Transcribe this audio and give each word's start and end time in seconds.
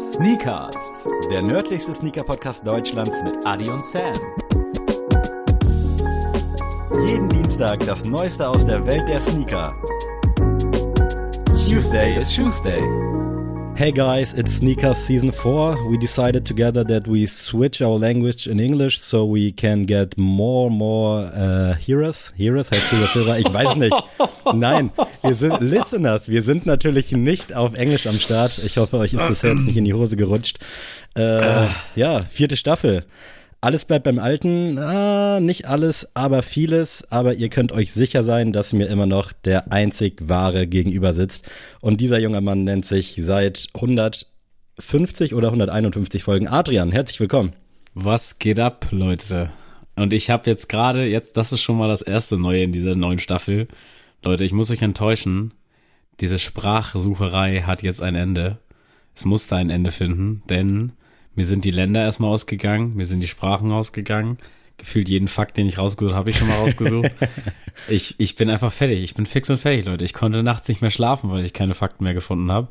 Sneakers, 0.00 0.74
Der 1.30 1.42
nördlichste 1.42 1.94
Sneaker-Podcast 1.94 2.66
Deutschlands 2.66 3.22
mit 3.22 3.46
Adi 3.46 3.68
und 3.68 3.84
Sam. 3.84 4.14
jeden 7.06 7.28
Dienstag 7.28 7.80
das 7.80 8.06
Neueste 8.06 8.48
aus 8.48 8.64
der 8.64 8.84
Welt 8.86 9.06
der 9.10 9.20
Sneaker. 9.20 9.76
Tuesday 11.68 12.16
is 12.16 12.34
Tuesday. 12.34 12.80
Hey 13.80 13.92
guys, 13.92 14.34
it's 14.34 14.52
Sneakers 14.56 14.98
Season 14.98 15.32
4. 15.32 15.88
We 15.88 15.96
decided 15.96 16.44
together 16.44 16.84
that 16.84 17.08
we 17.08 17.24
switch 17.24 17.80
our 17.80 17.98
language 17.98 18.46
in 18.46 18.60
English 18.60 19.00
so 19.00 19.24
we 19.24 19.52
can 19.52 19.86
get 19.86 20.18
more 20.18 20.70
more 20.70 21.30
uh, 21.34 21.72
hearers. 21.76 22.30
Hearers 22.36 22.70
heißt 22.70 22.90
Hearers 22.90 23.14
Hörer? 23.14 23.38
Ich 23.38 23.50
weiß 23.50 23.76
nicht. 23.76 23.96
Nein, 24.52 24.90
wir 25.22 25.32
sind 25.32 25.62
Listeners. 25.62 26.28
Wir 26.28 26.42
sind 26.42 26.66
natürlich 26.66 27.12
nicht 27.12 27.56
auf 27.56 27.72
Englisch 27.72 28.06
am 28.06 28.18
Start. 28.18 28.60
Ich 28.62 28.76
hoffe, 28.76 28.98
euch 28.98 29.14
ist 29.14 29.26
das 29.26 29.42
Herz 29.42 29.62
nicht 29.62 29.78
in 29.78 29.86
die 29.86 29.94
Hose 29.94 30.14
gerutscht. 30.14 30.58
Äh, 31.16 31.68
ja, 31.96 32.20
vierte 32.20 32.58
Staffel. 32.58 33.06
Alles 33.62 33.84
bleibt 33.84 34.04
beim 34.04 34.18
Alten. 34.18 34.78
Ah, 34.78 35.38
nicht 35.38 35.66
alles, 35.66 36.08
aber 36.14 36.42
vieles. 36.42 37.04
Aber 37.10 37.34
ihr 37.34 37.50
könnt 37.50 37.72
euch 37.72 37.92
sicher 37.92 38.22
sein, 38.22 38.54
dass 38.54 38.72
mir 38.72 38.86
immer 38.86 39.04
noch 39.04 39.32
der 39.32 39.70
einzig 39.70 40.22
wahre 40.22 40.66
gegenüber 40.66 41.12
sitzt. 41.12 41.46
Und 41.82 42.00
dieser 42.00 42.18
junge 42.18 42.40
Mann 42.40 42.64
nennt 42.64 42.86
sich 42.86 43.20
seit 43.22 43.68
150 43.74 45.34
oder 45.34 45.48
151 45.48 46.24
Folgen 46.24 46.48
Adrian. 46.48 46.90
Herzlich 46.90 47.20
willkommen. 47.20 47.50
Was 47.92 48.38
geht 48.38 48.58
ab, 48.58 48.88
Leute? 48.92 49.50
Und 49.94 50.14
ich 50.14 50.30
habe 50.30 50.48
jetzt 50.48 50.70
gerade, 50.70 51.04
jetzt, 51.04 51.36
das 51.36 51.52
ist 51.52 51.60
schon 51.60 51.76
mal 51.76 51.88
das 51.88 52.00
erste 52.00 52.38
Neue 52.38 52.62
in 52.62 52.72
dieser 52.72 52.94
neuen 52.94 53.18
Staffel. 53.18 53.68
Leute, 54.24 54.44
ich 54.44 54.52
muss 54.52 54.70
euch 54.70 54.80
enttäuschen. 54.80 55.52
Diese 56.20 56.38
Sprachsucherei 56.38 57.60
hat 57.66 57.82
jetzt 57.82 58.00
ein 58.00 58.14
Ende. 58.14 58.56
Es 59.14 59.26
musste 59.26 59.56
ein 59.56 59.68
Ende 59.68 59.90
finden, 59.90 60.42
denn 60.48 60.92
mir 61.34 61.44
sind 61.44 61.64
die 61.64 61.70
Länder 61.70 62.02
erstmal 62.02 62.30
ausgegangen, 62.30 62.94
mir 62.96 63.06
sind 63.06 63.20
die 63.20 63.28
Sprachen 63.28 63.70
ausgegangen. 63.72 64.38
Gefühlt 64.76 65.10
jeden 65.10 65.28
Fakt, 65.28 65.58
den 65.58 65.66
ich 65.66 65.76
rausgesucht 65.76 66.14
habe, 66.14 66.20
habe 66.20 66.30
ich 66.30 66.38
schon 66.38 66.48
mal 66.48 66.56
rausgesucht. 66.56 67.10
ich, 67.88 68.14
ich 68.18 68.34
bin 68.36 68.48
einfach 68.48 68.72
fertig. 68.72 69.02
Ich 69.02 69.14
bin 69.14 69.26
fix 69.26 69.50
und 69.50 69.58
fertig, 69.58 69.84
Leute. 69.84 70.06
Ich 70.06 70.14
konnte 70.14 70.42
nachts 70.42 70.68
nicht 70.68 70.80
mehr 70.80 70.90
schlafen, 70.90 71.30
weil 71.30 71.44
ich 71.44 71.52
keine 71.52 71.74
Fakten 71.74 72.04
mehr 72.04 72.14
gefunden 72.14 72.50
habe. 72.50 72.68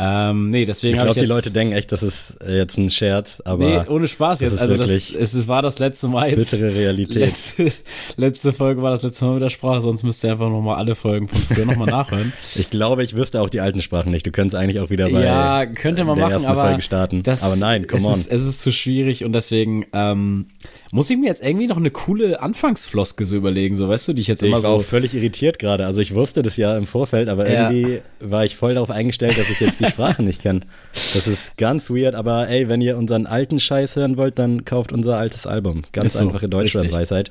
Ähm, 0.00 0.50
nee, 0.50 0.64
deswegen 0.64 0.94
Ich 0.96 1.02
glaube, 1.02 1.18
die 1.18 1.26
Leute 1.26 1.50
denken 1.50 1.74
echt, 1.74 1.90
das 1.90 2.04
ist 2.04 2.36
jetzt 2.46 2.78
ein 2.78 2.88
Scherz, 2.88 3.42
aber 3.44 3.64
Nee, 3.64 3.80
ohne 3.88 4.06
Spaß 4.06 4.38
jetzt. 4.40 4.52
ist 4.52 4.60
Also 4.60 4.76
das, 4.76 4.88
wirklich 4.88 5.16
es, 5.18 5.34
es 5.34 5.48
war 5.48 5.60
das 5.60 5.80
letzte 5.80 6.06
Mal 6.06 6.28
jetzt. 6.30 6.52
bittere 6.52 6.72
Realität. 6.72 7.16
Letzte, 7.16 7.72
letzte 8.16 8.52
Folge 8.52 8.80
war 8.80 8.92
das 8.92 9.02
letzte 9.02 9.24
Mal 9.24 9.34
mit 9.34 9.42
der 9.42 9.50
Sprache, 9.50 9.80
sonst 9.80 10.04
müsst 10.04 10.22
ihr 10.22 10.30
einfach 10.30 10.48
nochmal 10.48 10.76
alle 10.76 10.94
Folgen 10.94 11.26
von 11.26 11.38
früher 11.38 11.66
nochmal 11.66 11.88
nachhören. 11.88 12.32
Ich 12.54 12.70
glaube, 12.70 13.02
ich 13.02 13.14
wüsste 13.16 13.40
auch 13.40 13.50
die 13.50 13.60
alten 13.60 13.82
Sprachen 13.82 14.10
nicht. 14.12 14.26
Du 14.26 14.30
könntest 14.30 14.54
eigentlich 14.56 14.78
auch 14.80 14.90
wieder 14.90 15.08
bei 15.10 15.22
ja, 15.24 15.66
könnte 15.66 16.04
man 16.04 16.14
der 16.16 16.24
machen, 16.24 16.32
ersten 16.34 16.48
aber 16.48 16.64
Folge 16.64 16.82
starten. 16.82 17.22
Das, 17.22 17.42
aber 17.42 17.56
nein, 17.56 17.86
come 17.86 18.00
es 18.02 18.06
on. 18.06 18.14
Ist, 18.14 18.30
es 18.30 18.42
ist 18.42 18.62
zu 18.62 18.72
schwierig 18.72 19.24
und 19.24 19.32
deswegen 19.32 19.84
ähm, 19.92 20.46
muss 20.92 21.10
ich 21.10 21.18
mir 21.18 21.26
jetzt 21.26 21.42
irgendwie 21.42 21.66
noch 21.66 21.76
eine 21.76 21.90
coole 21.90 22.40
Anfangsfloskel 22.40 23.26
so 23.26 23.36
überlegen, 23.36 23.76
so 23.76 23.88
weißt 23.88 24.08
du, 24.08 24.12
die 24.14 24.22
ich 24.22 24.28
jetzt 24.28 24.42
Ich 24.42 24.48
immer 24.48 24.62
war 24.62 24.70
auch 24.70 24.78
so. 24.78 24.82
völlig 24.84 25.14
irritiert 25.14 25.58
gerade. 25.58 25.84
Also 25.86 26.00
ich 26.00 26.14
wusste 26.14 26.42
das 26.42 26.56
ja 26.56 26.76
im 26.76 26.86
Vorfeld, 26.86 27.28
aber 27.28 27.48
Ja. 27.50 27.70
irgendwie 27.70 28.00
war 28.20 28.44
ich 28.44 28.56
voll 28.56 28.74
darauf 28.74 28.90
eingestellt, 28.90 29.38
dass 29.38 29.50
ich 29.50 29.60
jetzt 29.60 29.80
die 29.80 29.86
Sprache 29.86 30.22
nicht 30.22 30.42
kann. 30.42 30.64
Das 30.94 31.26
ist 31.26 31.56
ganz 31.56 31.90
weird, 31.90 32.14
aber 32.14 32.48
ey, 32.48 32.68
wenn 32.68 32.80
ihr 32.80 32.96
unseren 32.96 33.26
alten 33.26 33.58
Scheiß 33.58 33.96
hören 33.96 34.16
wollt, 34.16 34.38
dann 34.38 34.64
kauft 34.64 34.92
unser 34.92 35.18
altes 35.18 35.46
Album. 35.46 35.82
Ganz 35.92 36.14
so, 36.14 36.20
einfache. 36.20 36.48
Deutschlandweisheit. 36.48 37.30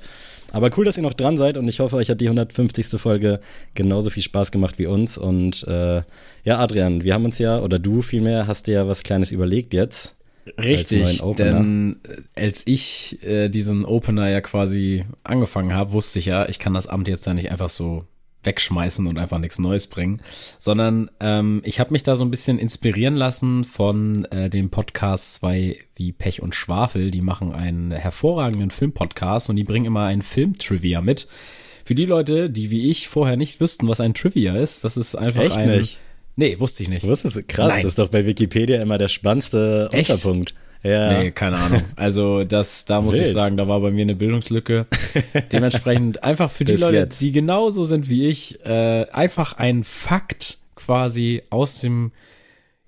Aber 0.54 0.70
cool, 0.78 0.86
dass 0.86 0.96
ihr 0.96 1.04
noch 1.04 1.14
dran 1.14 1.38
seid 1.38 1.58
und 1.58 1.68
ich 1.68 1.82
hoffe, 1.82 1.98
euch 1.98 2.10
hat 2.10 2.22
die 2.22 2.28
150. 2.30 3.00
Folge 3.02 3.42
genauso 3.76 4.10
viel 4.10 4.24
Spaß 4.24 4.52
gemacht 4.52 4.80
wie 4.80 4.86
uns. 4.86 5.18
Und 5.18 5.64
äh, 5.68 6.04
ja, 6.46 6.60
Adrian, 6.60 7.04
wir 7.04 7.14
haben 7.14 7.26
uns 7.26 7.38
ja, 7.38 7.60
oder 7.60 7.80
du 7.80 8.02
vielmehr, 8.02 8.48
hast 8.48 8.68
dir 8.68 8.74
ja 8.76 8.88
was 8.88 9.04
Kleines 9.04 9.32
überlegt 9.32 9.74
jetzt. 9.74 10.14
Richtig, 10.60 11.22
denn 11.38 12.00
äh, 12.04 12.42
als 12.42 12.66
ich 12.66 13.24
äh, 13.24 13.50
diesen 13.50 13.86
Opener 13.86 14.30
ja 14.30 14.42
quasi 14.42 15.06
angefangen 15.24 15.74
habe, 15.74 15.94
wusste 15.94 16.20
ich 16.20 16.26
ja, 16.26 16.48
ich 16.48 16.60
kann 16.60 16.74
das 16.74 16.88
Amt 16.88 17.08
jetzt 17.08 17.26
ja 17.26 17.34
nicht 17.34 17.52
einfach 17.52 17.70
so 17.70 18.06
wegschmeißen 18.44 19.06
und 19.08 19.18
einfach 19.18 19.40
nichts 19.40 19.60
Neues 19.60 19.88
bringen, 19.88 20.22
sondern 20.58 21.12
ähm, 21.20 21.62
ich 21.66 21.80
habe 21.80 21.92
mich 21.92 22.04
da 22.04 22.16
so 22.16 22.24
ein 22.24 22.32
bisschen 22.32 22.60
inspirieren 22.60 23.16
lassen 23.16 23.64
von 23.64 24.26
äh, 24.26 24.50
dem 24.50 24.70
Podcast 24.70 25.36
zwei 25.36 25.78
wie 25.96 26.14
Pech 26.14 26.42
und 26.42 26.56
Schwafel. 26.56 27.12
Die 27.12 27.22
machen 27.22 27.54
einen 27.54 27.92
hervorragenden 27.92 28.72
Filmpodcast 28.72 29.50
und 29.50 29.58
die 29.58 29.64
bringen 29.64 29.86
immer 29.86 30.06
einen 30.06 30.22
Film-Trivia 30.22 31.02
mit. 31.02 31.28
Für 31.84 31.96
die 31.96 32.06
Leute, 32.06 32.50
die 32.50 32.72
wie 32.72 32.90
ich 32.90 33.08
vorher 33.08 33.38
nicht 33.38 33.60
wüssten, 33.60 33.88
was 33.88 34.02
ein 34.02 34.14
Trivia 34.14 34.58
ist, 34.58 34.84
das 34.84 34.98
ist 34.98 35.16
einfach 35.16 35.44
Echt 35.44 35.58
ein. 35.58 35.70
nicht? 35.70 36.00
Nee, 36.38 36.60
wusste 36.60 36.84
ich 36.84 36.90
nicht. 36.90 37.04
Du 37.04 37.08
wusstest, 37.08 37.48
krass, 37.48 37.70
Nein. 37.70 37.82
das 37.82 37.90
ist 37.90 38.00
doch 38.00 38.10
bei 38.10 38.26
Wikipedia 38.26 38.80
immer 38.82 39.00
der 39.00 39.10
spannendste 39.10 39.90
Echt? 39.92 40.12
Unterpunkt. 40.12 40.54
Ja. 40.84 41.18
Nee, 41.20 41.32
keine 41.32 41.58
Ahnung. 41.58 41.82
Also 41.96 42.44
das, 42.44 42.86
da 42.86 43.02
muss 43.02 43.16
ich 43.16 43.24
Wild. 43.24 43.34
sagen, 43.34 43.58
da 43.58 43.68
war 43.68 43.82
bei 43.82 43.90
mir 43.90 44.04
eine 44.04 44.16
Bildungslücke. 44.16 44.86
Dementsprechend 45.52 46.24
einfach 46.24 46.52
für 46.52 46.64
die 46.64 46.74
Bis 46.74 46.82
Leute, 46.82 46.96
jetzt. 46.98 47.22
die 47.22 47.32
genauso 47.32 47.84
sind 47.84 48.08
wie 48.08 48.28
ich, 48.28 48.64
äh, 48.66 49.08
einfach 49.12 49.54
ein 49.54 49.84
Fakt 49.84 50.60
quasi 50.76 51.42
aus 51.50 51.82
dem 51.82 52.12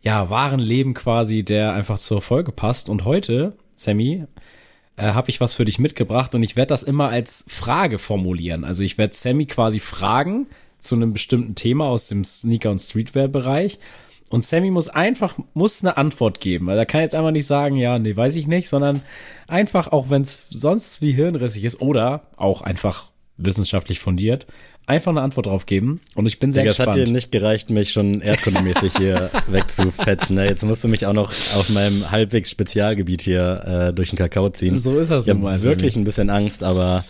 ja 0.02 0.30
wahren 0.30 0.60
Leben 0.60 0.94
quasi, 0.94 1.44
der 1.44 1.74
einfach 1.74 1.98
zur 1.98 2.22
Folge 2.22 2.52
passt. 2.52 2.88
Und 2.88 3.04
heute, 3.04 3.58
Sammy, 3.76 4.26
äh, 4.96 5.08
habe 5.08 5.32
ich 5.32 5.42
was 5.42 5.56
für 5.56 5.66
dich 5.66 5.80
mitgebracht 5.80 6.36
und 6.36 6.44
ich 6.44 6.56
werde 6.56 6.70
das 6.70 6.84
immer 6.84 7.10
als 7.10 7.46
Frage 7.48 7.98
formulieren. 7.98 8.64
Also 8.64 8.84
ich 8.84 9.00
werde 9.00 9.16
Sammy 9.16 9.48
quasi 9.48 9.80
fragen 9.80 10.46
zu 10.80 10.96
einem 10.96 11.14
bestimmten 11.14 11.56
Thema 11.56 11.86
aus 11.86 12.08
dem 12.08 12.24
Sneaker- 12.24 12.72
und 12.72 12.80
Streetwear-Bereich. 12.80 13.80
Und 14.30 14.44
Sammy 14.44 14.70
muss 14.70 14.90
einfach, 14.90 15.38
muss 15.54 15.82
eine 15.84 15.98
Antwort 15.98 16.40
geben, 16.40 16.68
weil 16.68 16.78
er 16.78 16.86
kann 16.86 17.02
jetzt 17.02 17.16
einfach 17.16 17.32
nicht 17.32 17.48
sagen, 17.48 17.76
ja, 17.78 17.98
nee, 17.98 18.16
weiß 18.16 18.36
ich 18.36 18.46
nicht, 18.48 18.70
sondern 18.70 19.02
einfach, 19.48 19.92
auch 19.92 20.10
wenn 20.12 20.22
es 20.22 20.46
sonst 20.52 21.02
wie 21.02 21.12
hirnrissig 21.14 21.64
ist 21.64 21.82
oder 21.82 22.28
auch 22.38 22.62
einfach 22.62 23.10
wissenschaftlich 23.38 24.00
fundiert, 24.00 24.46
einfach 24.86 25.12
eine 25.12 25.22
Antwort 25.22 25.48
drauf 25.48 25.66
geben. 25.66 26.02
Und 26.14 26.26
ich 26.28 26.40
bin 26.40 26.52
sehr 26.52 26.64
Digga, 26.64 26.72
es 26.72 26.80
hat 26.80 26.88
gespannt. 26.88 27.08
dir 27.08 27.12
nicht 27.12 27.32
gereicht, 27.32 27.70
mich 27.72 27.92
schon 27.92 28.22
erdkundemäßig 28.22 28.94
hier 28.98 29.32
wegzufetzen. 29.48 30.36
Ne? 30.36 30.46
Jetzt 30.46 30.64
musst 30.64 30.84
du 30.84 30.88
mich 30.88 31.06
auch 31.06 31.14
noch 31.14 31.32
auf 31.32 31.70
meinem 31.70 32.12
halbwegs 32.12 32.52
Spezialgebiet 32.52 33.22
hier 33.22 33.88
äh, 33.90 33.94
durch 33.94 34.10
den 34.10 34.18
Kakao 34.18 34.50
ziehen. 34.50 34.78
So 34.78 35.00
ist 35.00 35.10
das 35.12 35.26
ich 35.26 35.34
nun 35.34 35.44
mal, 35.44 35.54
habe 35.54 35.60
Sammy. 35.62 35.72
wirklich 35.72 35.96
ein 35.96 36.04
bisschen 36.04 36.30
Angst, 36.30 36.64
aber 36.64 37.04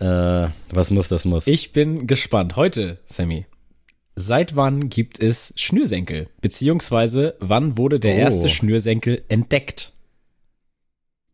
äh, 0.00 0.48
was 0.70 0.90
muss, 0.90 1.08
das 1.08 1.24
muss. 1.24 1.46
Ich 1.46 1.72
bin 1.72 2.06
gespannt. 2.06 2.56
Heute, 2.56 2.98
Sammy. 3.06 3.46
Seit 4.16 4.56
wann 4.56 4.88
gibt 4.90 5.20
es 5.22 5.52
Schnürsenkel? 5.56 6.28
Beziehungsweise 6.40 7.36
wann 7.40 7.78
wurde 7.78 8.00
der 8.00 8.14
Oh. 8.14 8.18
erste 8.18 8.48
Schnürsenkel 8.48 9.22
entdeckt? 9.28 9.92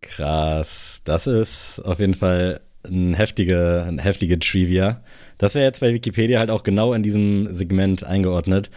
Krass. 0.03 1.01
Das 1.05 1.27
ist 1.27 1.81
auf 1.81 1.99
jeden 1.99 2.15
Fall 2.15 2.61
ein 2.87 3.15
heftige, 3.15 3.85
ein 3.89 3.99
heftige 3.99 4.39
Trivia. 4.39 5.03
Das 5.39 5.55
wäre 5.55 5.65
jetzt 5.65 5.81
bei 5.81 5.93
Wikipedia 5.93 6.39
halt 6.39 6.51
auch 6.51 6.63
genau 6.63 6.93
in 6.93 7.03
diesem 7.03 7.53
Segment 7.53 8.05
eingeordnet. 8.05 8.71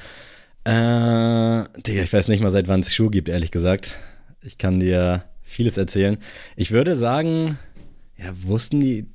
Äh, 0.64 1.64
Digga, 1.82 2.04
ich 2.04 2.12
weiß 2.14 2.28
nicht 2.28 2.42
mal, 2.42 2.50
seit 2.52 2.68
wann 2.68 2.80
es 2.80 2.94
Schuhe 2.94 3.12
gibt, 3.12 3.30
ehrlich 3.30 3.52
gesagt. 3.52 3.96
Ich 4.42 4.58
kann 4.58 4.80
dir 4.80 5.24
vieles 5.42 5.78
erzählen. 5.78 6.18
Ich 6.56 6.72
würde 6.72 6.96
sagen, 6.96 7.60
ja, 8.18 8.30
wussten 8.34 8.80
die. 8.80 9.06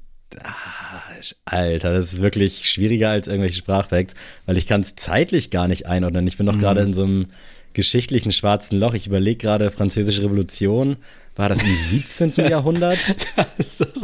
Alter, 1.44 1.92
das 1.92 2.12
ist 2.14 2.22
wirklich 2.22 2.68
schwieriger 2.70 3.10
als 3.10 3.28
irgendwelche 3.28 3.58
Sprachfacts, 3.58 4.14
weil 4.46 4.56
ich 4.56 4.66
kann 4.66 4.80
es 4.80 4.96
zeitlich 4.96 5.50
gar 5.50 5.68
nicht 5.68 5.86
einordnen. 5.86 6.26
Ich 6.26 6.36
bin 6.36 6.46
noch 6.46 6.58
gerade 6.58 6.80
in 6.82 6.92
so 6.92 7.04
einem 7.04 7.26
geschichtlichen 7.72 8.32
schwarzen 8.32 8.78
Loch. 8.78 8.94
Ich 8.94 9.06
überlege 9.06 9.38
gerade, 9.38 9.70
Französische 9.70 10.22
Revolution, 10.22 10.96
war 11.36 11.48
das 11.48 11.62
im 11.62 11.74
17. 11.74 12.32
Jahrhundert? 12.36 12.98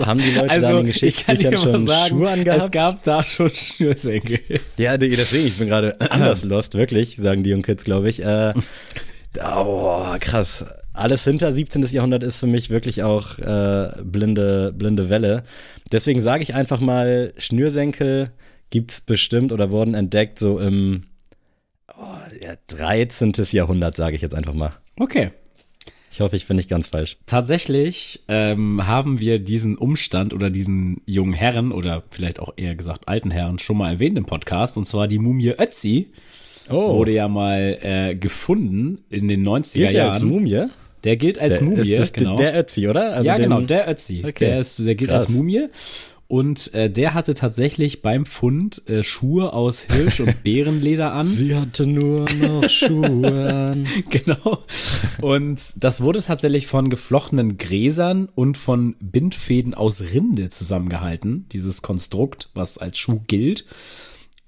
Haben 0.04 0.20
die 0.20 0.32
Leute 0.32 0.60
da 0.60 0.70
in 0.70 0.76
den 0.78 0.86
Geschichtsbüchern 0.86 1.56
schon 1.58 1.88
Schuhe 2.08 2.30
angehabt? 2.30 2.64
Es 2.64 2.70
gab 2.70 3.02
da 3.04 3.22
schon 3.22 3.50
Schnürsenkel. 3.50 4.40
Ja, 4.76 4.98
de- 4.98 5.14
deswegen, 5.14 5.46
ich 5.46 5.56
bin 5.58 5.68
gerade 5.68 5.98
anders 6.10 6.42
lost, 6.44 6.74
wirklich, 6.74 7.16
sagen 7.16 7.44
die 7.44 7.50
jungen 7.50 7.62
Kids, 7.62 7.84
glaube 7.84 8.08
ich. 8.10 8.22
Äh, 8.22 8.54
oh, 9.54 10.04
krass. 10.18 10.64
Alles 11.00 11.24
hinter 11.24 11.52
17. 11.52 11.82
Jahrhundert 11.82 12.22
ist 12.22 12.38
für 12.38 12.46
mich 12.46 12.68
wirklich 12.68 13.02
auch 13.02 13.38
äh, 13.38 13.90
blinde, 14.02 14.72
blinde 14.76 15.08
Welle. 15.08 15.44
Deswegen 15.90 16.20
sage 16.20 16.42
ich 16.42 16.54
einfach 16.54 16.80
mal, 16.80 17.32
Schnürsenkel 17.38 18.30
gibt's 18.68 19.00
bestimmt 19.00 19.52
oder 19.52 19.70
wurden 19.70 19.94
entdeckt 19.94 20.38
so 20.38 20.58
im 20.58 21.04
oh, 21.88 22.04
ja, 22.40 22.54
13. 22.66 23.32
Jahrhundert, 23.50 23.96
sage 23.96 24.14
ich 24.14 24.22
jetzt 24.22 24.34
einfach 24.34 24.52
mal. 24.52 24.72
Okay. 24.98 25.30
Ich 26.12 26.20
hoffe, 26.20 26.36
ich 26.36 26.46
bin 26.46 26.56
nicht 26.56 26.68
ganz 26.68 26.88
falsch. 26.88 27.16
Tatsächlich 27.24 28.24
ähm, 28.28 28.86
haben 28.86 29.20
wir 29.20 29.38
diesen 29.38 29.78
Umstand 29.78 30.34
oder 30.34 30.50
diesen 30.50 31.00
jungen 31.06 31.32
Herren 31.32 31.72
oder 31.72 32.02
vielleicht 32.10 32.40
auch 32.40 32.52
eher 32.56 32.74
gesagt 32.74 33.08
alten 33.08 33.30
Herren 33.30 33.58
schon 33.58 33.78
mal 33.78 33.92
erwähnt 33.92 34.18
im 34.18 34.26
Podcast 34.26 34.76
und 34.76 34.86
zwar 34.86 35.08
die 35.08 35.18
Mumie 35.18 35.54
Ötzi 35.58 36.12
Oh, 36.68 36.96
wurde 36.96 37.12
ja 37.12 37.26
mal 37.26 37.78
äh, 37.80 38.14
gefunden 38.14 38.98
in 39.10 39.28
den 39.28 39.46
90er 39.46 39.78
gilt 39.78 39.92
ja 39.92 39.98
Jahren. 40.00 40.12
als 40.12 40.22
Mumie? 40.22 40.66
Der 41.04 41.16
gilt 41.16 41.38
als 41.38 41.58
Der, 41.58 41.64
Mumie, 41.64 41.80
ist 41.92 41.98
das 41.98 42.12
genau. 42.12 42.36
der 42.36 42.58
Ötzi, 42.58 42.88
oder? 42.88 43.14
Also 43.14 43.26
ja, 43.26 43.34
den- 43.36 43.44
genau, 43.44 43.60
der 43.62 43.88
Ötzi. 43.90 44.22
Okay, 44.26 44.46
Der, 44.46 44.58
ist, 44.60 44.78
der 44.78 44.94
gilt 44.94 45.10
krass. 45.10 45.26
als 45.26 45.34
Mumie. 45.34 45.66
und 46.28 46.72
äh, 46.74 46.88
der 46.90 47.14
hatte 47.14 47.34
tatsächlich 47.34 48.02
beim 48.02 48.24
Fund 48.26 48.82
äh, 48.88 49.02
Schuhe 49.02 49.52
aus 49.52 49.86
Hirsch- 49.90 50.20
und 50.20 50.42
Bärenleder 50.44 51.12
an. 51.12 51.24
Sie 51.26 51.56
hatte 51.56 51.86
nur 51.86 52.28
noch 52.32 52.68
Schuhe 52.68 53.52
an. 53.52 53.86
genau. 54.10 54.58
Und 55.20 55.60
das 55.76 56.00
wurde 56.02 56.22
tatsächlich 56.22 56.66
von 56.66 56.88
geflochtenen 56.90 57.58
Gräsern 57.58 58.28
und 58.34 58.56
von 58.58 58.94
Bindfäden 59.00 59.74
aus 59.74 60.02
Rinde 60.12 60.50
zusammengehalten, 60.50 61.46
dieses 61.52 61.82
Konstrukt, 61.82 62.48
was 62.54 62.78
als 62.78 62.98
Schuh 62.98 63.20
gilt. 63.26 63.64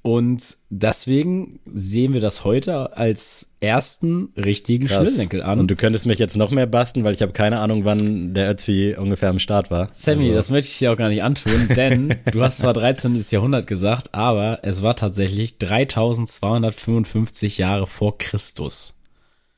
Und 0.02 0.56
deswegen 0.69 1.60
sehen 1.64 2.12
wir 2.12 2.20
das 2.20 2.44
heute 2.44 2.96
als 2.96 3.54
ersten 3.60 4.31
richtigen 4.37 4.88
Krass. 4.88 5.16
An. 5.43 5.60
Und 5.60 5.70
du 5.70 5.76
könntest 5.76 6.06
mich 6.06 6.19
jetzt 6.19 6.37
noch 6.37 6.50
mehr 6.50 6.66
basten, 6.66 7.04
weil 7.04 7.14
ich 7.14 7.22
habe 7.22 7.32
keine 7.32 7.60
Ahnung, 7.60 7.84
wann 7.84 8.34
der 8.34 8.50
Ötzi 8.50 8.96
ungefähr 8.99 9.31
am 9.31 9.38
Start 9.38 9.70
war. 9.70 9.88
Sammy, 9.93 10.25
Also, 10.25 10.34
das 10.34 10.50
möchte 10.50 10.72
ich 10.72 10.78
dir 10.78 10.93
auch 10.93 10.96
gar 10.96 11.08
nicht 11.08 11.22
antun, 11.22 11.69
denn 11.76 12.16
du 12.32 12.43
hast 12.43 12.58
zwar 12.58 12.72
13. 12.72 13.25
Jahrhundert 13.31 13.69
gesagt, 13.69 14.12
aber 14.12 14.58
es 14.62 14.82
war 14.82 14.96
tatsächlich 14.96 15.58
3255 15.58 17.58
Jahre 17.58 17.87
vor 17.87 18.19
Christus. 18.19 18.99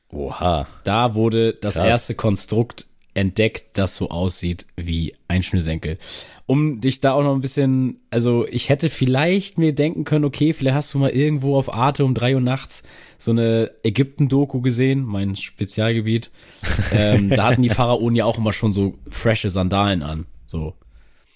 Oha. 0.09 0.67
Da 0.83 1.15
wurde 1.15 1.55
das 1.55 1.73
Krass. 1.73 1.87
erste 1.87 2.13
Konstrukt 2.13 2.85
entdeckt, 3.15 3.77
das 3.77 3.95
so 3.95 4.09
aussieht 4.09 4.65
wie 4.75 5.15
ein 5.27 5.41
Schnürsenkel. 5.41 5.97
Um 6.45 6.79
dich 6.79 7.01
da 7.01 7.13
auch 7.13 7.23
noch 7.23 7.33
ein 7.33 7.41
bisschen, 7.41 8.01
also 8.11 8.45
ich 8.47 8.69
hätte 8.69 8.91
vielleicht 8.91 9.57
mir 9.57 9.73
denken 9.73 10.03
können, 10.03 10.25
okay, 10.25 10.53
vielleicht 10.53 10.75
hast 10.75 10.93
du 10.93 10.99
mal 10.99 11.09
irgendwo 11.09 11.57
auf 11.57 11.73
Arte 11.73 12.05
um 12.05 12.13
drei 12.13 12.35
Uhr 12.35 12.41
nachts 12.41 12.83
so 13.17 13.31
eine 13.31 13.71
Ägypten-Doku 13.83 14.61
gesehen, 14.61 15.03
mein 15.03 15.35
Spezialgebiet. 15.35 16.29
ähm, 16.91 17.29
da 17.29 17.45
hatten 17.45 17.61
die 17.61 17.69
Pharaonen 17.69 18.15
ja 18.15 18.25
auch 18.25 18.37
immer 18.37 18.53
schon 18.53 18.73
so 18.73 18.95
frische 19.09 19.49
Sandalen 19.49 20.03
an, 20.03 20.25
so. 20.45 20.75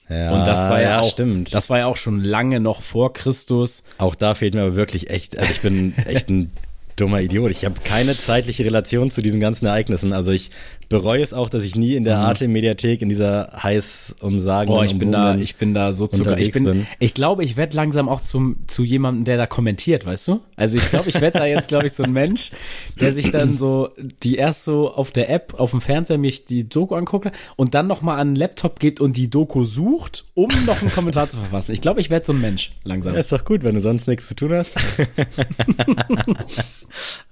Ja, 0.09 0.31
Und 0.31 0.45
das 0.45 0.67
war 0.69 0.81
ja, 0.81 1.01
auch, 1.01 1.09
stimmt. 1.11 1.53
das 1.53 1.69
war 1.69 1.79
ja 1.79 1.85
auch 1.85 1.97
schon 1.97 2.23
lange 2.23 2.59
noch 2.59 2.81
vor 2.81 3.13
Christus. 3.13 3.83
Auch 3.99 4.15
da 4.15 4.33
fehlt 4.33 4.55
mir 4.55 4.61
aber 4.61 4.75
wirklich 4.75 5.09
echt, 5.11 5.37
also 5.37 5.51
ich 5.51 5.61
bin 5.61 5.95
echt 5.97 6.29
ein 6.29 6.51
dummer 6.95 7.21
Idiot. 7.21 7.51
Ich 7.51 7.63
habe 7.63 7.79
keine 7.83 8.17
zeitliche 8.17 8.65
Relation 8.65 9.11
zu 9.11 9.21
diesen 9.21 9.39
ganzen 9.39 9.67
Ereignissen. 9.67 10.11
Also 10.11 10.31
ich 10.31 10.49
bereue 10.89 11.21
es 11.21 11.33
auch, 11.33 11.49
dass 11.49 11.63
ich 11.63 11.75
nie 11.75 11.95
in 11.95 12.03
der 12.03 12.17
Arte-Mediathek 12.17 13.03
in 13.03 13.09
dieser 13.09 13.51
heiß 13.61 14.15
umsagen 14.21 14.73
Oh, 14.73 14.81
ich 14.81 14.97
bin 14.97 15.11
da, 15.11 15.35
ich 15.35 15.55
bin 15.55 15.73
da 15.75 15.93
so 15.93 16.07
zu, 16.07 16.23
ich 16.35 16.51
bin, 16.51 16.63
bin. 16.63 16.87
ich 16.99 17.13
glaube, 17.13 17.43
ich 17.43 17.57
werde 17.57 17.75
langsam 17.75 18.09
auch 18.09 18.21
zum, 18.21 18.57
zu 18.65 18.83
jemandem, 18.83 19.23
der 19.23 19.37
da 19.37 19.45
kommentiert, 19.45 20.05
weißt 20.05 20.27
du? 20.27 20.39
Also 20.55 20.77
ich 20.77 20.89
glaube, 20.89 21.09
ich 21.09 21.21
werde 21.21 21.39
da 21.39 21.45
jetzt, 21.45 21.67
glaube 21.67 21.85
ich, 21.85 21.93
so 21.93 22.03
ein 22.03 22.11
Mensch, 22.11 22.51
der 22.99 23.13
sich 23.13 23.31
dann 23.31 23.57
so, 23.57 23.89
die 24.23 24.35
erst 24.35 24.63
so 24.63 24.91
auf 24.91 25.11
der 25.11 25.29
App, 25.29 25.53
auf 25.57 25.71
dem 25.71 25.81
Fernseher 25.81 26.17
mich 26.17 26.45
die 26.45 26.67
Doku 26.67 26.95
anguckt 26.95 27.31
und 27.55 27.75
dann 27.75 27.85
nochmal 27.85 28.19
an 28.19 28.29
den 28.29 28.35
Laptop 28.35 28.79
geht 28.79 28.99
und 28.99 29.15
die 29.15 29.29
Doku 29.29 29.63
sucht, 29.63 30.25
um 30.33 30.49
noch 30.65 30.81
einen 30.81 30.91
Kommentar 30.91 31.29
zu 31.29 31.37
verfassen. 31.37 31.73
Ich 31.73 31.81
glaube, 31.81 32.01
ich 32.01 32.09
werde 32.09 32.25
so 32.25 32.33
ein 32.33 32.41
Mensch, 32.41 32.71
langsam. 32.83 33.13
Ja, 33.13 33.19
ist 33.19 33.31
doch 33.31 33.45
gut, 33.45 33.63
wenn 33.63 33.75
du 33.75 33.81
sonst 33.81 34.07
nichts 34.07 34.27
zu 34.27 34.35
tun 34.35 34.53
hast. 34.53 34.75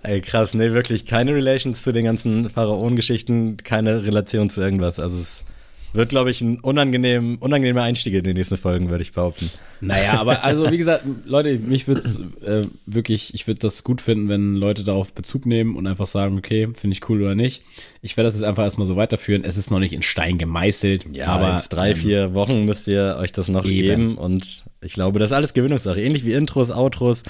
Ey, 0.03 0.21
krass, 0.21 0.53
nee, 0.53 0.71
wirklich 0.71 1.05
keine 1.05 1.33
Relations 1.33 1.81
zu 1.81 1.91
den 1.91 2.05
ganzen 2.05 2.49
Pharaonen-Geschichten, 2.49 3.46
keine 3.55 4.03
Relation 4.05 4.49
zu 4.49 4.61
irgendwas. 4.61 4.99
Also 4.99 5.17
es 5.17 5.45
wird, 5.93 6.09
glaube 6.09 6.31
ich, 6.31 6.41
ein 6.41 6.59
unangenehm, 6.59 7.37
unangenehmer 7.39 7.83
Einstieg 7.83 8.13
in 8.13 8.23
die 8.23 8.33
nächsten 8.33 8.57
Folgen, 8.57 8.89
würde 8.89 9.01
ich 9.01 9.13
behaupten. 9.13 9.49
Naja, 9.81 10.19
aber 10.19 10.43
also 10.43 10.69
wie 10.69 10.77
gesagt, 10.77 11.05
Leute, 11.25 11.57
mich 11.59 11.87
würde 11.87 12.01
es 12.01 12.19
äh, 12.43 12.67
wirklich, 12.85 13.33
ich 13.33 13.47
würde 13.47 13.59
das 13.59 13.83
gut 13.83 14.01
finden, 14.01 14.29
wenn 14.29 14.55
Leute 14.55 14.83
darauf 14.83 15.13
Bezug 15.13 15.45
nehmen 15.45 15.75
und 15.75 15.87
einfach 15.87 16.07
sagen, 16.07 16.37
okay, 16.37 16.67
finde 16.77 16.95
ich 16.95 17.09
cool 17.09 17.21
oder 17.21 17.35
nicht. 17.35 17.63
Ich 18.01 18.17
werde 18.17 18.27
das 18.27 18.35
jetzt 18.35 18.43
einfach 18.43 18.63
erstmal 18.63 18.87
so 18.87 18.95
weiterführen. 18.95 19.43
Es 19.43 19.57
ist 19.57 19.71
noch 19.71 19.79
nicht 19.79 19.93
in 19.93 20.03
Stein 20.03 20.37
gemeißelt, 20.37 21.05
Ja, 21.15 21.27
aber 21.27 21.51
jetzt 21.51 21.69
drei, 21.69 21.91
ähm, 21.91 21.95
vier 21.95 22.33
Wochen 22.33 22.65
müsst 22.65 22.87
ihr 22.87 23.17
euch 23.19 23.31
das 23.31 23.47
noch 23.49 23.65
Eben. 23.65 23.75
geben 23.77 24.17
und 24.17 24.65
ich 24.81 24.93
glaube, 24.93 25.19
das 25.19 25.31
ist 25.31 25.35
alles 25.35 25.53
Gewöhnungssache. 25.53 26.01
Ähnlich 26.01 26.25
wie 26.25 26.33
Intros, 26.33 26.69
Outros, 26.69 27.23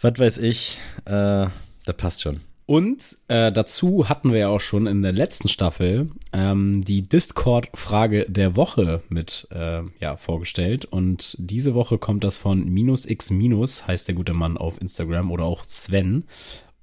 was 0.00 0.18
weiß 0.18 0.38
ich, 0.38 0.78
äh, 1.04 1.46
das 1.84 1.96
passt 1.96 2.22
schon. 2.22 2.40
Und 2.66 3.18
äh, 3.28 3.52
dazu 3.52 4.08
hatten 4.08 4.32
wir 4.32 4.40
ja 4.40 4.48
auch 4.48 4.60
schon 4.60 4.86
in 4.86 5.02
der 5.02 5.12
letzten 5.12 5.48
Staffel 5.48 6.10
ähm, 6.32 6.80
die 6.82 7.02
Discord-Frage 7.02 8.24
der 8.28 8.56
Woche 8.56 9.02
mit 9.10 9.46
äh, 9.50 9.82
ja, 10.00 10.16
vorgestellt. 10.16 10.86
Und 10.86 11.36
diese 11.38 11.74
Woche 11.74 11.98
kommt 11.98 12.24
das 12.24 12.38
von 12.38 12.64
minus 12.64 13.04
x 13.04 13.30
minus, 13.30 13.86
heißt 13.86 14.08
der 14.08 14.14
gute 14.14 14.32
Mann 14.32 14.56
auf 14.56 14.80
Instagram 14.80 15.30
oder 15.30 15.44
auch 15.44 15.64
Sven. 15.64 16.24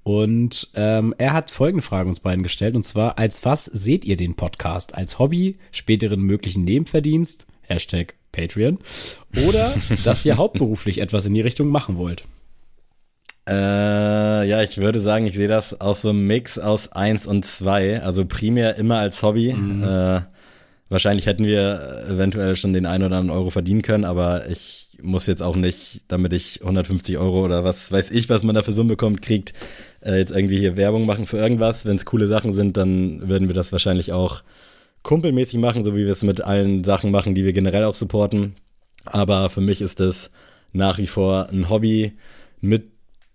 Und 0.03 0.69
ähm, 0.75 1.15
er 1.17 1.33
hat 1.33 1.51
folgende 1.51 1.83
Frage 1.83 2.09
uns 2.09 2.19
beiden 2.19 2.43
gestellt. 2.43 2.75
Und 2.75 2.83
zwar, 2.83 3.17
als 3.17 3.43
was 3.45 3.65
seht 3.65 4.05
ihr 4.05 4.17
den 4.17 4.35
Podcast? 4.35 4.93
Als 4.93 5.17
Hobby, 5.17 5.57
späteren 5.71 6.21
möglichen 6.21 6.63
Nebenverdienst, 6.63 7.47
Hashtag 7.61 8.15
Patreon, 8.31 8.77
oder 9.47 9.73
dass 10.03 10.25
ihr 10.25 10.37
hauptberuflich 10.37 10.99
etwas 10.99 11.25
in 11.25 11.33
die 11.33 11.41
Richtung 11.41 11.69
machen 11.69 11.97
wollt? 11.97 12.25
Äh, 13.47 14.47
ja, 14.47 14.61
ich 14.61 14.77
würde 14.77 14.99
sagen, 14.99 15.25
ich 15.25 15.35
sehe 15.35 15.47
das 15.47 15.79
aus 15.81 16.01
so 16.01 16.09
einem 16.09 16.27
Mix 16.27 16.59
aus 16.59 16.91
eins 16.91 17.25
und 17.25 17.43
zwei. 17.43 18.01
Also 18.01 18.25
primär 18.25 18.77
immer 18.77 18.99
als 18.99 19.23
Hobby. 19.23 19.49
Äh, 19.83 20.21
wahrscheinlich 20.89 21.25
hätten 21.25 21.45
wir 21.45 22.05
eventuell 22.09 22.55
schon 22.55 22.73
den 22.73 22.85
einen 22.85 23.05
oder 23.05 23.17
anderen 23.17 23.37
Euro 23.37 23.49
verdienen 23.49 23.81
können, 23.81 24.05
aber 24.05 24.49
ich 24.49 24.89
muss 25.01 25.25
jetzt 25.25 25.41
auch 25.41 25.55
nicht, 25.55 26.01
damit 26.07 26.33
ich 26.33 26.61
150 26.61 27.17
Euro 27.17 27.43
oder 27.43 27.63
was 27.63 27.91
weiß 27.91 28.11
ich, 28.11 28.29
was 28.29 28.43
man 28.43 28.55
da 28.55 28.61
für 28.61 28.71
Summe 28.71 28.89
bekommt, 28.89 29.21
kriegt, 29.21 29.53
äh, 30.01 30.17
jetzt 30.17 30.31
irgendwie 30.31 30.59
hier 30.59 30.77
Werbung 30.77 31.05
machen 31.05 31.25
für 31.25 31.37
irgendwas. 31.37 31.85
Wenn 31.85 31.95
es 31.95 32.05
coole 32.05 32.27
Sachen 32.27 32.53
sind, 32.53 32.77
dann 32.77 33.27
würden 33.27 33.47
wir 33.47 33.55
das 33.55 33.71
wahrscheinlich 33.71 34.13
auch 34.13 34.43
kumpelmäßig 35.03 35.57
machen, 35.59 35.83
so 35.83 35.95
wie 35.95 36.05
wir 36.05 36.11
es 36.11 36.23
mit 36.23 36.41
allen 36.41 36.83
Sachen 36.83 37.09
machen, 37.09 37.33
die 37.33 37.43
wir 37.43 37.53
generell 37.53 37.85
auch 37.85 37.95
supporten. 37.95 38.55
Aber 39.05 39.49
für 39.49 39.61
mich 39.61 39.81
ist 39.81 39.99
es 39.99 40.29
nach 40.73 40.99
wie 40.99 41.07
vor 41.07 41.49
ein 41.49 41.69
Hobby 41.69 42.13
mit 42.59 42.91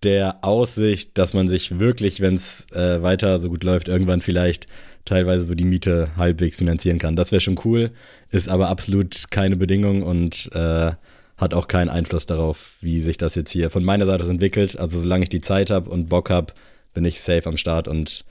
der 0.06 0.44
Aussicht, 0.44 1.18
dass 1.18 1.34
man 1.34 1.48
sich 1.48 1.80
wirklich, 1.80 2.20
wenn 2.20 2.34
es 2.34 2.70
äh, 2.70 3.02
weiter 3.02 3.38
so 3.38 3.48
gut 3.48 3.64
läuft, 3.64 3.88
irgendwann 3.88 4.20
vielleicht 4.20 4.68
teilweise 5.04 5.44
so 5.44 5.54
die 5.54 5.64
Miete 5.64 6.10
halbwegs 6.16 6.56
finanzieren 6.56 6.98
kann. 6.98 7.16
Das 7.16 7.32
wäre 7.32 7.40
schon 7.40 7.58
cool, 7.64 7.90
ist 8.30 8.48
aber 8.48 8.68
absolut 8.68 9.30
keine 9.30 9.56
Bedingung 9.56 10.02
und 10.04 10.50
äh, 10.54 10.92
hat 11.36 11.54
auch 11.54 11.66
keinen 11.66 11.88
Einfluss 11.88 12.24
darauf, 12.24 12.76
wie 12.80 13.00
sich 13.00 13.18
das 13.18 13.34
jetzt 13.34 13.50
hier 13.50 13.68
von 13.68 13.84
meiner 13.84 14.06
Seite 14.06 14.22
aus 14.22 14.30
entwickelt. 14.30 14.78
Also 14.78 15.00
solange 15.00 15.24
ich 15.24 15.28
die 15.28 15.40
Zeit 15.40 15.70
habe 15.70 15.90
und 15.90 16.08
Bock 16.08 16.30
habe, 16.30 16.54
bin 16.94 17.04
ich 17.04 17.20
safe 17.20 17.48
am 17.48 17.56
Start 17.56 17.88
und 17.88 18.24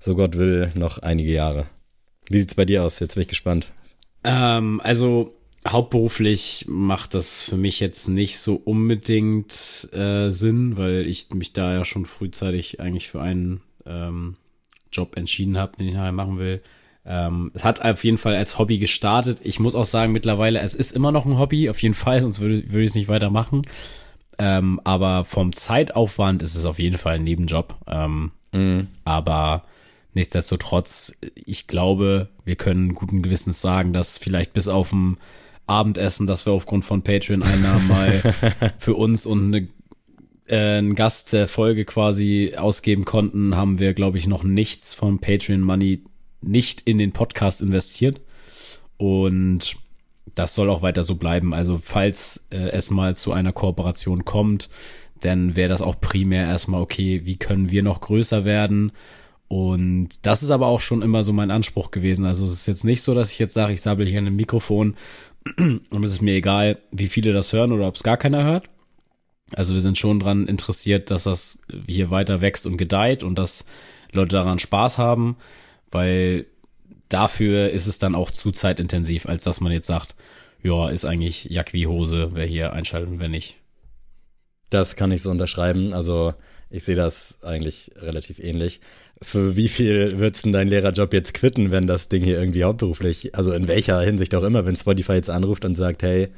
so 0.00 0.14
Gott 0.14 0.38
will 0.38 0.72
noch 0.74 0.98
einige 0.98 1.32
Jahre. 1.32 1.66
Wie 2.28 2.40
sieht's 2.40 2.54
bei 2.54 2.64
dir 2.64 2.84
aus? 2.84 3.00
Jetzt 3.00 3.14
bin 3.14 3.22
ich 3.22 3.28
gespannt. 3.28 3.72
Ähm, 4.24 4.80
also 4.82 5.37
hauptberuflich 5.66 6.66
macht 6.68 7.14
das 7.14 7.42
für 7.42 7.56
mich 7.56 7.80
jetzt 7.80 8.08
nicht 8.08 8.38
so 8.38 8.54
unbedingt 8.54 9.88
äh, 9.92 10.30
Sinn, 10.30 10.76
weil 10.76 11.06
ich 11.06 11.28
mich 11.34 11.52
da 11.52 11.72
ja 11.72 11.84
schon 11.84 12.06
frühzeitig 12.06 12.80
eigentlich 12.80 13.08
für 13.08 13.20
einen 13.20 13.60
ähm, 13.86 14.36
Job 14.92 15.16
entschieden 15.16 15.58
habe, 15.58 15.76
den 15.76 15.88
ich 15.88 15.94
nachher 15.94 16.12
machen 16.12 16.38
will. 16.38 16.62
Ähm, 17.04 17.50
es 17.54 17.64
hat 17.64 17.82
auf 17.82 18.04
jeden 18.04 18.18
Fall 18.18 18.36
als 18.36 18.58
Hobby 18.58 18.78
gestartet. 18.78 19.40
Ich 19.42 19.60
muss 19.60 19.74
auch 19.74 19.86
sagen, 19.86 20.12
mittlerweile, 20.12 20.60
es 20.60 20.74
ist 20.74 20.92
immer 20.92 21.12
noch 21.12 21.26
ein 21.26 21.38
Hobby, 21.38 21.70
auf 21.70 21.82
jeden 21.82 21.94
Fall, 21.94 22.20
sonst 22.20 22.40
würde, 22.40 22.70
würde 22.70 22.82
ich 22.82 22.90
es 22.90 22.94
nicht 22.94 23.08
weitermachen. 23.08 23.62
Ähm, 24.38 24.80
aber 24.84 25.24
vom 25.24 25.52
Zeitaufwand 25.52 26.42
ist 26.42 26.54
es 26.54 26.64
auf 26.64 26.78
jeden 26.78 26.98
Fall 26.98 27.16
ein 27.16 27.24
Nebenjob. 27.24 27.74
Ähm, 27.86 28.30
aber 29.04 29.64
nichtsdestotrotz, 30.14 31.14
ich 31.34 31.66
glaube, 31.66 32.28
wir 32.44 32.56
können 32.56 32.94
guten 32.94 33.22
Gewissens 33.22 33.60
sagen, 33.60 33.92
dass 33.92 34.18
vielleicht 34.18 34.52
bis 34.52 34.68
auf 34.68 34.92
ein 34.92 35.18
Abendessen, 35.68 36.26
das 36.26 36.46
wir 36.46 36.52
aufgrund 36.52 36.84
von 36.84 37.02
Patreon-Einnahmen 37.02 37.88
mal 37.88 38.34
für 38.78 38.94
uns 38.94 39.26
und 39.26 39.54
eine 39.54 39.68
äh, 40.48 40.78
einen 40.78 40.94
Gast 40.94 41.32
der 41.32 41.46
Folge 41.46 41.84
quasi 41.84 42.54
ausgeben 42.56 43.04
konnten, 43.04 43.54
haben 43.54 43.78
wir, 43.78 43.94
glaube 43.94 44.18
ich, 44.18 44.26
noch 44.26 44.42
nichts 44.42 44.94
vom 44.94 45.18
Patreon 45.18 45.60
Money 45.60 46.02
nicht 46.40 46.82
in 46.82 46.98
den 46.98 47.12
Podcast 47.12 47.60
investiert. 47.60 48.20
Und 48.96 49.76
das 50.34 50.54
soll 50.54 50.70
auch 50.70 50.82
weiter 50.82 51.04
so 51.04 51.16
bleiben. 51.16 51.54
Also 51.54 51.78
falls 51.78 52.46
äh, 52.50 52.70
es 52.70 52.90
mal 52.90 53.16
zu 53.16 53.32
einer 53.32 53.52
Kooperation 53.52 54.24
kommt, 54.24 54.70
dann 55.20 55.56
wäre 55.56 55.68
das 55.68 55.82
auch 55.82 56.00
primär 56.00 56.46
erstmal 56.46 56.80
okay, 56.80 57.22
wie 57.24 57.36
können 57.36 57.70
wir 57.70 57.82
noch 57.82 58.00
größer 58.00 58.44
werden? 58.44 58.92
Und 59.48 60.26
das 60.26 60.42
ist 60.42 60.50
aber 60.50 60.66
auch 60.66 60.80
schon 60.80 61.00
immer 61.00 61.24
so 61.24 61.32
mein 61.32 61.50
Anspruch 61.50 61.90
gewesen. 61.90 62.26
Also 62.26 62.44
es 62.44 62.52
ist 62.52 62.66
jetzt 62.66 62.84
nicht 62.84 63.02
so, 63.02 63.14
dass 63.14 63.32
ich 63.32 63.38
jetzt 63.38 63.54
sage, 63.54 63.72
ich 63.72 63.80
sabbel 63.80 64.06
hier 64.06 64.18
in 64.18 64.26
ein 64.26 64.36
Mikrofon 64.36 64.94
und 65.56 66.04
es 66.04 66.12
ist 66.12 66.22
mir 66.22 66.34
egal, 66.34 66.78
wie 66.90 67.08
viele 67.08 67.32
das 67.32 67.52
hören 67.52 67.72
oder 67.72 67.88
ob 67.88 67.96
es 67.96 68.02
gar 68.02 68.16
keiner 68.16 68.44
hört. 68.44 68.68
Also 69.54 69.74
wir 69.74 69.80
sind 69.80 69.96
schon 69.96 70.20
dran 70.20 70.46
interessiert, 70.46 71.10
dass 71.10 71.24
das 71.24 71.62
hier 71.86 72.10
weiter 72.10 72.40
wächst 72.40 72.66
und 72.66 72.76
gedeiht 72.76 73.22
und 73.22 73.38
dass 73.38 73.66
Leute 74.12 74.36
daran 74.36 74.58
Spaß 74.58 74.98
haben, 74.98 75.36
weil 75.90 76.46
dafür 77.08 77.70
ist 77.70 77.86
es 77.86 77.98
dann 77.98 78.14
auch 78.14 78.30
zu 78.30 78.52
zeitintensiv, 78.52 79.26
als 79.26 79.44
dass 79.44 79.60
man 79.60 79.72
jetzt 79.72 79.86
sagt, 79.86 80.16
ja, 80.62 80.88
ist 80.90 81.04
eigentlich 81.04 81.44
Jack 81.44 81.72
wie 81.72 81.86
Hose, 81.86 82.30
wer 82.32 82.44
hier 82.44 82.72
einschaltet 82.72 83.10
und 83.10 83.20
wer 83.20 83.28
nicht. 83.28 83.56
Das 84.70 84.96
kann 84.96 85.12
ich 85.12 85.22
so 85.22 85.30
unterschreiben. 85.30 85.94
Also 85.94 86.34
ich 86.70 86.84
sehe 86.84 86.96
das 86.96 87.38
eigentlich 87.42 87.92
relativ 87.96 88.38
ähnlich. 88.38 88.80
Für 89.20 89.56
wie 89.56 89.68
viel 89.68 90.18
würdest 90.18 90.46
du 90.46 90.50
deinen 90.50 90.68
Lehrerjob 90.68 91.12
jetzt 91.12 91.34
quitten, 91.34 91.72
wenn 91.72 91.86
das 91.86 92.08
Ding 92.08 92.22
hier 92.22 92.38
irgendwie 92.38 92.64
hauptberuflich, 92.64 93.34
also 93.34 93.52
in 93.52 93.66
welcher 93.66 94.00
Hinsicht 94.00 94.34
auch 94.34 94.44
immer, 94.44 94.64
wenn 94.64 94.76
Spotify 94.76 95.14
jetzt 95.14 95.30
anruft 95.30 95.64
und 95.64 95.74
sagt, 95.74 96.02
hey, 96.02 96.28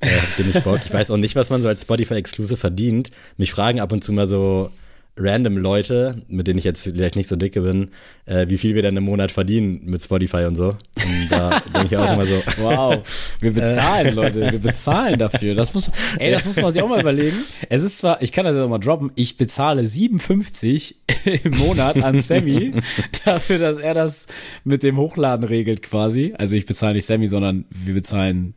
äh, 0.00 0.20
habt 0.20 0.38
ihr 0.38 0.44
nicht 0.44 0.64
Bock? 0.64 0.80
Ich 0.84 0.92
weiß 0.92 1.10
auch 1.10 1.16
nicht, 1.16 1.34
was 1.34 1.50
man 1.50 1.60
so 1.60 1.68
als 1.68 1.82
Spotify-Exclusive 1.82 2.56
verdient. 2.56 3.10
Mich 3.36 3.52
fragen 3.52 3.80
ab 3.80 3.92
und 3.92 4.04
zu 4.04 4.12
mal 4.12 4.26
so 4.26 4.70
random 5.16 5.56
Leute, 5.58 6.22
mit 6.28 6.46
denen 6.46 6.58
ich 6.58 6.64
jetzt 6.64 6.84
vielleicht 6.84 7.16
nicht 7.16 7.28
so 7.28 7.36
dicke 7.36 7.60
bin, 7.60 7.90
äh, 8.26 8.48
wie 8.48 8.58
viel 8.58 8.74
wir 8.74 8.82
denn 8.82 8.96
im 8.96 9.04
Monat 9.04 9.32
verdienen 9.32 9.80
mit 9.84 10.02
Spotify 10.02 10.44
und 10.44 10.56
so. 10.56 10.68
Und 10.96 11.28
da 11.30 11.60
denke 11.74 11.86
ich 11.86 11.96
auch 11.96 12.12
immer 12.12 12.26
so. 12.26 12.42
Wow, 12.60 12.98
wir 13.40 13.52
bezahlen, 13.52 14.14
Leute, 14.14 14.52
wir 14.52 14.58
bezahlen 14.58 15.18
dafür. 15.18 15.54
Das 15.54 15.72
muss, 15.72 15.90
ey, 16.18 16.30
das 16.30 16.44
muss 16.44 16.56
man 16.56 16.72
sich 16.72 16.82
auch 16.82 16.88
mal 16.88 17.00
überlegen. 17.00 17.38
Es 17.68 17.82
ist 17.82 17.98
zwar, 17.98 18.20
ich 18.22 18.32
kann 18.32 18.44
das 18.44 18.54
ja 18.54 18.66
mal 18.66 18.78
droppen, 18.78 19.12
ich 19.14 19.36
bezahle 19.36 19.86
57 19.86 21.00
im 21.44 21.58
Monat 21.58 22.02
an 22.02 22.20
Sammy 22.20 22.72
dafür, 23.24 23.58
dass 23.58 23.78
er 23.78 23.94
das 23.94 24.26
mit 24.64 24.82
dem 24.82 24.96
Hochladen 24.96 25.44
regelt 25.44 25.82
quasi. 25.82 26.34
Also 26.36 26.56
ich 26.56 26.66
bezahle 26.66 26.94
nicht 26.94 27.06
Sammy, 27.06 27.26
sondern 27.26 27.64
wir 27.70 27.94
bezahlen 27.94 28.54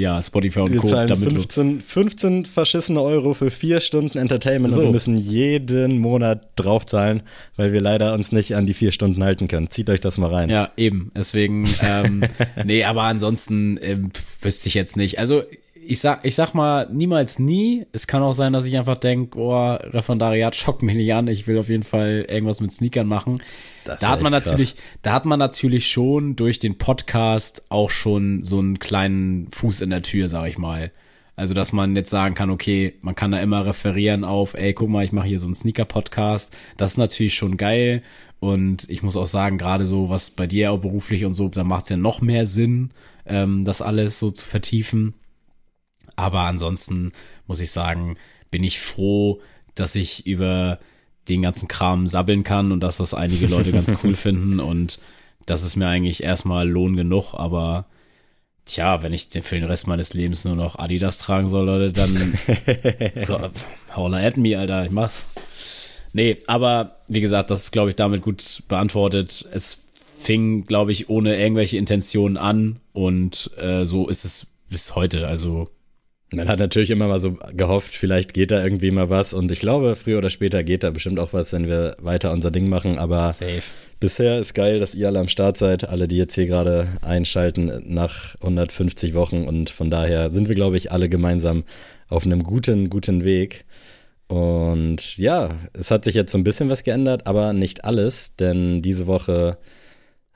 ja, 0.00 0.20
Spotify 0.22 0.60
und 0.60 0.72
wir 0.72 0.80
Co. 0.80 0.86
zahlen 0.88 1.08
damit 1.08 1.30
15, 1.30 1.80
15 1.80 2.44
verschissene 2.46 3.02
Euro 3.02 3.34
für 3.34 3.50
vier 3.50 3.80
Stunden 3.80 4.18
Entertainment 4.18 4.74
So. 4.74 4.80
und 4.80 4.86
wir 4.86 4.92
müssen 4.92 5.16
jeden 5.16 5.98
Monat 5.98 6.48
draufzahlen, 6.56 7.22
weil 7.56 7.72
wir 7.72 7.80
leider 7.80 8.14
uns 8.14 8.32
nicht 8.32 8.56
an 8.56 8.66
die 8.66 8.74
vier 8.74 8.92
Stunden 8.92 9.22
halten 9.22 9.48
können. 9.48 9.70
Zieht 9.70 9.90
euch 9.90 10.00
das 10.00 10.18
mal 10.18 10.32
rein. 10.32 10.48
Ja, 10.48 10.70
eben. 10.76 11.12
Deswegen, 11.14 11.68
ähm, 11.82 12.22
nee, 12.64 12.84
aber 12.84 13.02
ansonsten 13.02 13.78
ähm, 13.82 14.10
wüsste 14.40 14.68
ich 14.68 14.74
jetzt 14.74 14.96
nicht. 14.96 15.18
Also 15.18 15.42
ich 15.90 15.98
sag, 15.98 16.24
ich 16.24 16.36
sag 16.36 16.54
mal, 16.54 16.88
niemals 16.92 17.40
nie. 17.40 17.84
Es 17.90 18.06
kann 18.06 18.22
auch 18.22 18.32
sein, 18.32 18.52
dass 18.52 18.64
ich 18.64 18.76
einfach 18.78 18.96
denk, 18.96 19.34
oh, 19.34 19.72
Referendariat 19.72 20.54
schockt 20.54 20.84
mich 20.84 20.94
nicht 20.94 21.12
an. 21.12 21.26
Ich 21.26 21.48
will 21.48 21.58
auf 21.58 21.68
jeden 21.68 21.82
Fall 21.82 22.26
irgendwas 22.28 22.60
mit 22.60 22.70
Sneakern 22.70 23.08
machen. 23.08 23.42
Das 23.82 23.98
da 23.98 24.10
hat 24.10 24.22
man 24.22 24.32
echt 24.32 24.44
krass. 24.44 24.52
natürlich, 24.52 24.76
da 25.02 25.12
hat 25.12 25.24
man 25.24 25.40
natürlich 25.40 25.88
schon 25.88 26.36
durch 26.36 26.60
den 26.60 26.78
Podcast 26.78 27.64
auch 27.70 27.90
schon 27.90 28.44
so 28.44 28.60
einen 28.60 28.78
kleinen 28.78 29.50
Fuß 29.50 29.80
in 29.80 29.90
der 29.90 30.02
Tür, 30.02 30.28
sag 30.28 30.46
ich 30.46 30.58
mal. 30.58 30.92
Also, 31.34 31.54
dass 31.54 31.72
man 31.72 31.96
jetzt 31.96 32.10
sagen 32.10 32.36
kann, 32.36 32.50
okay, 32.50 32.94
man 33.00 33.16
kann 33.16 33.32
da 33.32 33.40
immer 33.40 33.66
referieren 33.66 34.22
auf, 34.22 34.54
ey, 34.54 34.72
guck 34.74 34.90
mal, 34.90 35.02
ich 35.02 35.10
mache 35.10 35.26
hier 35.26 35.40
so 35.40 35.46
einen 35.46 35.56
Sneaker-Podcast. 35.56 36.56
Das 36.76 36.92
ist 36.92 36.98
natürlich 36.98 37.34
schon 37.34 37.56
geil. 37.56 38.02
Und 38.38 38.88
ich 38.88 39.02
muss 39.02 39.16
auch 39.16 39.26
sagen, 39.26 39.58
gerade 39.58 39.86
so, 39.86 40.08
was 40.08 40.30
bei 40.30 40.46
dir 40.46 40.70
auch 40.70 40.78
beruflich 40.78 41.24
und 41.24 41.34
so, 41.34 41.48
da 41.48 41.64
macht 41.64 41.84
es 41.84 41.88
ja 41.90 41.96
noch 41.96 42.20
mehr 42.20 42.46
Sinn, 42.46 42.90
ähm, 43.26 43.64
das 43.64 43.82
alles 43.82 44.20
so 44.20 44.30
zu 44.30 44.46
vertiefen. 44.46 45.14
Aber 46.20 46.40
ansonsten 46.40 47.12
muss 47.46 47.60
ich 47.60 47.70
sagen, 47.70 48.16
bin 48.50 48.62
ich 48.64 48.78
froh, 48.80 49.40
dass 49.74 49.94
ich 49.94 50.26
über 50.26 50.78
den 51.28 51.42
ganzen 51.42 51.68
Kram 51.68 52.06
sabbeln 52.06 52.44
kann 52.44 52.72
und 52.72 52.80
dass 52.80 52.96
das 52.98 53.14
einige 53.14 53.46
Leute 53.46 53.72
ganz 53.72 53.92
cool 54.04 54.14
finden. 54.26 54.60
Und 54.60 55.00
das 55.46 55.62
ist 55.62 55.76
mir 55.76 55.86
eigentlich 55.88 56.22
erstmal 56.22 56.68
Lohn 56.68 56.96
genug, 56.96 57.34
aber 57.34 57.86
tja, 58.64 59.02
wenn 59.02 59.12
ich 59.12 59.28
den- 59.28 59.42
für 59.42 59.54
den 59.54 59.64
Rest 59.64 59.86
meines 59.86 60.12
Lebens 60.14 60.44
nur 60.44 60.56
noch 60.56 60.78
Adidas 60.78 61.18
tragen 61.18 61.46
soll, 61.46 61.66
Leute, 61.66 61.92
dann 61.92 62.38
so, 63.24 63.38
holla 63.96 64.18
at 64.18 64.36
me, 64.36 64.58
Alter, 64.58 64.84
ich 64.84 64.90
mach's. 64.90 65.26
Nee, 66.12 66.36
aber 66.46 66.96
wie 67.08 67.20
gesagt, 67.20 67.50
das 67.50 67.60
ist, 67.64 67.70
glaube 67.72 67.90
ich, 67.90 67.96
damit 67.96 68.22
gut 68.22 68.62
beantwortet. 68.68 69.46
Es 69.52 69.82
fing, 70.18 70.66
glaube 70.66 70.90
ich, 70.92 71.08
ohne 71.08 71.38
irgendwelche 71.40 71.78
Intentionen 71.78 72.36
an 72.36 72.80
und 72.92 73.50
äh, 73.56 73.84
so 73.84 74.08
ist 74.08 74.24
es 74.24 74.48
bis 74.68 74.94
heute. 74.96 75.28
Also 75.28 75.70
Man 76.32 76.48
hat 76.48 76.60
natürlich 76.60 76.90
immer 76.90 77.08
mal 77.08 77.18
so 77.18 77.36
gehofft, 77.52 77.94
vielleicht 77.94 78.34
geht 78.34 78.52
da 78.52 78.62
irgendwie 78.62 78.92
mal 78.92 79.10
was 79.10 79.34
und 79.34 79.50
ich 79.50 79.58
glaube, 79.58 79.96
früher 79.96 80.18
oder 80.18 80.30
später 80.30 80.62
geht 80.62 80.84
da 80.84 80.90
bestimmt 80.90 81.18
auch 81.18 81.32
was, 81.32 81.52
wenn 81.52 81.66
wir 81.66 81.96
weiter 81.98 82.30
unser 82.30 82.52
Ding 82.52 82.68
machen, 82.68 82.98
aber 82.98 83.32
safe. 83.32 83.62
bisher 83.98 84.38
ist 84.38 84.54
geil, 84.54 84.78
dass 84.78 84.94
ihr 84.94 85.08
alle 85.08 85.18
am 85.18 85.26
Start 85.26 85.56
seid, 85.56 85.88
alle, 85.88 86.06
die 86.06 86.16
jetzt 86.16 86.36
hier 86.36 86.46
gerade 86.46 86.86
einschalten 87.02 87.82
nach 87.84 88.36
150 88.36 89.14
Wochen 89.14 89.48
und 89.48 89.70
von 89.70 89.90
daher 89.90 90.30
sind 90.30 90.48
wir, 90.48 90.54
glaube 90.54 90.76
ich, 90.76 90.92
alle 90.92 91.08
gemeinsam 91.08 91.64
auf 92.08 92.24
einem 92.24 92.44
guten, 92.44 92.90
guten 92.90 93.24
Weg. 93.24 93.64
Und 94.28 95.16
ja, 95.16 95.50
es 95.72 95.90
hat 95.90 96.04
sich 96.04 96.14
jetzt 96.14 96.30
so 96.30 96.38
ein 96.38 96.44
bisschen 96.44 96.70
was 96.70 96.84
geändert, 96.84 97.26
aber 97.26 97.52
nicht 97.52 97.84
alles, 97.84 98.36
denn 98.36 98.82
diese 98.82 99.08
Woche 99.08 99.58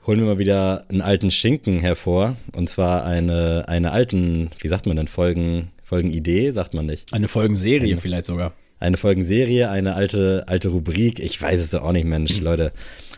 holen 0.05 0.19
wir 0.19 0.25
mal 0.25 0.37
wieder 0.39 0.83
einen 0.89 1.01
alten 1.01 1.31
Schinken 1.31 1.79
hervor. 1.79 2.35
Und 2.53 2.69
zwar 2.69 3.05
eine, 3.05 3.69
eine 3.69 3.93
alten, 3.93 4.49
wie 4.59 4.67
sagt 4.67 4.85
man 4.85 4.97
denn, 4.97 5.07
Folgen, 5.07 5.71
Folgenidee, 5.85 6.49
sagt 6.49 6.73
man 6.73 6.87
nicht. 6.87 7.13
Eine 7.13 7.27
Folgenserie 7.27 7.97
vielleicht 7.97 8.25
sogar. 8.25 8.53
Eine 8.79 8.97
Folgenserie, 8.97 9.69
eine 9.69 9.93
alte, 9.93 10.43
alte 10.47 10.69
Rubrik. 10.69 11.19
Ich 11.19 11.39
weiß 11.39 11.61
es 11.61 11.69
doch 11.69 11.83
auch 11.83 11.91
nicht, 11.91 12.05
Mensch, 12.05 12.39
Leute. 12.41 12.73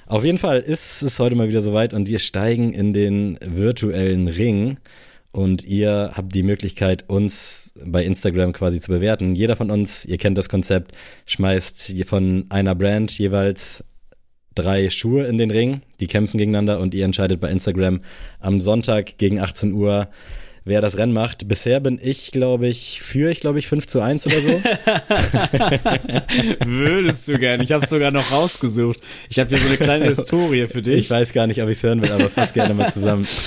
Auf 0.06 0.26
jeden 0.26 0.38
Fall 0.38 0.60
ist 0.60 1.02
es 1.02 1.18
heute 1.20 1.36
mal 1.36 1.48
wieder 1.48 1.62
soweit 1.62 1.94
und 1.94 2.08
wir 2.08 2.20
steigen 2.20 2.74
in 2.74 2.92
den 2.92 3.40
virtuellen 3.42 4.28
Ring. 4.28 4.78
Und 5.32 5.64
ihr 5.64 6.12
habt 6.14 6.36
die 6.36 6.44
Möglichkeit, 6.44 7.06
uns 7.08 7.74
bei 7.86 8.04
Instagram 8.04 8.54
quasi 8.54 8.82
zu 8.82 8.92
bewerten. 8.92 9.36
Jeder 9.36 9.56
von 9.56 9.72
uns, 9.72 10.04
ihr 10.04 10.18
kennt 10.18 10.38
das 10.38 10.50
Konzept, 10.50 10.92
schmeißt 11.26 11.96
von 12.06 12.48
einer 12.50 12.76
Brand 12.76 13.18
jeweils 13.18 13.84
drei 14.56 14.90
Schuhe 14.90 15.26
in 15.26 15.38
den 15.38 15.52
Ring, 15.52 15.82
die 16.00 16.08
kämpfen 16.08 16.38
gegeneinander 16.38 16.80
und 16.80 16.94
ihr 16.94 17.06
entscheidet 17.06 17.40
bei 17.40 17.50
Instagram 17.50 18.02
am 18.40 18.60
Sonntag 18.60 19.18
gegen 19.18 19.40
18 19.40 19.72
Uhr, 19.72 20.10
wer 20.68 20.82
das 20.82 20.98
Rennen 20.98 21.14
macht. 21.14 21.48
Bisher 21.48 21.80
bin 21.80 21.98
ich, 22.02 22.32
glaube 22.32 22.68
ich, 22.68 23.02
führe 23.02 23.32
ich, 23.32 23.40
glaube 23.40 23.60
ich, 23.60 23.68
5 23.68 23.88
zu 23.88 24.02
1 24.02 24.26
oder 24.28 24.42
so. 24.42 24.62
Würdest 26.66 27.28
du 27.28 27.38
gern. 27.40 27.62
Ich 27.62 27.72
habe 27.72 27.86
sogar 27.88 28.12
noch 28.12 28.32
rausgesucht. 28.32 29.00
Ich 29.30 29.40
habe 29.40 29.50
hier 29.50 29.58
so 29.60 29.68
eine 29.68 29.78
kleine 29.78 30.06
Historie 30.10 30.68
für 30.68 30.80
Ich 30.80 30.86
dich. 30.86 31.10
weiß 31.10 31.34
gar 31.34 31.48
nicht, 31.48 31.62
ob 31.62 31.70
ich 31.70 31.78
es 31.78 31.84
hören 31.84 32.02
will, 32.02 32.12
aber 32.12 32.30
fass 32.30 32.54
gerne 32.54 32.74
mal 32.74 32.92
zusammen. 32.92 33.26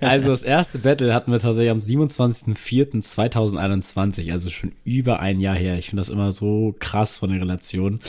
Also 0.00 0.30
das 0.30 0.42
erste 0.42 0.78
Battle 0.78 1.12
hatten 1.14 1.30
wir 1.32 1.38
tatsächlich 1.38 1.70
am 1.70 1.78
27.04.2021, 1.78 4.32
also 4.32 4.48
schon 4.50 4.72
über 4.84 5.20
ein 5.20 5.40
Jahr 5.40 5.54
her. 5.56 5.76
Ich 5.76 5.86
finde 5.90 6.00
das 6.00 6.08
immer 6.08 6.32
so 6.32 6.74
krass 6.78 7.18
von 7.18 7.30
den 7.30 7.40
Relationen. 7.40 8.00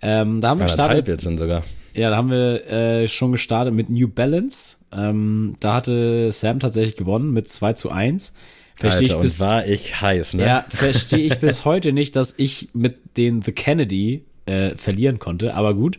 Ähm, 0.00 0.40
da 0.40 0.48
haben 0.50 0.60
wir 0.60 0.66
gestartet. 0.66 1.08
jetzt 1.08 1.24
schon 1.24 1.36
sogar. 1.38 1.62
Ja, 1.94 2.10
da 2.10 2.16
haben 2.16 2.30
wir 2.30 2.66
äh, 2.66 3.08
schon 3.08 3.32
gestartet 3.32 3.74
mit 3.74 3.90
New 3.90 4.08
Balance. 4.08 4.76
Ähm, 4.92 5.56
da 5.60 5.74
hatte 5.74 6.30
Sam 6.32 6.60
tatsächlich 6.60 6.96
gewonnen 6.96 7.32
mit 7.32 7.48
2 7.48 7.74
zu 7.74 7.90
1. 7.90 8.34
Verstehe 8.74 9.08
Alter, 9.08 9.16
ich 9.16 9.22
bis 9.22 9.40
war 9.40 9.66
ich 9.66 10.00
heiß, 10.00 10.34
ne? 10.34 10.46
Ja, 10.46 10.64
verstehe 10.68 11.26
ich 11.26 11.38
bis 11.38 11.64
heute 11.64 11.92
nicht, 11.92 12.16
dass 12.16 12.34
ich 12.36 12.70
mit 12.72 13.16
den 13.16 13.42
The 13.42 13.52
Kennedy 13.52 14.24
äh, 14.46 14.76
verlieren 14.76 15.18
konnte, 15.18 15.54
aber 15.54 15.74
gut. 15.74 15.98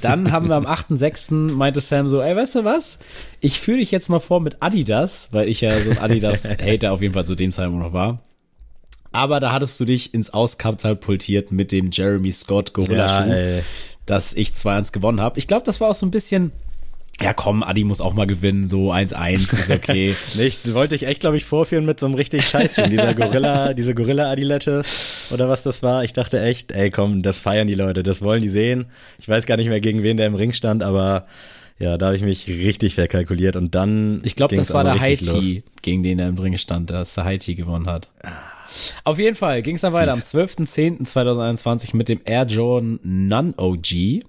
Dann 0.00 0.32
haben 0.32 0.48
wir 0.48 0.56
am 0.56 0.66
8.6. 0.66 1.52
meinte 1.52 1.80
Sam 1.80 2.08
so, 2.08 2.22
ey, 2.22 2.34
weißt 2.34 2.56
du 2.56 2.64
was? 2.64 2.98
Ich 3.40 3.60
führe 3.60 3.78
dich 3.78 3.90
jetzt 3.90 4.08
mal 4.08 4.20
vor 4.20 4.40
mit 4.40 4.62
Adidas, 4.62 5.28
weil 5.32 5.48
ich 5.48 5.60
ja 5.60 5.70
so 5.70 5.90
ein 5.90 5.98
Adidas-Hater 5.98 6.92
auf 6.92 7.02
jeden 7.02 7.14
Fall 7.14 7.24
zu 7.24 7.34
dem 7.34 7.52
Zeitpunkt 7.52 7.84
noch 7.84 7.92
war. 7.92 8.22
Aber 9.12 9.38
da 9.38 9.52
hattest 9.52 9.78
du 9.78 9.84
dich 9.84 10.12
ins 10.12 10.30
Auskatapultiert 10.30 11.52
mit 11.52 11.70
dem 11.70 11.90
Jeremy 11.92 12.32
Scott 12.32 12.70
Ja, 12.70 12.74
Gorilla-Schuh, 12.74 13.30
ey. 13.30 13.62
Dass 14.06 14.32
ich 14.32 14.50
2-1 14.50 14.92
gewonnen 14.92 15.20
habe. 15.20 15.38
Ich 15.38 15.46
glaube, 15.46 15.64
das 15.64 15.80
war 15.80 15.90
auch 15.90 15.94
so 15.94 16.06
ein 16.06 16.10
bisschen, 16.10 16.52
ja 17.20 17.32
komm, 17.32 17.62
Adi 17.62 17.84
muss 17.84 18.00
auch 18.00 18.14
mal 18.14 18.26
gewinnen, 18.26 18.68
so 18.68 18.92
1-1 18.92 19.34
ist 19.52 19.70
okay. 19.70 20.14
Nicht, 20.34 20.74
wollte 20.74 20.94
ich 20.94 21.06
echt, 21.06 21.20
glaube 21.20 21.36
ich, 21.36 21.44
vorführen 21.44 21.84
mit 21.84 22.00
so 22.00 22.06
einem 22.06 22.14
richtig 22.14 22.46
Scheißschuh. 22.46 22.88
Dieser 22.88 23.14
Gorilla, 23.14 23.72
diese 23.74 23.94
Gorilla-Adilette 23.94 24.82
oder 25.30 25.48
was 25.48 25.62
das 25.62 25.82
war. 25.82 26.04
Ich 26.04 26.12
dachte 26.12 26.42
echt, 26.42 26.72
ey, 26.72 26.90
komm, 26.90 27.22
das 27.22 27.40
feiern 27.40 27.66
die 27.66 27.74
Leute, 27.74 28.02
das 28.02 28.22
wollen 28.22 28.42
die 28.42 28.48
sehen. 28.48 28.86
Ich 29.18 29.28
weiß 29.28 29.46
gar 29.46 29.56
nicht 29.56 29.68
mehr, 29.68 29.80
gegen 29.80 30.02
wen 30.02 30.16
der 30.16 30.26
im 30.26 30.34
Ring 30.34 30.52
stand, 30.52 30.82
aber 30.82 31.26
ja, 31.78 31.98
da 31.98 32.06
habe 32.06 32.16
ich 32.16 32.22
mich 32.22 32.46
richtig 32.46 32.94
verkalkuliert 32.94 33.56
und 33.56 33.74
dann. 33.74 34.20
Ich 34.24 34.36
glaube, 34.36 34.54
das 34.54 34.72
war 34.72 34.82
aber 34.82 34.94
der. 34.94 35.00
Haiti, 35.00 35.64
gegen 35.82 36.02
den 36.02 36.18
er 36.18 36.28
im 36.28 36.38
Ring 36.38 36.56
stand, 36.56 36.90
dass 36.90 37.14
der 37.14 37.24
Haiti 37.24 37.54
gewonnen 37.54 37.86
hat. 37.86 38.08
Auf 39.04 39.18
jeden 39.18 39.36
Fall 39.36 39.62
ging 39.62 39.74
es 39.76 39.80
dann 39.82 39.92
weiter 39.92 40.12
am 40.12 40.20
12.10.2021 40.20 41.94
mit 41.96 42.08
dem 42.08 42.20
Air 42.24 42.44
Jordan 42.46 42.98
None 43.02 43.54
OG. 43.56 44.22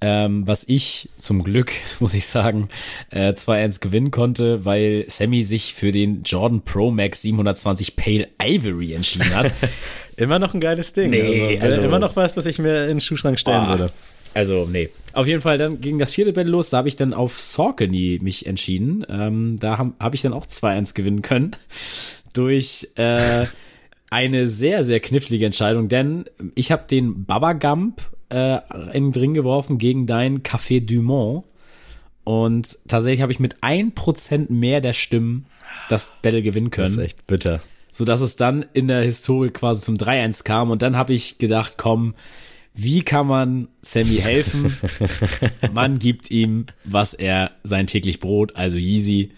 Ähm, 0.00 0.46
was 0.46 0.64
ich 0.68 1.08
zum 1.18 1.42
Glück, 1.44 1.72
muss 2.00 2.12
ich 2.14 2.26
sagen, 2.26 2.68
äh, 3.10 3.32
2-1 3.32 3.80
gewinnen 3.80 4.10
konnte, 4.10 4.64
weil 4.64 5.04
Sammy 5.08 5.42
sich 5.44 5.72
für 5.72 5.92
den 5.92 6.22
Jordan 6.24 6.62
Pro 6.62 6.90
Max 6.90 7.22
720 7.22 7.96
Pale 7.96 8.28
Ivory 8.42 8.92
entschieden 8.92 9.34
hat. 9.34 9.52
Immer 10.16 10.38
noch 10.38 10.52
ein 10.52 10.60
geiles 10.60 10.92
Ding. 10.92 11.10
Nee, 11.10 11.58
also, 11.60 11.76
also- 11.76 11.88
immer 11.88 11.98
noch 11.98 12.14
was, 12.16 12.36
was 12.36 12.46
ich 12.46 12.58
mir 12.60 12.82
in 12.84 12.88
den 12.88 13.00
Schuhschrank 13.00 13.38
stellen 13.38 13.62
Ah. 13.62 13.68
würde. 13.70 13.92
Also, 14.34 14.68
nee. 14.70 14.90
Auf 15.12 15.26
jeden 15.26 15.40
Fall, 15.40 15.58
dann 15.58 15.80
ging 15.80 15.98
das 15.98 16.12
vierte 16.12 16.32
Battle 16.32 16.50
los. 16.50 16.70
Da 16.70 16.78
habe 16.78 16.88
ich 16.88 16.96
dann 16.96 17.14
auf 17.14 17.40
Saucony 17.40 18.18
mich 18.20 18.46
entschieden. 18.46 19.04
Ähm, 19.08 19.56
da 19.58 19.78
habe 19.78 19.92
hab 19.98 20.12
ich 20.14 20.22
dann 20.22 20.32
auch 20.32 20.46
2-1 20.46 20.94
gewinnen 20.94 21.22
können. 21.22 21.56
Durch 22.34 22.88
äh, 22.96 23.46
eine 24.10 24.46
sehr, 24.46 24.84
sehr 24.84 25.00
knifflige 25.00 25.46
Entscheidung. 25.46 25.88
Denn 25.88 26.26
ich 26.54 26.70
habe 26.70 26.84
den 26.88 27.24
Baba 27.24 27.54
Gump 27.54 28.02
äh, 28.28 28.58
in 28.92 29.10
den 29.12 29.20
Ring 29.20 29.34
geworfen 29.34 29.78
gegen 29.78 30.06
dein 30.06 30.42
Café 30.42 30.84
Dumont. 30.84 31.44
Und 32.24 32.78
tatsächlich 32.88 33.22
habe 33.22 33.32
ich 33.32 33.40
mit 33.40 33.56
1% 33.62 34.50
mehr 34.52 34.80
der 34.80 34.92
Stimmen 34.92 35.46
das 35.88 36.12
Battle 36.22 36.42
gewinnen 36.42 36.70
Das 36.70 36.90
ist 36.90 36.94
können. 36.96 37.04
echt 37.06 37.26
bitter. 37.26 37.60
so 37.92 38.04
dass 38.04 38.20
es 38.20 38.36
dann 38.36 38.64
in 38.72 38.88
der 38.88 39.02
Historie 39.02 39.50
quasi 39.50 39.82
zum 39.82 39.96
3-1 39.96 40.42
kam 40.44 40.70
und 40.70 40.82
dann 40.82 40.96
habe 40.96 41.12
ich 41.12 41.38
gedacht, 41.38 41.74
komm, 41.76 42.14
wie 42.72 43.02
kann 43.02 43.26
man 43.26 43.68
Sammy 43.82 44.16
helfen? 44.16 44.74
man 45.74 45.98
gibt 45.98 46.30
ihm, 46.30 46.66
was 46.84 47.14
er 47.14 47.52
sein 47.62 47.86
täglich 47.86 48.20
Brot, 48.20 48.56
also 48.56 48.78
Yeezy. 48.78 49.30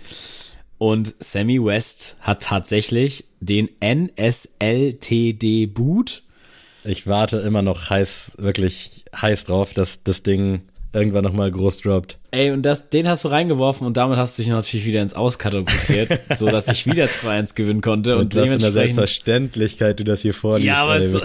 Und 0.79 1.15
Sammy 1.21 1.65
West 1.65 2.17
hat 2.21 2.43
tatsächlich 2.43 3.25
den 3.41 3.69
NSLTD 3.81 5.67
Boot. 5.67 6.23
Ich 6.85 7.07
warte 7.07 7.39
immer 7.39 7.63
noch 7.63 7.91
heiß, 7.91 8.37
wirklich 8.39 9.05
heiß 9.15 9.45
drauf, 9.45 9.73
dass 9.75 10.03
das 10.03 10.23
Ding 10.23 10.63
irgendwann 10.97 11.25
nochmal 11.25 11.51
groß 11.51 11.83
droppt. 11.83 12.19
Ey, 12.31 12.51
und 12.51 12.63
das, 12.63 12.89
den 12.89 13.07
hast 13.09 13.25
du 13.25 13.29
reingeworfen 13.29 13.87
und 13.87 13.97
damit 13.97 14.19
hast 14.19 14.39
du 14.39 14.43
dich 14.43 14.51
natürlich 14.51 14.85
wieder 14.87 15.03
ins 15.03 15.15
Auskatapultiert, 15.15 16.21
so 16.37 16.47
dass 16.47 16.69
ich 16.69 16.87
wieder 16.87 17.05
2-1 17.05 17.55
gewinnen 17.55 17.81
konnte. 17.83 18.17
Und, 18.17 18.23
und 18.23 18.37
das 18.37 18.51
mit 18.51 18.63
der 18.63 18.73
Selbstverständlichkeit, 18.73 20.01
du 20.01 20.05
das 20.05 20.23
hier 20.23 20.35
vorliest. 20.35 20.67
Ja, 20.67 20.83
aber 20.83 21.01
so, 21.09 21.21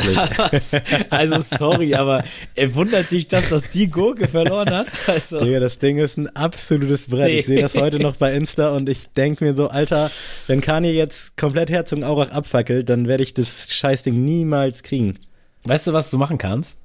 also 1.10 1.58
sorry, 1.58 1.96
aber 1.96 2.24
er 2.56 2.75
wundert 2.75 3.12
dich, 3.12 3.28
dass 3.28 3.50
das 3.50 3.70
die 3.70 3.90
Gurke 3.90 4.28
verloren 4.28 4.70
hat. 4.70 4.88
Also. 5.08 5.40
Digga, 5.40 5.60
das 5.60 5.80
Ding 5.80 5.98
ist 5.98 6.18
ein 6.18 6.28
absolutes 6.36 7.08
Brett. 7.08 7.28
Nee. 7.28 7.40
Ich 7.40 7.46
sehe 7.46 7.62
das 7.62 7.75
heute 7.75 8.00
noch 8.00 8.16
bei 8.18 8.34
Insta 8.34 8.70
und 8.70 8.90
ich 8.90 9.08
denke 9.10 9.44
mir 9.44 9.56
so, 9.56 9.70
Alter, 9.70 10.12
wenn 10.48 10.62
Kanye 10.62 10.92
jetzt 10.92 11.38
komplett 11.38 11.70
Herzog 11.70 12.04
Aurach 12.04 12.32
abfackelt, 12.32 12.90
dann 12.90 13.08
werde 13.08 13.24
ich 13.24 13.34
das 13.34 13.74
Scheißding 13.74 14.24
niemals 14.24 14.84
kriegen. 14.84 15.16
Weißt 15.63 15.88
du, 15.88 15.94
was 15.94 16.10
du 16.10 16.18
machen 16.18 16.38
kannst? 16.38 16.81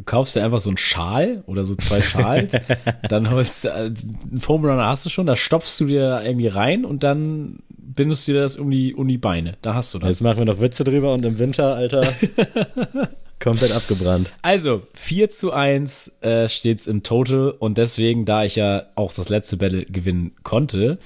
Du 0.00 0.04
kaufst 0.06 0.34
dir 0.34 0.42
einfach 0.42 0.60
so 0.60 0.70
einen 0.70 0.78
Schal 0.78 1.44
oder 1.44 1.66
so 1.66 1.74
zwei 1.74 2.00
Schals, 2.00 2.56
dann 3.10 3.28
hast 3.28 3.64
du 3.64 3.68
äh, 3.68 3.72
einen 3.72 4.38
Foam 4.38 4.64
Runner 4.64 4.86
hast 4.86 5.04
du 5.04 5.10
schon, 5.10 5.26
da 5.26 5.36
stopfst 5.36 5.78
du 5.78 5.84
dir 5.84 6.22
irgendwie 6.24 6.46
rein 6.46 6.86
und 6.86 7.02
dann 7.04 7.58
bindest 7.68 8.26
du 8.26 8.32
dir 8.32 8.40
das 8.40 8.56
um 8.56 8.70
die, 8.70 8.94
um 8.94 9.06
die 9.06 9.18
Beine. 9.18 9.58
Da 9.60 9.74
hast 9.74 9.92
du 9.92 9.98
das. 9.98 10.08
Jetzt 10.08 10.22
machen 10.22 10.38
wir 10.38 10.46
noch 10.46 10.58
Witze 10.58 10.84
drüber 10.84 11.12
und 11.12 11.22
im 11.26 11.38
Winter, 11.38 11.74
Alter, 11.74 12.14
komplett 13.40 13.72
abgebrannt. 13.72 14.30
Also, 14.40 14.84
4 14.94 15.28
zu 15.28 15.52
1 15.52 16.22
äh, 16.22 16.48
steht's 16.48 16.86
im 16.86 17.02
Total 17.02 17.50
und 17.50 17.76
deswegen, 17.76 18.24
da 18.24 18.44
ich 18.44 18.56
ja 18.56 18.84
auch 18.94 19.12
das 19.12 19.28
letzte 19.28 19.58
Battle 19.58 19.84
gewinnen 19.84 20.32
konnte, 20.44 20.98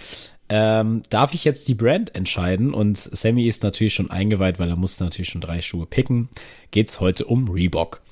ähm, 0.48 1.02
darf 1.10 1.34
ich 1.34 1.42
jetzt 1.42 1.66
die 1.66 1.74
Brand 1.74 2.14
entscheiden 2.14 2.72
und 2.72 2.96
Sammy 2.96 3.48
ist 3.48 3.64
natürlich 3.64 3.94
schon 3.94 4.12
eingeweiht, 4.12 4.60
weil 4.60 4.68
er 4.68 4.76
musste 4.76 5.02
natürlich 5.02 5.30
schon 5.30 5.40
drei 5.40 5.60
Schuhe 5.60 5.84
picken. 5.86 6.28
Geht's 6.70 7.00
heute 7.00 7.24
um 7.24 7.48
Reebok. 7.48 8.03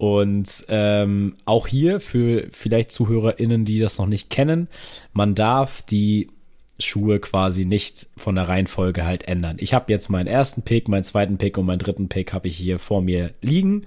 Und 0.00 0.64
ähm, 0.70 1.34
auch 1.44 1.66
hier 1.66 2.00
für 2.00 2.46
vielleicht 2.52 2.90
ZuhörerInnen, 2.90 3.66
die 3.66 3.78
das 3.78 3.98
noch 3.98 4.06
nicht 4.06 4.30
kennen, 4.30 4.68
man 5.12 5.34
darf 5.34 5.82
die 5.82 6.30
Schuhe 6.78 7.20
quasi 7.20 7.66
nicht 7.66 8.08
von 8.16 8.34
der 8.34 8.48
Reihenfolge 8.48 9.04
halt 9.04 9.28
ändern. 9.28 9.58
Ich 9.60 9.74
habe 9.74 9.92
jetzt 9.92 10.08
meinen 10.08 10.26
ersten 10.26 10.62
Pick, 10.62 10.88
meinen 10.88 11.04
zweiten 11.04 11.36
Pick 11.36 11.58
und 11.58 11.66
meinen 11.66 11.80
dritten 11.80 12.08
Pick 12.08 12.32
habe 12.32 12.48
ich 12.48 12.56
hier 12.56 12.78
vor 12.78 13.02
mir 13.02 13.34
liegen. 13.42 13.84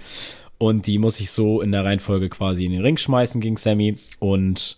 Und 0.60 0.86
die 0.86 1.00
muss 1.00 1.20
ich 1.20 1.32
so 1.32 1.62
in 1.62 1.72
der 1.72 1.84
Reihenfolge 1.84 2.30
quasi 2.30 2.66
in 2.66 2.74
den 2.74 2.84
Ring 2.84 2.98
schmeißen 2.98 3.42
gegen 3.42 3.58
Sammy. 3.58 3.98
Und 4.20 4.78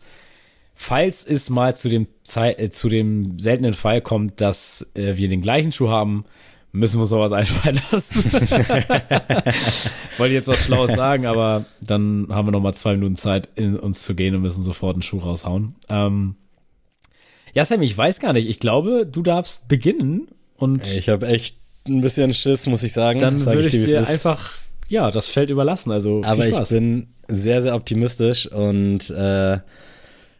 falls 0.74 1.25
es 1.25 1.50
mal 1.50 1.75
zu 1.75 1.89
dem, 1.89 2.08
Ze 2.24 2.58
äh, 2.58 2.70
zu 2.70 2.88
dem 2.88 3.39
seltenen 3.39 3.74
Fall 3.74 4.00
kommt, 4.00 4.39
dass 4.39 4.89
äh, 4.94 5.18
wir 5.18 5.27
den 5.27 5.42
gleichen 5.42 5.74
Schuh 5.74 5.89
haben, 5.89 6.24
müssen 6.75 6.98
wir 6.98 7.01
uns 7.01 7.10
sowas 7.10 7.32
einfallen 7.32 7.82
lassen. 7.91 8.24
Wollte 10.17 10.34
jetzt 10.34 10.48
was 10.48 10.60
Schlaues 10.60 10.94
sagen, 10.94 11.25
aber 11.25 11.65
dann 11.82 12.27
haben 12.29 12.48
wir 12.48 12.51
noch 12.51 12.62
mal 12.62 12.74
zwei 12.74 12.94
Minuten 12.94 13.15
Zeit, 13.15 13.50
in 13.55 13.77
uns 13.79 14.03
zu 14.03 14.15
gehen 14.15 14.36
und 14.36 14.41
müssen 14.41 14.63
sofort 14.63 14.96
einen 14.96 15.01
Schuh 15.01 15.20
raushauen. 15.20 15.75
Ähm 15.89 16.36
ja, 17.53 17.63
Sam, 17.63 17.82
ich 17.82 17.98
weiß 17.98 18.20
gar 18.20 18.34
nicht. 18.34 18.50
Ich 18.50 18.60
glaube, 18.60 19.08
du 19.10 19.22
darfst 19.22 19.67
beginnen 19.67 20.27
und 20.58 20.86
ich 20.86 21.10
habe 21.10 21.27
echt 21.27 21.58
ein 21.88 22.01
bisschen 22.01 22.34
Schiss, 22.34 22.67
muss 22.67 22.84
ich 22.84 22.91
sagen. 22.91 23.20
Dann 23.20 23.39
Sag 23.39 23.55
würde 23.55 23.67
ich, 23.70 23.74
dir, 23.74 23.86
dir 23.86 24.08
einfach 24.08 24.58
ja 24.89 25.10
das 25.12 25.27
Feld 25.27 25.50
überlassen. 25.50 25.91
Also 25.91 26.22
aber 26.25 26.48
ich 26.48 26.70
bin 26.70 27.08
sehr 27.27 27.62
sehr 27.62 27.75
optimistisch 27.75 28.51
und 28.51 29.10
äh, 29.10 29.60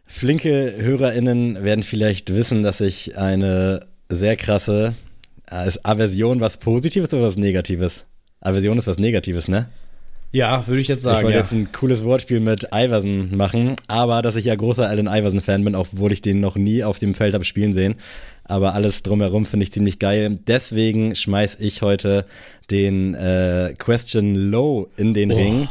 flinke 0.06 0.74
HörerInnen 0.76 1.64
werden 1.64 1.82
vielleicht 1.82 2.34
wissen, 2.34 2.62
dass 2.62 2.80
ich 2.80 3.16
eine 3.16 3.86
sehr 4.08 4.36
krasse 4.36 4.94
ist 5.66 5.84
Aversion 5.84 6.40
was 6.40 6.56
Positives 6.56 7.12
oder 7.14 7.24
was 7.24 7.36
Negatives? 7.36 8.04
Aversion 8.40 8.78
ist 8.78 8.86
was 8.86 8.98
Negatives, 8.98 9.48
ne? 9.48 9.68
Ja, 10.32 10.66
würde 10.66 10.80
ich 10.80 10.88
jetzt 10.88 11.02
sagen. 11.02 11.18
Ich 11.18 11.24
wollte 11.24 11.36
ja. 11.36 11.42
jetzt 11.42 11.52
ein 11.52 11.72
cooles 11.72 12.04
Wortspiel 12.04 12.40
mit 12.40 12.68
Iverson 12.72 13.36
machen, 13.36 13.76
aber 13.88 14.22
dass 14.22 14.36
ich 14.36 14.44
ja 14.44 14.54
großer 14.54 14.88
Allen 14.88 15.06
Iverson-Fan 15.06 15.64
bin, 15.64 15.74
obwohl 15.74 16.12
ich 16.12 16.20
den 16.20 16.40
noch 16.40 16.56
nie 16.56 16.84
auf 16.84 16.98
dem 16.98 17.14
Feld 17.14 17.34
habe 17.34 17.44
spielen 17.44 17.72
sehen. 17.72 17.94
Aber 18.44 18.74
alles 18.74 19.02
drumherum 19.02 19.46
finde 19.46 19.64
ich 19.64 19.72
ziemlich 19.72 19.98
geil. 19.98 20.38
Deswegen 20.46 21.14
schmeiß 21.14 21.56
ich 21.60 21.82
heute 21.82 22.26
den 22.70 23.14
äh, 23.14 23.72
Question 23.78 24.34
Low 24.34 24.88
in 24.96 25.14
den 25.14 25.32
oh. 25.32 25.36
Ring 25.36 25.68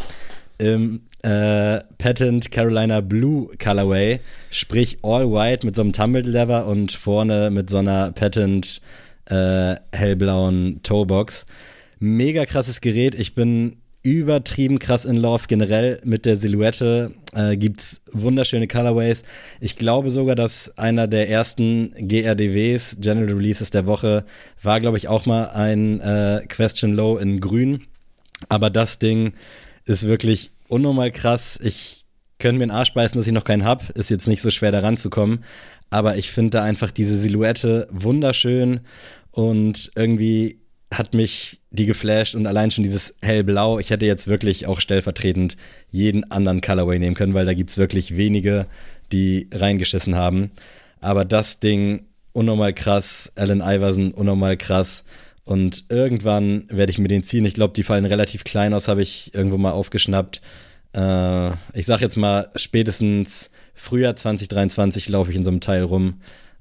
im 0.57 1.01
äh, 1.21 1.81
Patent 1.97 2.51
Carolina 2.51 3.01
Blue 3.01 3.49
Colorway, 3.61 4.19
sprich 4.49 4.99
All 5.03 5.31
White 5.31 5.65
mit 5.65 5.75
so 5.75 5.81
einem 5.81 5.93
Tumbled 5.93 6.27
Leather 6.27 6.65
und 6.65 6.91
vorne 6.91 7.49
mit 7.51 7.69
so 7.69 7.77
einer 7.77 8.11
Patent 8.11 8.81
äh, 9.25 9.75
hellblauen 9.91 10.81
Toebox. 10.83 11.45
Mega 11.99 12.45
krasses 12.45 12.81
Gerät. 12.81 13.15
Ich 13.15 13.35
bin 13.35 13.77
übertrieben 14.05 14.77
krass 14.77 15.03
in 15.03 15.15
Love. 15.15 15.45
Generell 15.47 15.99
mit 16.03 16.25
der 16.25 16.37
Silhouette 16.37 17.11
äh, 17.33 17.57
gibt's 17.57 18.01
wunderschöne 18.11 18.67
Colorways. 18.67 19.23
Ich 19.59 19.77
glaube 19.77 20.11
sogar, 20.11 20.35
dass 20.35 20.77
einer 20.77 21.07
der 21.07 21.27
ersten 21.27 21.89
GRDWs, 21.91 22.97
General 22.99 23.33
Releases 23.33 23.71
der 23.71 23.87
Woche, 23.87 24.23
war, 24.61 24.79
glaube 24.79 24.97
ich, 24.97 25.07
auch 25.07 25.25
mal 25.25 25.47
ein 25.49 26.01
äh, 26.01 26.43
Question 26.47 26.93
Low 26.93 27.17
in 27.17 27.39
grün. 27.39 27.85
Aber 28.47 28.69
das 28.69 28.99
Ding 28.99 29.33
ist 29.85 30.05
wirklich 30.05 30.51
unnormal 30.67 31.11
krass. 31.11 31.59
Ich 31.63 32.05
könnte 32.37 32.59
mir 32.59 32.67
den 32.67 32.71
Arsch 32.71 32.93
beißen, 32.93 33.17
dass 33.17 33.27
ich 33.27 33.33
noch 33.33 33.43
keinen 33.43 33.65
hab. 33.65 33.89
Ist 33.91 34.09
jetzt 34.09 34.27
nicht 34.27 34.41
so 34.41 34.51
schwer 34.51 34.71
da 34.71 34.81
ranzukommen. 34.81 35.43
Aber 35.89 36.17
ich 36.17 36.31
finde 36.31 36.51
da 36.51 36.63
einfach 36.63 36.91
diese 36.91 37.17
Silhouette 37.17 37.87
wunderschön 37.91 38.81
und 39.31 39.91
irgendwie 39.95 40.59
hat 40.93 41.13
mich 41.13 41.59
die 41.71 41.85
geflasht 41.85 42.35
und 42.35 42.47
allein 42.47 42.71
schon 42.71 42.83
dieses 42.83 43.13
hellblau. 43.21 43.79
Ich 43.79 43.89
hätte 43.89 44.05
jetzt 44.05 44.27
wirklich 44.27 44.67
auch 44.67 44.79
stellvertretend 44.79 45.57
jeden 45.89 46.29
anderen 46.31 46.61
Colorway 46.61 46.99
nehmen 46.99 47.15
können, 47.15 47.33
weil 47.33 47.45
da 47.45 47.53
gibt 47.53 47.69
es 47.69 47.77
wirklich 47.77 48.17
wenige, 48.17 48.67
die 49.11 49.49
reingeschissen 49.53 50.15
haben. 50.15 50.51
Aber 51.01 51.25
das 51.25 51.59
Ding, 51.59 52.05
unnormal 52.33 52.73
krass. 52.73 53.31
Allen 53.35 53.61
Iverson, 53.61 54.11
unnormal 54.11 54.57
krass. 54.57 55.03
Und 55.43 55.85
irgendwann 55.89 56.65
werde 56.69 56.91
ich 56.91 56.97
mir 56.97 57.07
den 57.07 57.23
ziehen. 57.23 57.45
Ich 57.45 57.53
glaube, 57.53 57.73
die 57.73 57.83
fallen 57.83 58.05
relativ 58.05 58.43
klein 58.43 58.73
aus, 58.73 58.87
habe 58.87 59.01
ich 59.01 59.33
irgendwo 59.33 59.57
mal 59.57 59.71
aufgeschnappt. 59.71 60.41
Äh, 60.93 61.51
ich 61.73 61.85
sag 61.85 62.01
jetzt 62.01 62.17
mal, 62.17 62.49
spätestens 62.55 63.51
Frühjahr 63.75 64.15
2023 64.15 65.09
laufe 65.09 65.29
ich 65.29 65.37
in 65.37 65.43
so 65.43 65.51
einem 65.51 65.59
Teil 65.59 65.83
rum. 65.83 66.15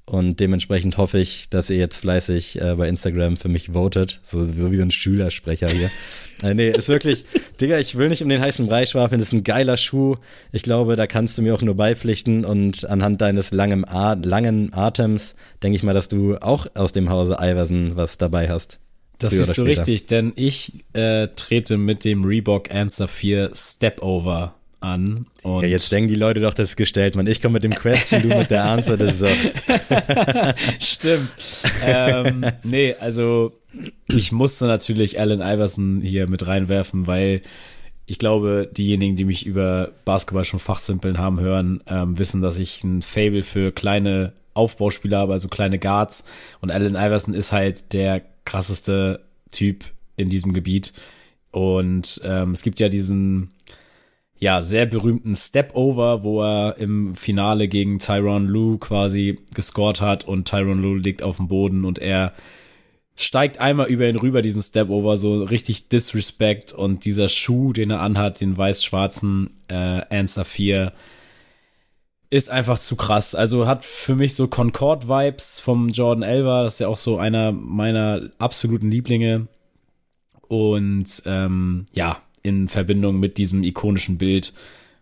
Und 0.07 0.39
dementsprechend 0.39 0.97
hoffe 0.97 1.17
ich, 1.17 1.49
dass 1.49 1.71
ihr 1.71 1.77
jetzt 1.77 1.97
fleißig 1.97 2.61
äh, 2.61 2.75
bei 2.75 2.87
Instagram 2.87 3.37
für 3.37 3.47
mich 3.47 3.71
votet. 3.71 4.19
So, 4.23 4.43
so 4.43 4.71
wie 4.71 4.75
so 4.75 4.83
ein 4.83 4.91
Schülersprecher 4.91 5.67
hier. 5.67 5.89
äh, 6.43 6.53
nee, 6.53 6.69
ist 6.69 6.89
wirklich, 6.89 7.25
Digga, 7.59 7.79
ich 7.79 7.97
will 7.97 8.09
nicht 8.09 8.21
um 8.21 8.29
den 8.29 8.39
heißen 8.39 8.67
Brei 8.67 8.85
schwafeln. 8.85 9.17
Das 9.17 9.29
ist 9.29 9.33
ein 9.33 9.43
geiler 9.43 9.77
Schuh. 9.77 10.17
Ich 10.51 10.61
glaube, 10.61 10.95
da 10.95 11.07
kannst 11.07 11.39
du 11.39 11.41
mir 11.41 11.55
auch 11.55 11.63
nur 11.63 11.73
beipflichten. 11.73 12.45
Und 12.45 12.87
anhand 12.87 13.19
deines 13.21 13.51
langen, 13.51 13.83
langen 13.83 14.73
Atems 14.73 15.33
denke 15.63 15.75
ich 15.75 15.81
mal, 15.81 15.93
dass 15.93 16.07
du 16.07 16.37
auch 16.37 16.67
aus 16.75 16.91
dem 16.91 17.09
Hause 17.09 17.37
Iverson 17.41 17.95
was 17.95 18.19
dabei 18.19 18.47
hast. 18.47 18.79
Das 19.17 19.33
ist 19.33 19.55
so 19.55 19.63
richtig, 19.63 20.05
denn 20.05 20.33
ich 20.35 20.83
äh, 20.93 21.29
trete 21.35 21.77
mit 21.77 22.03
dem 22.03 22.25
Reebok 22.25 22.69
Answer 22.69 23.07
4 23.07 23.51
Step 23.55 24.03
Over 24.03 24.53
an. 24.85 25.27
Ja, 25.43 25.61
jetzt 25.63 25.91
denken 25.91 26.07
die 26.07 26.15
Leute 26.15 26.39
doch, 26.39 26.53
das 26.53 26.69
ist 26.69 26.75
gestellt, 26.75 27.15
man. 27.15 27.27
Ich 27.27 27.41
komme 27.41 27.53
mit 27.53 27.63
dem 27.63 27.75
Question, 27.75 28.21
du 28.21 28.27
mit 28.29 28.51
der 28.51 28.65
Answer, 28.65 28.97
das 28.97 29.15
ist 29.15 29.19
so. 29.19 29.27
Stimmt. 30.79 31.29
ähm, 31.83 32.45
nee, 32.63 32.95
also 32.99 33.53
ich 34.07 34.31
musste 34.31 34.65
natürlich 34.65 35.19
Allen 35.19 35.41
Iverson 35.41 36.01
hier 36.01 36.27
mit 36.27 36.47
reinwerfen, 36.47 37.07
weil 37.07 37.41
ich 38.05 38.19
glaube, 38.19 38.69
diejenigen, 38.71 39.15
die 39.15 39.25
mich 39.25 39.45
über 39.45 39.91
Basketball 40.05 40.45
schon 40.45 40.59
fachsimpeln 40.59 41.17
haben 41.17 41.39
hören, 41.39 41.81
ähm, 41.87 42.17
wissen, 42.19 42.41
dass 42.41 42.59
ich 42.59 42.83
ein 42.83 43.01
Fable 43.01 43.41
für 43.41 43.71
kleine 43.71 44.33
Aufbauspieler 44.53 45.17
habe, 45.17 45.33
also 45.33 45.47
kleine 45.47 45.79
Guards. 45.79 46.23
Und 46.61 46.71
Allen 46.71 46.95
Iverson 46.95 47.33
ist 47.33 47.51
halt 47.51 47.93
der 47.93 48.21
krasseste 48.45 49.21
Typ 49.51 49.85
in 50.15 50.29
diesem 50.29 50.53
Gebiet. 50.53 50.93
Und 51.51 52.21
ähm, 52.23 52.51
es 52.51 52.61
gibt 52.61 52.79
ja 52.79 52.89
diesen 52.89 53.51
ja 54.37 54.61
sehr 54.61 54.85
berühmten 54.85 55.35
Step-Over, 55.35 56.23
wo 56.23 56.41
er 56.43 56.77
im 56.77 57.15
Finale 57.15 57.67
gegen 57.67 57.99
Tyron 57.99 58.47
Lue 58.47 58.77
quasi 58.77 59.39
gescored 59.53 60.01
hat 60.01 60.25
und 60.25 60.47
Tyron 60.47 60.81
Lue 60.81 60.99
liegt 60.99 61.23
auf 61.23 61.37
dem 61.37 61.47
Boden 61.47 61.85
und 61.85 61.99
er 61.99 62.33
steigt 63.15 63.59
einmal 63.59 63.87
über 63.87 64.07
ihn 64.07 64.17
rüber, 64.17 64.41
diesen 64.41 64.61
Step-Over, 64.61 65.17
so 65.17 65.43
richtig 65.43 65.87
Disrespect 65.87 66.73
und 66.73 67.05
dieser 67.05 67.29
Schuh, 67.29 67.71
den 67.71 67.91
er 67.91 68.01
anhat, 68.01 68.41
den 68.41 68.57
weiß-schwarzen 68.57 69.51
äh, 69.69 70.01
Answer 70.09 70.43
4, 70.43 70.91
ist 72.29 72.49
einfach 72.49 72.77
zu 72.77 72.97
krass. 72.97 73.33
Also 73.33 73.67
hat 73.67 73.85
für 73.85 74.15
mich 74.15 74.35
so 74.35 74.47
Concord-Vibes 74.47 75.61
vom 75.61 75.89
Jordan 75.89 76.23
Elva. 76.23 76.63
Das 76.63 76.73
ist 76.73 76.79
ja 76.79 76.89
auch 76.89 76.97
so 76.97 77.17
einer 77.17 77.53
meiner 77.53 78.29
absoluten 78.39 78.91
Lieblinge. 78.91 79.47
Und 80.47 81.23
ähm, 81.25 81.85
ja, 81.93 82.21
in 82.45 82.67
Verbindung 82.67 83.19
mit 83.19 83.37
diesem 83.39 83.63
ikonischen 83.63 84.17
Bild 84.17 84.53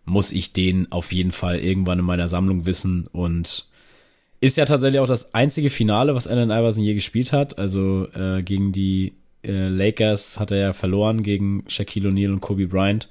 muss 0.06 0.32
ich 0.32 0.52
den 0.52 0.90
auf 0.90 1.12
jeden 1.12 1.30
Fall 1.30 1.58
irgendwann 1.58 1.98
in 1.98 2.04
meiner 2.04 2.28
Sammlung 2.28 2.66
wissen. 2.66 3.06
Und 3.12 3.66
ist 4.40 4.56
ja 4.56 4.64
tatsächlich 4.64 5.00
auch 5.00 5.06
das 5.06 5.34
einzige 5.34 5.70
Finale, 5.70 6.14
was 6.14 6.26
Allen 6.26 6.50
Iverson 6.50 6.82
je 6.82 6.94
gespielt 6.94 7.32
hat. 7.32 7.58
Also 7.58 8.08
äh, 8.14 8.42
gegen 8.42 8.72
die 8.72 9.12
äh, 9.42 9.68
Lakers 9.68 10.40
hat 10.40 10.50
er 10.50 10.58
ja 10.58 10.72
verloren 10.72 11.22
gegen 11.22 11.64
Shaquille 11.68 12.08
O'Neal 12.08 12.32
und 12.32 12.40
Kobe 12.40 12.66
Bryant. 12.66 13.08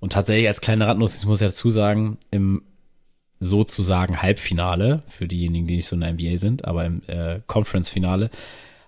Und 0.00 0.12
tatsächlich 0.12 0.48
als 0.48 0.60
kleine 0.60 0.88
Randnuss, 0.88 1.18
ich 1.18 1.26
muss 1.26 1.40
ja 1.40 1.46
dazu 1.46 1.70
sagen, 1.70 2.18
im 2.32 2.62
sozusagen 3.38 4.22
Halbfinale, 4.22 5.02
für 5.08 5.28
diejenigen, 5.28 5.66
die 5.68 5.76
nicht 5.76 5.86
so 5.86 5.94
in 5.94 6.00
der 6.00 6.12
NBA 6.12 6.36
sind, 6.38 6.64
aber 6.64 6.84
im 6.84 7.02
äh, 7.06 7.40
Conference-Finale, 7.46 8.30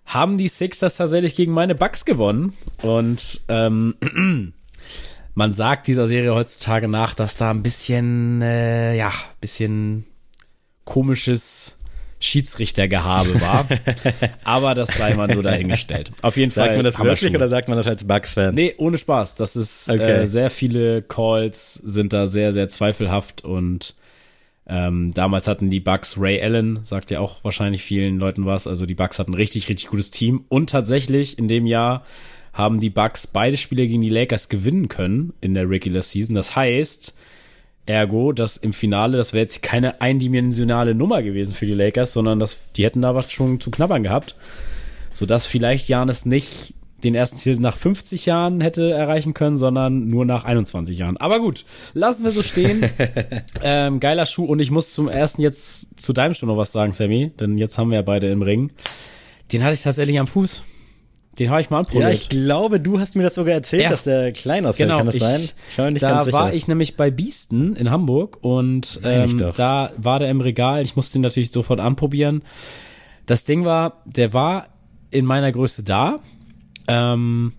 haben 0.05 0.37
die 0.37 0.49
Sixers 0.49 0.97
tatsächlich 0.97 1.35
gegen 1.35 1.53
meine 1.53 1.75
Bucks 1.75 2.05
gewonnen. 2.05 2.55
Und 2.83 3.41
ähm, 3.49 3.95
man 5.35 5.53
sagt 5.53 5.87
dieser 5.87 6.07
Serie 6.07 6.35
heutzutage 6.35 6.89
nach, 6.89 7.15
dass 7.15 7.37
da 7.37 7.51
ein 7.51 7.63
bisschen, 7.63 8.43
äh, 8.43 8.97
ja, 8.97 9.13
bisschen 9.41 10.05
komisches 10.85 11.77
Schiedsrichtergehabe 12.21 13.41
war. 13.41 13.67
Aber 14.45 14.75
das 14.75 14.97
sei 14.97 15.15
mal 15.15 15.29
nur 15.29 15.43
dahingestellt. 15.43 16.13
Auf 16.23 16.37
jeden 16.37 16.53
Fall. 16.53 16.69
Sagt 16.69 16.77
man 16.77 16.85
das 16.85 16.99
wirklich 16.99 17.35
oder 17.35 17.49
sagt 17.49 17.69
man 17.69 17.77
das 17.77 17.87
als 17.87 18.05
Bucks-Fan? 18.05 18.55
Nee, 18.55 18.75
ohne 18.79 18.97
Spaß. 18.97 19.35
Das 19.35 19.57
ist 19.57 19.91
okay. 19.91 20.23
äh, 20.23 20.27
sehr 20.27 20.51
viele 20.51 21.03
Calls 21.03 21.75
sind 21.75 22.13
da 22.13 22.27
sehr, 22.27 22.53
sehr 22.53 22.69
zweifelhaft 22.69 23.45
und 23.45 23.95
ähm, 24.67 25.13
damals 25.13 25.47
hatten 25.47 25.69
die 25.69 25.81
Bucks 25.81 26.17
Ray 26.19 26.41
Allen, 26.41 26.81
sagt 26.85 27.11
ja 27.11 27.21
auch 27.21 27.45
wahrscheinlich 27.45 27.83
vielen 27.83 28.19
Leuten 28.19 28.47
was. 28.47 28.67
Also 28.67 28.87
die 28.87 28.95
Bucks 28.95 29.19
hatten 29.19 29.33
ein 29.33 29.37
richtig, 29.37 29.69
richtig 29.69 29.89
gutes 29.89 30.11
Team. 30.11 30.45
Und 30.49 30.71
tatsächlich 30.71 31.39
in 31.39 31.49
dem 31.49 31.67
Jahr 31.67 32.05
haben 32.55 32.81
die 32.81 32.91
Bucks 32.91 33.27
beide 33.27 33.57
Spiele 33.57 33.87
gegen 33.87 34.01
die 34.01 34.09
Lakers 34.09 34.49
gewinnen 34.49 34.89
können 34.89 35.35
in 35.41 35.55
der 35.55 35.69
Regular 35.69 36.03
Season. 36.03 36.35
Das 36.35 36.57
heißt, 36.57 37.15
ergo, 37.87 38.33
dass 38.33 38.57
im 38.57 38.73
Finale, 38.73 39.17
das 39.17 39.33
wäre 39.33 39.43
jetzt 39.43 39.63
keine 39.63 40.01
eindimensionale 40.01 40.95
Nummer 40.95 41.23
gewesen 41.23 41.55
für 41.55 41.67
die 41.67 41.75
Lakers, 41.75 42.13
sondern 42.13 42.39
das, 42.39 42.73
die 42.73 42.85
hätten 42.85 43.03
da 43.03 43.15
was 43.15 43.31
schon 43.31 43.61
zu 43.61 43.71
knabbern 43.71 44.05
gehabt. 44.05 44.37
Sodass 45.13 45.47
vielleicht 45.47 45.89
Janis 45.89 46.27
nicht 46.27 46.75
den 47.03 47.15
ersten 47.15 47.37
Ziel 47.37 47.57
nach 47.57 47.77
50 47.77 48.25
Jahren 48.25 48.61
hätte 48.61 48.91
erreichen 48.91 49.35
können, 49.35 49.59
sondern 49.59 50.09
nur 50.09 50.25
nach 50.25 50.45
21 50.45 50.99
Jahren. 50.99 51.17
Aber 51.19 51.39
gut, 51.41 51.65
lassen 51.93 52.25
wir 52.25 52.31
so 52.31 52.43
stehen. 52.43 52.89
ähm, 53.63 54.01
geiler 54.01 54.27
Schuh 54.27 54.45
und 54.45 54.61
ich 54.61 54.71
muss 54.71 54.93
zum 54.93 55.09
ersten 55.09 55.43
jetzt 55.43 56.01
zu 56.01 56.13
deinem 56.13 56.35
Schuh 56.35 56.47
noch 56.47 56.57
was 56.57 56.73
sagen, 56.73 56.93
Sammy, 56.93 57.33
denn 57.39 57.59
jetzt 57.59 57.79
haben 57.79 57.91
wir 57.91 57.97
ja 57.97 58.03
beide 58.03 58.29
im 58.29 58.43
Ring. 58.43 58.73
Den 59.53 59.63
hatte 59.63 59.75
ich 59.75 59.83
tatsächlich 59.83 60.19
am 60.19 60.27
Fuß. 60.27 60.65
Den 61.39 61.51
habe 61.51 61.61
ich 61.61 61.71
mal 61.71 61.79
anprobiert. 61.79 62.03
Ja, 62.03 62.11
ich 62.11 62.29
glaube, 62.29 62.79
du 62.79 63.01
hast 63.01 63.17
mir 63.17 63.23
das 63.23 63.35
sogar 63.35 63.55
erzählt, 63.55 63.83
ja. 63.83 63.91
dass 63.91 64.05
der 64.05 64.33
klein 64.33 64.67
ausfällt. 64.67 64.89
Genau, 64.89 64.99
Kann 64.99 65.07
das 65.07 65.17
ich, 65.17 65.23
sein? 65.23 65.41
Ich 65.71 65.79
war 65.79 65.91
nicht 65.91 66.03
da 66.03 66.11
ganz 66.11 66.25
sicher. 66.27 66.37
war 66.37 66.55
ich 66.55 66.69
nämlich 66.69 66.97
bei 66.97 67.11
Biesten 67.11 67.75
in 67.77 67.91
Hamburg 67.91 68.39
und 68.43 69.01
ähm, 69.03 69.53
da 69.57 69.93
war 69.97 70.21
der 70.21 70.31
im 70.31 70.41
Regal. 70.41 70.83
Ich 70.83 70.97
musste 70.97 71.19
ihn 71.19 71.23
natürlich 71.23 71.51
sofort 71.51 71.81
anprobieren. 71.81 72.43
Das 73.27 73.45
Ding 73.45 73.65
war, 73.65 74.03
der 74.05 74.33
war 74.33 74.69
in 75.11 75.25
meiner 75.25 75.51
Größe 75.51 75.83
da, 75.83 76.21
ähm, 76.89 77.55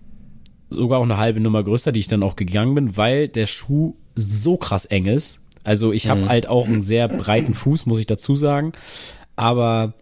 sogar 0.70 0.98
auch 0.98 1.04
eine 1.04 1.18
halbe 1.18 1.40
Nummer 1.40 1.62
größer, 1.62 1.92
die 1.92 2.00
ich 2.00 2.08
dann 2.08 2.22
auch 2.22 2.36
gegangen 2.36 2.74
bin, 2.74 2.96
weil 2.96 3.28
der 3.28 3.46
Schuh 3.46 3.94
so 4.14 4.56
krass 4.56 4.84
eng 4.86 5.06
ist. 5.06 5.42
Also 5.64 5.92
ich 5.92 6.08
habe 6.08 6.22
mhm. 6.22 6.28
halt 6.28 6.48
auch 6.48 6.66
einen 6.66 6.82
sehr 6.82 7.08
breiten 7.08 7.54
Fuß, 7.54 7.86
muss 7.86 7.98
ich 7.98 8.06
dazu 8.06 8.34
sagen. 8.34 8.72
Aber 9.34 9.94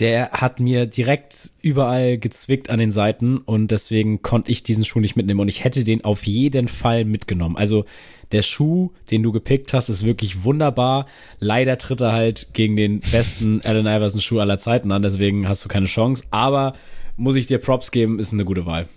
der 0.00 0.30
hat 0.32 0.60
mir 0.60 0.86
direkt 0.86 1.50
überall 1.60 2.18
gezwickt 2.18 2.70
an 2.70 2.78
den 2.78 2.90
Seiten 2.90 3.38
und 3.38 3.70
deswegen 3.70 4.22
konnte 4.22 4.50
ich 4.50 4.62
diesen 4.62 4.84
Schuh 4.84 5.00
nicht 5.00 5.14
mitnehmen 5.14 5.40
und 5.40 5.48
ich 5.48 5.62
hätte 5.62 5.84
den 5.84 6.04
auf 6.04 6.26
jeden 6.26 6.68
Fall 6.68 7.04
mitgenommen. 7.04 7.56
Also 7.56 7.84
der 8.32 8.42
Schuh, 8.42 8.92
den 9.10 9.22
du 9.22 9.30
gepickt 9.32 9.72
hast, 9.74 9.88
ist 9.88 10.04
wirklich 10.04 10.44
wunderbar. 10.44 11.06
Leider 11.38 11.76
tritt 11.76 12.00
er 12.00 12.12
halt 12.12 12.48
gegen 12.54 12.76
den 12.76 13.00
besten 13.00 13.60
Allen 13.64 13.86
Iverson 13.86 14.20
Schuh 14.20 14.40
aller 14.40 14.58
Zeiten 14.58 14.90
an, 14.90 15.02
deswegen 15.02 15.46
hast 15.46 15.64
du 15.64 15.68
keine 15.68 15.86
Chance. 15.86 16.24
Aber 16.30 16.74
muss 17.16 17.36
ich 17.36 17.46
dir 17.46 17.58
Props 17.58 17.90
geben, 17.90 18.18
ist 18.18 18.32
eine 18.32 18.44
gute 18.44 18.64
Wahl. 18.64 18.88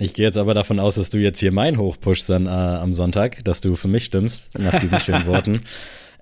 Ich 0.00 0.14
gehe 0.14 0.24
jetzt 0.24 0.38
aber 0.38 0.54
davon 0.54 0.80
aus, 0.80 0.94
dass 0.94 1.10
du 1.10 1.18
jetzt 1.18 1.40
hier 1.40 1.52
mein 1.52 1.76
hochpushst 1.76 2.30
dann 2.30 2.46
äh, 2.46 2.50
am 2.50 2.94
Sonntag, 2.94 3.44
dass 3.44 3.60
du 3.60 3.76
für 3.76 3.88
mich 3.88 4.06
stimmst, 4.06 4.58
nach 4.58 4.80
diesen 4.80 4.98
schönen 5.00 5.26
Worten. 5.26 5.60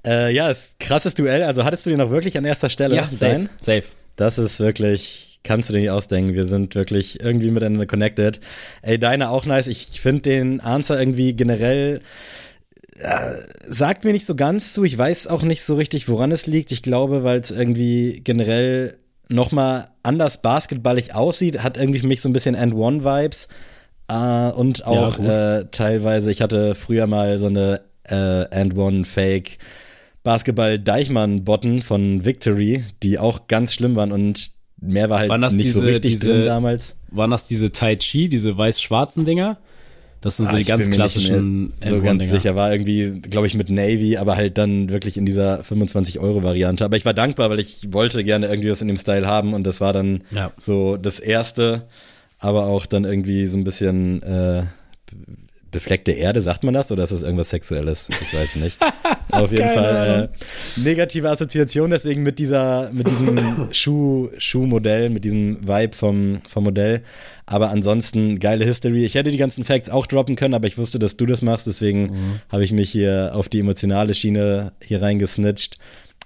Äh, 0.04 0.34
ja, 0.34 0.50
ist 0.50 0.80
krasses 0.80 1.14
Duell. 1.14 1.44
Also 1.44 1.64
hattest 1.64 1.86
du 1.86 1.90
den 1.90 1.98
noch 1.98 2.10
wirklich 2.10 2.36
an 2.36 2.44
erster 2.44 2.70
Stelle 2.70 2.96
ja, 2.96 3.08
sein? 3.12 3.48
Safe, 3.60 3.82
safe. 3.82 3.99
Das 4.20 4.36
ist 4.36 4.60
wirklich, 4.60 5.40
kannst 5.44 5.70
du 5.70 5.72
dir 5.72 5.80
nicht 5.80 5.90
ausdenken. 5.90 6.34
Wir 6.34 6.46
sind 6.46 6.74
wirklich 6.74 7.20
irgendwie 7.20 7.50
miteinander 7.50 7.86
connected. 7.86 8.38
Ey, 8.82 8.98
deine 8.98 9.30
auch 9.30 9.46
nice. 9.46 9.66
Ich 9.66 10.00
finde 10.00 10.20
den 10.20 10.60
Answer 10.60 10.98
irgendwie 10.98 11.34
generell 11.34 12.00
äh, 12.98 13.32
sagt 13.66 14.04
mir 14.04 14.12
nicht 14.12 14.26
so 14.26 14.34
ganz 14.34 14.74
zu. 14.74 14.84
Ich 14.84 14.98
weiß 14.98 15.26
auch 15.26 15.42
nicht 15.42 15.62
so 15.62 15.74
richtig, 15.74 16.06
woran 16.10 16.32
es 16.32 16.46
liegt. 16.46 16.70
Ich 16.70 16.82
glaube, 16.82 17.24
weil 17.24 17.40
es 17.40 17.50
irgendwie 17.50 18.20
generell 18.22 18.98
nochmal 19.30 19.86
anders 20.02 20.42
basketballig 20.42 21.14
aussieht, 21.14 21.62
hat 21.62 21.78
irgendwie 21.78 22.00
für 22.00 22.06
mich 22.06 22.20
so 22.20 22.28
ein 22.28 22.34
bisschen 22.34 22.54
End-One-Vibes. 22.54 23.48
Äh, 24.08 24.50
und 24.50 24.86
auch 24.86 25.18
ja, 25.18 25.60
äh, 25.60 25.66
teilweise, 25.70 26.30
ich 26.30 26.42
hatte 26.42 26.74
früher 26.74 27.06
mal 27.06 27.38
so 27.38 27.46
eine 27.46 27.80
äh, 28.06 28.42
End-One-Fake 28.50 29.56
Basketball-Deichmann-Botten 30.30 31.82
von 31.82 32.24
Victory, 32.24 32.84
die 33.02 33.18
auch 33.18 33.48
ganz 33.48 33.74
schlimm 33.74 33.96
waren 33.96 34.12
und 34.12 34.52
mehr 34.80 35.10
war 35.10 35.18
halt 35.18 35.52
nicht 35.52 35.64
diese, 35.64 35.80
so 35.80 35.84
richtig 35.84 36.12
diese, 36.12 36.26
drin 36.28 36.44
damals. 36.44 36.94
Waren 37.10 37.32
das 37.32 37.48
diese 37.48 37.72
Tai 37.72 37.96
Chi, 37.96 38.28
diese 38.28 38.56
weiß-schwarzen 38.56 39.24
Dinger? 39.24 39.58
Das 40.20 40.36
sind 40.36 40.46
so 40.46 40.54
ah, 40.54 40.56
die 40.56 40.62
ganz 40.62 40.88
klassischen. 40.88 41.72
so 41.84 42.00
ganz 42.00 42.30
sicher 42.30 42.54
war 42.54 42.70
irgendwie, 42.70 43.10
glaube 43.22 43.48
ich, 43.48 43.56
mit 43.56 43.70
Navy, 43.70 44.18
aber 44.18 44.36
halt 44.36 44.56
dann 44.56 44.90
wirklich 44.90 45.16
in 45.16 45.26
dieser 45.26 45.64
25 45.64 46.20
Euro 46.20 46.44
Variante. 46.44 46.84
Aber 46.84 46.96
ich 46.96 47.04
war 47.04 47.14
dankbar, 47.14 47.50
weil 47.50 47.58
ich 47.58 47.92
wollte 47.92 48.22
gerne 48.22 48.46
irgendwie 48.46 48.70
was 48.70 48.82
in 48.82 48.86
dem 48.86 48.98
Style 48.98 49.26
haben 49.26 49.52
und 49.52 49.64
das 49.64 49.80
war 49.80 49.92
dann 49.92 50.22
ja. 50.30 50.52
so 50.60 50.96
das 50.96 51.18
erste, 51.18 51.88
aber 52.38 52.66
auch 52.66 52.86
dann 52.86 53.04
irgendwie 53.04 53.48
so 53.48 53.58
ein 53.58 53.64
bisschen 53.64 54.22
äh, 54.22 54.62
befleckte 55.70 56.12
Erde, 56.12 56.40
sagt 56.40 56.64
man 56.64 56.74
das 56.74 56.90
oder 56.90 57.04
ist 57.04 57.12
das 57.12 57.22
irgendwas 57.22 57.50
Sexuelles? 57.50 58.08
Ich 58.10 58.34
weiß 58.34 58.56
nicht. 58.56 58.78
Auf 59.30 59.52
jeden 59.52 59.68
Fall 59.68 60.30
äh, 60.32 60.80
negative 60.80 61.30
Assoziation 61.30 61.90
deswegen 61.90 62.22
mit 62.22 62.38
dieser, 62.38 62.90
mit 62.92 63.06
diesem 63.06 63.68
Schuh, 63.72 64.30
Schuhmodell, 64.38 65.10
mit 65.10 65.24
diesem 65.24 65.66
Vibe 65.66 65.96
vom, 65.96 66.40
vom 66.48 66.64
Modell. 66.64 67.02
Aber 67.46 67.70
ansonsten 67.70 68.38
geile 68.38 68.64
History. 68.64 69.04
Ich 69.04 69.14
hätte 69.14 69.30
die 69.30 69.36
ganzen 69.36 69.64
Facts 69.64 69.88
auch 69.88 70.06
droppen 70.06 70.36
können, 70.36 70.54
aber 70.54 70.66
ich 70.66 70.78
wusste, 70.78 70.98
dass 70.98 71.16
du 71.16 71.26
das 71.26 71.42
machst, 71.42 71.66
deswegen 71.66 72.02
mhm. 72.02 72.40
habe 72.48 72.64
ich 72.64 72.72
mich 72.72 72.90
hier 72.90 73.32
auf 73.34 73.48
die 73.48 73.60
emotionale 73.60 74.14
Schiene 74.14 74.72
hier 74.82 75.02
reingesnitcht. 75.02 75.78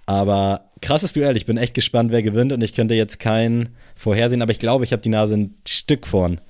Aber 0.06 0.70
krasses 0.82 1.14
Duell. 1.14 1.36
Ich 1.36 1.46
bin 1.46 1.56
echt 1.56 1.74
gespannt, 1.74 2.12
wer 2.12 2.22
gewinnt 2.22 2.52
und 2.52 2.62
ich 2.62 2.74
könnte 2.74 2.94
jetzt 2.94 3.18
keinen 3.18 3.70
vorhersehen, 3.94 4.42
aber 4.42 4.52
ich 4.52 4.58
glaube, 4.58 4.84
ich 4.84 4.92
habe 4.92 5.02
die 5.02 5.08
Nase 5.08 5.34
ein 5.36 5.54
Stück 5.66 6.06
vorn. 6.06 6.40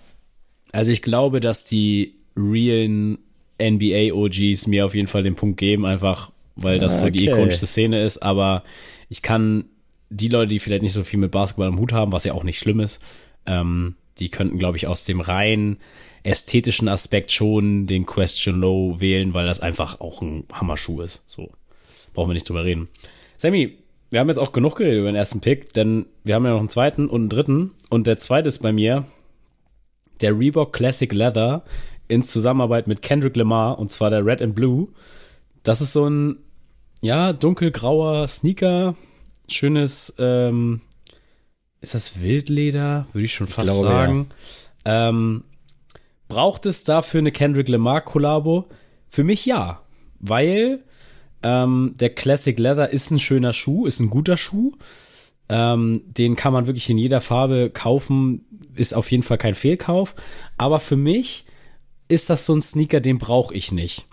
Also 0.73 0.91
ich 0.91 1.03
glaube, 1.03 1.39
dass 1.39 1.65
die 1.65 2.17
realen 2.37 3.18
NBA-OGs 3.61 4.66
mir 4.66 4.87
auf 4.87 4.94
jeden 4.94 5.07
Fall 5.07 5.23
den 5.23 5.37
Punkt 5.37 5.59
geben, 5.59 5.87
einfach 5.87 6.33
weil 6.57 6.79
das 6.79 6.99
okay. 6.99 7.05
so 7.05 7.11
die 7.11 7.25
ikonischste 7.27 7.66
Szene 7.66 8.03
ist. 8.03 8.18
Aber 8.18 8.62
ich 9.09 9.23
kann 9.23 9.64
die 10.11 10.29
Leute, 10.29 10.49
die 10.49 10.61
vielleicht 10.61 10.83
nicht 10.83 10.92
so 10.92 11.03
viel 11.03 11.18
mit 11.18 11.31
Basketball 11.31 11.68
am 11.68 11.79
Hut 11.79 11.92
haben, 11.92 12.12
was 12.12 12.25
ja 12.25 12.33
auch 12.33 12.44
nicht 12.44 12.59
schlimm 12.59 12.81
ist, 12.81 13.01
ähm, 13.47 13.97
die 14.18 14.29
könnten, 14.29 14.59
glaube 14.59 14.77
ich, 14.77 14.87
aus 14.87 15.05
dem 15.05 15.20
rein 15.20 15.79
ästhetischen 16.23 16.88
Aspekt 16.88 17.33
schon 17.33 17.87
den 17.87 18.07
Question 18.07 18.61
Low 18.61 19.01
wählen, 19.01 19.35
weil 19.35 19.47
das 19.47 19.61
einfach 19.61 20.01
auch 20.01 20.23
ein 20.23 20.44
Hammerschuh 20.53 21.03
ist. 21.03 21.25
So. 21.27 21.51
Brauchen 22.14 22.31
wir 22.31 22.35
nicht 22.35 22.49
drüber 22.49 22.64
reden. 22.64 22.88
Sammy, 23.37 23.79
wir 24.11 24.20
haben 24.20 24.29
jetzt 24.29 24.38
auch 24.38 24.53
genug 24.53 24.77
geredet 24.77 25.01
über 25.01 25.11
den 25.11 25.16
ersten 25.16 25.40
Pick, 25.40 25.73
denn 25.73 26.07
wir 26.23 26.37
haben 26.37 26.44
ja 26.44 26.53
noch 26.53 26.61
einen 26.61 26.68
zweiten 26.68 27.09
und 27.09 27.23
einen 27.23 27.29
dritten. 27.29 27.73
Und 27.90 28.07
der 28.07 28.16
zweite 28.16 28.49
ist 28.49 28.61
bei 28.61 28.73
mir 28.73 29.05
der 30.20 30.38
Reebok 30.38 30.73
Classic 30.73 31.12
Leather 31.12 31.64
in 32.09 32.23
Zusammenarbeit 32.23 32.87
mit 32.87 33.03
Kendrick 33.03 33.37
Lamar 33.37 33.79
und 33.79 33.90
zwar 33.90 34.11
der 34.11 34.25
Red 34.25 34.43
and 34.43 34.55
Blue. 34.55 34.88
Das 35.62 35.81
ist 35.81 35.93
so 35.93 36.09
ein, 36.09 36.37
ja, 37.01 37.33
dunkelgrauer 37.33 38.27
Sneaker. 38.29 38.95
Schönes, 39.49 40.14
ähm, 40.19 40.81
ist 41.81 41.95
das 41.95 42.21
Wildleder? 42.21 43.07
Würde 43.12 43.25
ich 43.25 43.35
schon 43.35 43.47
fast 43.47 43.69
ich 43.69 43.73
glaube, 43.73 43.88
sagen. 43.88 44.29
Ja. 44.87 45.11
Ähm, 45.11 45.45
braucht 46.29 46.67
es 46.67 46.85
dafür 46.85 47.19
eine 47.19 47.33
Kendrick 47.33 47.69
Lamar 47.69 48.01
Kollabo? 48.01 48.67
Für 49.09 49.25
mich 49.25 49.47
ja, 49.47 49.83
weil 50.19 50.83
ähm, 51.43 51.95
der 52.01 52.11
Classic 52.11 52.59
Leather 52.59 52.90
ist 52.90 53.11
ein 53.11 53.19
schöner 53.19 53.53
Schuh, 53.53 53.87
ist 53.87 54.01
ein 54.01 54.11
guter 54.11 54.37
Schuh. 54.37 54.73
Ähm, 55.51 56.03
den 56.07 56.37
kann 56.37 56.55
man 56.55 56.67
wirklich 56.67 56.88
in 56.88 56.97
jeder 56.97 57.21
Farbe 57.21 57.69
kaufen, 57.69 58.47
ist 58.75 58.95
auf 58.95 59.11
jeden 59.11 59.23
Fall 59.23 59.37
kein 59.37 59.55
Fehlkauf. 59.55 60.14
Aber 60.57 60.81
für 60.81 60.97
mich 60.97 61.45
ist 62.09 62.31
das 62.31 62.47
so 62.47 62.55
ein 62.55 62.62
Sneaker, 62.62 63.01
den 63.01 63.19
brauche 63.19 63.55
ich 63.55 63.73
nicht. 63.73 64.07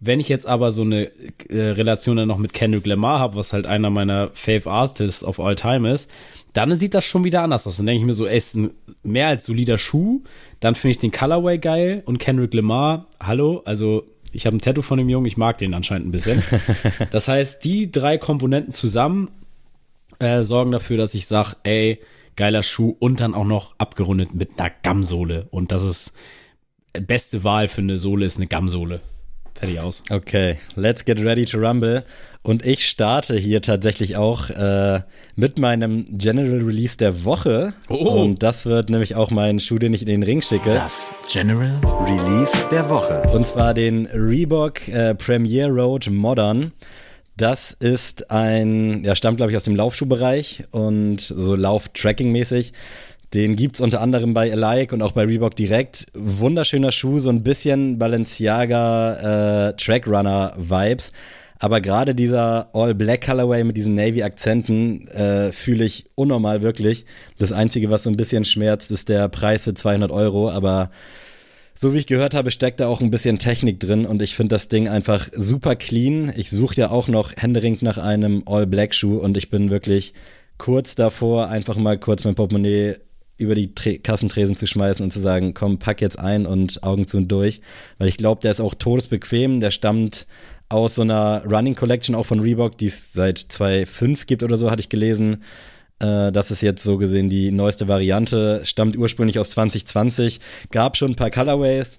Wenn 0.00 0.20
ich 0.20 0.28
jetzt 0.28 0.46
aber 0.46 0.70
so 0.70 0.82
eine 0.82 1.10
äh, 1.48 1.70
Relation 1.70 2.16
dann 2.16 2.28
noch 2.28 2.38
mit 2.38 2.52
Kendrick 2.52 2.86
Lamar 2.86 3.18
habe, 3.18 3.36
was 3.36 3.52
halt 3.52 3.66
einer 3.66 3.90
meiner 3.90 4.30
Fave 4.32 4.70
Artists 4.70 5.24
of 5.24 5.40
all 5.40 5.56
time 5.56 5.90
ist, 5.92 6.08
dann 6.52 6.74
sieht 6.76 6.94
das 6.94 7.04
schon 7.04 7.24
wieder 7.24 7.42
anders 7.42 7.66
aus. 7.66 7.78
Dann 7.78 7.86
denke 7.86 8.00
ich 8.00 8.06
mir 8.06 8.14
so, 8.14 8.26
ey, 8.26 8.36
ist 8.36 8.54
ein 8.54 8.70
mehr 9.02 9.26
als 9.26 9.44
solider 9.44 9.76
Schuh. 9.76 10.22
Dann 10.60 10.76
finde 10.76 10.92
ich 10.92 10.98
den 10.98 11.10
Colorway 11.10 11.58
geil 11.58 12.02
und 12.06 12.18
Kendrick 12.18 12.54
Lamar, 12.54 13.06
hallo, 13.20 13.62
also 13.64 14.04
ich 14.32 14.46
habe 14.46 14.56
ein 14.56 14.60
Tattoo 14.60 14.82
von 14.82 14.98
dem 14.98 15.08
Jungen, 15.08 15.26
ich 15.26 15.36
mag 15.36 15.58
den 15.58 15.74
anscheinend 15.74 16.08
ein 16.08 16.12
bisschen. 16.12 16.42
das 17.10 17.28
heißt, 17.28 17.64
die 17.64 17.90
drei 17.90 18.18
Komponenten 18.18 18.72
zusammen 18.72 19.30
äh, 20.18 20.42
sorgen 20.42 20.70
dafür, 20.70 20.96
dass 20.96 21.14
ich 21.14 21.26
sag, 21.26 21.54
ey, 21.64 22.00
geiler 22.36 22.62
Schuh 22.62 22.94
und 22.98 23.20
dann 23.20 23.34
auch 23.34 23.44
noch 23.44 23.74
abgerundet 23.78 24.34
mit 24.34 24.60
einer 24.60 24.70
Gamsohle. 24.82 25.48
Und 25.50 25.72
das 25.72 25.82
ist 25.82 26.12
beste 26.92 27.44
Wahl 27.44 27.68
für 27.68 27.80
eine 27.80 27.98
Sohle 27.98 28.26
ist 28.26 28.36
eine 28.36 28.46
Gamsohle. 28.46 29.00
Fertig 29.54 29.80
aus. 29.80 30.04
Okay, 30.10 30.58
let's 30.76 31.04
get 31.04 31.22
ready 31.22 31.44
to 31.44 31.58
rumble. 31.58 32.04
Und 32.42 32.64
ich 32.64 32.88
starte 32.88 33.36
hier 33.36 33.60
tatsächlich 33.60 34.16
auch 34.16 34.50
äh, 34.50 35.00
mit 35.34 35.58
meinem 35.58 36.06
General 36.16 36.60
Release 36.62 36.96
der 36.96 37.24
Woche. 37.24 37.74
Oh. 37.88 37.94
Und 37.94 38.42
das 38.44 38.66
wird 38.66 38.88
nämlich 38.88 39.16
auch 39.16 39.30
mein 39.32 39.58
Schuh, 39.58 39.78
den 39.78 39.92
ich 39.92 40.02
in 40.02 40.08
den 40.08 40.22
Ring 40.22 40.40
schicke. 40.40 40.70
Das 40.70 41.12
General 41.30 41.76
Release 42.06 42.52
der 42.70 42.88
Woche. 42.88 43.22
Und 43.34 43.44
zwar 43.44 43.74
den 43.74 44.06
Reebok 44.06 44.86
äh, 44.88 45.16
Premier 45.16 45.66
Road 45.66 46.08
Modern. 46.08 46.72
Das 47.36 47.72
ist 47.72 48.30
ein, 48.30 49.04
ja, 49.04 49.14
stammt 49.14 49.38
glaube 49.38 49.50
ich 49.50 49.56
aus 49.56 49.64
dem 49.64 49.76
Laufschuhbereich 49.76 50.64
und 50.70 51.20
so 51.20 51.54
Lauf-Tracking-mäßig. 51.54 52.72
Den 53.34 53.56
gibt's 53.56 53.80
unter 53.80 54.00
anderem 54.00 54.32
bei 54.32 54.50
Alike 54.50 54.94
und 54.94 55.02
auch 55.02 55.12
bei 55.12 55.24
Reebok 55.24 55.54
direkt. 55.54 56.06
Wunderschöner 56.14 56.92
Schuh, 56.92 57.18
so 57.18 57.28
ein 57.28 57.42
bisschen 57.42 57.98
Balenciaga 57.98 59.68
äh, 59.68 59.76
Trackrunner 59.76 60.54
Vibes. 60.56 61.12
Aber 61.58 61.80
gerade 61.80 62.14
dieser 62.14 62.70
All-Black 62.72 63.26
Colorway 63.26 63.64
mit 63.64 63.76
diesen 63.76 63.94
Navy-Akzenten 63.94 65.08
äh, 65.08 65.52
fühle 65.52 65.84
ich 65.84 66.04
unnormal 66.14 66.62
wirklich. 66.62 67.04
Das 67.38 67.52
Einzige, 67.52 67.90
was 67.90 68.04
so 68.04 68.10
ein 68.10 68.16
bisschen 68.16 68.44
schmerzt, 68.44 68.90
ist 68.92 69.08
der 69.08 69.28
Preis 69.28 69.64
für 69.64 69.74
200 69.74 70.10
Euro. 70.10 70.50
Aber 70.50 70.90
so 71.74 71.92
wie 71.92 71.98
ich 71.98 72.06
gehört 72.06 72.34
habe, 72.34 72.50
steckt 72.50 72.80
da 72.80 72.88
auch 72.88 73.00
ein 73.00 73.10
bisschen 73.10 73.38
Technik 73.38 73.80
drin 73.80 74.06
und 74.06 74.22
ich 74.22 74.36
finde 74.36 74.54
das 74.54 74.68
Ding 74.68 74.88
einfach 74.88 75.28
super 75.32 75.76
clean. 75.76 76.32
Ich 76.34 76.48
suche 76.50 76.76
ja 76.76 76.90
auch 76.90 77.08
noch 77.08 77.32
händeringend 77.36 77.82
nach 77.82 77.98
einem 77.98 78.44
All-Black-Schuh 78.46 79.18
und 79.18 79.36
ich 79.36 79.50
bin 79.50 79.68
wirklich 79.68 80.14
kurz 80.58 80.94
davor, 80.94 81.48
einfach 81.48 81.76
mal 81.76 81.98
kurz 81.98 82.24
mein 82.24 82.34
Portemonnaie 82.34 82.96
über 83.38 83.54
die 83.54 83.74
Tre 83.74 83.98
Kassentresen 83.98 84.56
zu 84.56 84.66
schmeißen 84.66 85.02
und 85.02 85.12
zu 85.12 85.20
sagen, 85.20 85.54
komm, 85.54 85.78
pack 85.78 86.00
jetzt 86.00 86.18
ein 86.18 86.44
und 86.44 86.82
Augen 86.82 87.06
zu 87.06 87.16
und 87.16 87.28
durch. 87.28 87.60
Weil 87.96 88.08
ich 88.08 88.16
glaube, 88.16 88.42
der 88.42 88.50
ist 88.50 88.60
auch 88.60 88.74
todesbequem. 88.74 89.60
Der 89.60 89.70
stammt 89.70 90.26
aus 90.68 90.96
so 90.96 91.02
einer 91.02 91.44
Running 91.46 91.74
Collection 91.74 92.14
auch 92.14 92.26
von 92.26 92.40
Reebok, 92.40 92.76
die 92.76 92.86
es 92.86 93.12
seit 93.12 93.38
2005 93.38 94.26
gibt 94.26 94.42
oder 94.42 94.56
so, 94.56 94.70
hatte 94.70 94.80
ich 94.80 94.88
gelesen. 94.88 95.44
Äh, 96.00 96.32
das 96.32 96.50
ist 96.50 96.62
jetzt 96.62 96.82
so 96.82 96.98
gesehen 96.98 97.28
die 97.28 97.50
neueste 97.50 97.88
Variante, 97.88 98.60
stammt 98.64 98.96
ursprünglich 98.96 99.38
aus 99.38 99.50
2020, 99.50 100.40
gab 100.70 100.96
schon 100.96 101.12
ein 101.12 101.16
paar 101.16 101.30
Colorways, 101.30 101.98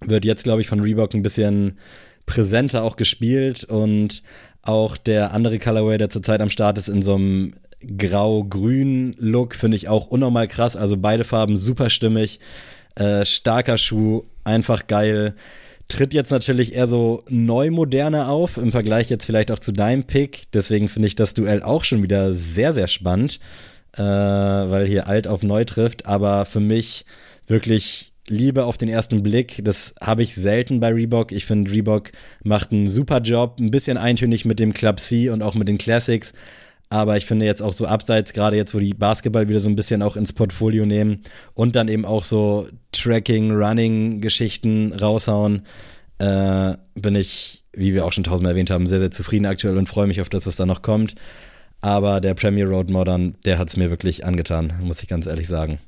wird 0.00 0.24
jetzt, 0.24 0.44
glaube 0.44 0.60
ich, 0.60 0.68
von 0.68 0.80
Reebok 0.80 1.14
ein 1.14 1.22
bisschen 1.22 1.78
präsenter 2.26 2.82
auch 2.82 2.96
gespielt 2.96 3.64
und 3.64 4.22
auch 4.62 4.96
der 4.96 5.32
andere 5.32 5.58
Colorway, 5.58 5.98
der 5.98 6.10
zurzeit 6.10 6.40
am 6.40 6.50
Start 6.50 6.78
ist, 6.78 6.88
in 6.88 7.02
so 7.02 7.14
einem 7.14 7.54
grau-grün 7.84 9.14
Look, 9.18 9.54
finde 9.54 9.76
ich 9.76 9.88
auch 9.88 10.06
unnormal 10.06 10.48
krass. 10.48 10.76
Also 10.76 10.96
beide 10.96 11.24
Farben 11.24 11.56
super 11.56 11.90
stimmig, 11.90 12.40
äh, 12.96 13.24
starker 13.24 13.78
Schuh, 13.78 14.24
einfach 14.44 14.86
geil 14.86 15.34
tritt 15.88 16.14
jetzt 16.14 16.30
natürlich 16.30 16.74
eher 16.74 16.86
so 16.86 17.22
neu 17.28 17.70
moderner 17.70 18.28
auf, 18.28 18.56
im 18.56 18.72
Vergleich 18.72 19.10
jetzt 19.10 19.26
vielleicht 19.26 19.50
auch 19.50 19.58
zu 19.58 19.72
deinem 19.72 20.04
Pick. 20.04 20.44
Deswegen 20.52 20.88
finde 20.88 21.08
ich 21.08 21.14
das 21.14 21.34
Duell 21.34 21.62
auch 21.62 21.84
schon 21.84 22.02
wieder 22.02 22.32
sehr, 22.32 22.72
sehr 22.72 22.88
spannend, 22.88 23.38
äh, 23.96 24.02
weil 24.02 24.86
hier 24.86 25.06
alt 25.06 25.28
auf 25.28 25.42
neu 25.42 25.64
trifft. 25.64 26.06
Aber 26.06 26.46
für 26.46 26.60
mich 26.60 27.04
wirklich 27.46 28.12
Liebe 28.28 28.64
auf 28.64 28.78
den 28.78 28.88
ersten 28.88 29.22
Blick. 29.22 29.60
Das 29.64 29.94
habe 30.00 30.22
ich 30.22 30.34
selten 30.34 30.80
bei 30.80 30.88
Reebok. 30.88 31.30
Ich 31.30 31.44
finde, 31.44 31.70
Reebok 31.70 32.10
macht 32.42 32.72
einen 32.72 32.88
super 32.88 33.20
Job, 33.20 33.58
ein 33.60 33.70
bisschen 33.70 33.98
eintönig 33.98 34.46
mit 34.46 34.58
dem 34.58 34.72
Club 34.72 34.98
C 34.98 35.28
und 35.28 35.42
auch 35.42 35.54
mit 35.54 35.68
den 35.68 35.78
Classics. 35.78 36.32
Aber 36.90 37.16
ich 37.16 37.26
finde 37.26 37.46
jetzt 37.46 37.62
auch 37.62 37.72
so 37.72 37.86
abseits, 37.86 38.32
gerade 38.32 38.56
jetzt, 38.56 38.74
wo 38.74 38.78
die 38.78 38.94
Basketball 38.94 39.48
wieder 39.48 39.60
so 39.60 39.68
ein 39.68 39.76
bisschen 39.76 40.02
auch 40.02 40.16
ins 40.16 40.32
Portfolio 40.32 40.86
nehmen 40.86 41.22
und 41.54 41.76
dann 41.76 41.88
eben 41.88 42.04
auch 42.04 42.24
so 42.24 42.68
Tracking, 42.92 43.50
Running-Geschichten 43.50 44.92
raushauen, 44.92 45.66
äh, 46.18 46.74
bin 46.94 47.16
ich, 47.16 47.64
wie 47.72 47.94
wir 47.94 48.04
auch 48.04 48.12
schon 48.12 48.24
tausendmal 48.24 48.52
erwähnt 48.52 48.70
haben, 48.70 48.86
sehr, 48.86 49.00
sehr 49.00 49.10
zufrieden 49.10 49.46
aktuell 49.46 49.76
und 49.76 49.88
freue 49.88 50.06
mich 50.06 50.20
auf 50.20 50.28
das, 50.28 50.46
was 50.46 50.56
da 50.56 50.66
noch 50.66 50.82
kommt. 50.82 51.14
Aber 51.80 52.20
der 52.20 52.34
Premier 52.34 52.66
Road 52.66 52.90
Modern, 52.90 53.34
der 53.44 53.58
hat 53.58 53.68
es 53.68 53.76
mir 53.76 53.90
wirklich 53.90 54.24
angetan, 54.24 54.72
muss 54.82 55.02
ich 55.02 55.08
ganz 55.08 55.26
ehrlich 55.26 55.48
sagen. 55.48 55.78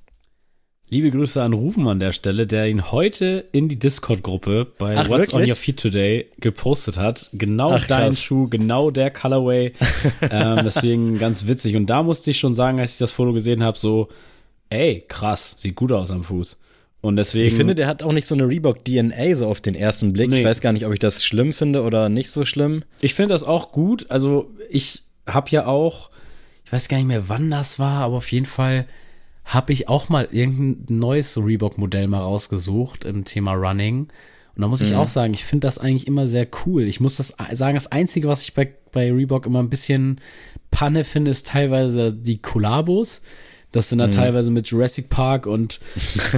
Liebe 0.88 1.11
Grüße 1.11 1.42
an 1.42 1.53
Rufen 1.53 1.88
an 1.88 1.99
der 1.99 2.12
Stelle, 2.12 2.46
der 2.46 2.68
ihn 2.68 2.92
heute 2.92 3.44
in 3.51 3.68
die 3.68 3.77
Discord-Gruppe 3.77 4.68
bei 4.79 4.96
Ach, 4.96 5.09
What's 5.09 5.33
wirklich? 5.33 5.35
on 5.35 5.51
Your 5.51 5.57
Feet 5.57 5.81
Today 5.81 6.31
gepostet 6.38 6.96
hat. 6.96 7.29
Genau 7.33 7.72
Ach, 7.72 7.85
dein 7.88 8.11
krass. 8.11 8.22
Schuh, 8.22 8.49
genau 8.49 8.92
der 8.92 9.11
Colorway. 9.11 9.72
ähm, 10.31 10.61
deswegen 10.62 11.18
ganz 11.18 11.49
witzig. 11.49 11.75
Und 11.75 11.87
da 11.87 12.05
musste 12.05 12.31
ich 12.31 12.38
schon 12.38 12.55
sagen, 12.55 12.79
als 12.79 12.92
ich 12.92 12.99
das 12.99 13.11
Foto 13.11 13.33
gesehen 13.33 13.64
habe, 13.64 13.77
so, 13.77 14.11
ey, 14.70 15.05
krass, 15.09 15.57
sieht 15.59 15.75
gut 15.75 15.90
aus 15.90 16.12
am 16.12 16.22
Fuß. 16.22 16.61
Und 17.01 17.16
deswegen. 17.16 17.49
Ich 17.49 17.55
finde, 17.55 17.75
der 17.75 17.88
hat 17.88 18.05
auch 18.05 18.12
nicht 18.12 18.27
so 18.29 18.37
eine 18.37 18.44
Reebok-DNA 18.44 19.35
so 19.35 19.49
auf 19.49 19.61
den 19.61 19.75
ersten 19.75 20.12
Blick. 20.12 20.31
Nee. 20.31 20.38
Ich 20.38 20.44
weiß 20.44 20.61
gar 20.61 20.72
nicht, 20.72 20.87
ob 20.87 20.92
ich 20.92 21.01
das 21.01 21.25
schlimm 21.25 21.53
finde 21.53 21.83
oder 21.83 22.09
nicht 22.09 22.31
so 22.31 22.44
schlimm. 22.44 22.85
Ich 23.01 23.14
finde 23.14 23.35
das 23.35 23.42
auch 23.42 23.72
gut. 23.72 24.07
Also 24.09 24.53
ich 24.70 25.03
habe 25.27 25.51
ja 25.51 25.66
auch, 25.66 26.11
ich 26.64 26.72
weiß 26.72 26.87
gar 26.87 26.99
nicht 26.99 27.07
mehr, 27.07 27.29
wann 27.29 27.51
das 27.51 27.81
war, 27.81 28.03
aber 28.03 28.18
auf 28.18 28.31
jeden 28.31 28.46
Fall 28.46 28.87
habe 29.47 29.73
ich 29.73 29.89
auch 29.89 30.09
mal 30.09 30.29
irgendein 30.31 30.99
neues 30.99 31.39
Reebok-Modell 31.39 32.09
mal 32.09 32.21
rausgesucht 32.21 33.05
im 33.05 33.25
Thema 33.25 33.55
Running. 33.55 34.09
Und 34.57 34.63
da 34.63 34.69
muss 34.69 34.81
ich 34.81 34.95
auch 34.97 35.09
sagen, 35.09 35.35
ich 35.35 35.45
finde 35.45 35.67
das 35.67 35.79
eigentlich 35.79 36.07
immer 36.07 36.27
sehr 36.27 36.49
cool. 36.65 36.85
Ich 36.85 36.99
muss 36.99 37.17
das 37.17 37.35
sagen, 37.53 37.75
das 37.75 37.93
Einzige, 37.93 38.27
was 38.27 38.43
ich 38.43 38.55
bei, 38.55 38.75
bei 38.91 39.13
Reebok 39.13 39.47
immer 39.47 39.61
ein 39.61 39.69
bisschen 39.69 40.21
Panne 40.71 41.05
finde, 41.05 41.31
ist 41.31 41.47
teilweise 41.47 42.13
die 42.13 42.39
Kollabos. 42.39 43.23
Das 43.71 43.91
dann 43.91 43.99
da 43.99 44.09
teilweise 44.09 44.51
mit 44.51 44.67
Jurassic 44.69 45.11
Park 45.11 45.47
und 45.47 45.81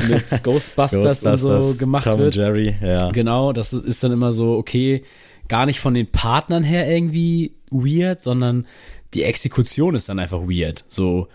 mit 0.08 0.24
Ghostbusters, 0.42 1.22
und 1.22 1.38
so 1.38 1.74
gemacht 1.78 2.04
Tom 2.04 2.18
wird. 2.18 2.34
Jerry, 2.34 2.74
ja. 2.82 3.12
Genau, 3.12 3.52
das 3.52 3.72
ist 3.72 4.02
dann 4.02 4.12
immer 4.12 4.32
so, 4.32 4.56
okay, 4.56 5.04
gar 5.46 5.64
nicht 5.64 5.78
von 5.78 5.94
den 5.94 6.10
Partnern 6.10 6.64
her 6.64 6.90
irgendwie 6.90 7.54
weird, 7.70 8.20
sondern 8.20 8.66
die 9.14 9.22
Exekution 9.22 9.94
ist 9.94 10.08
dann 10.08 10.18
einfach 10.18 10.40
weird. 10.40 10.84
So, 10.88 11.28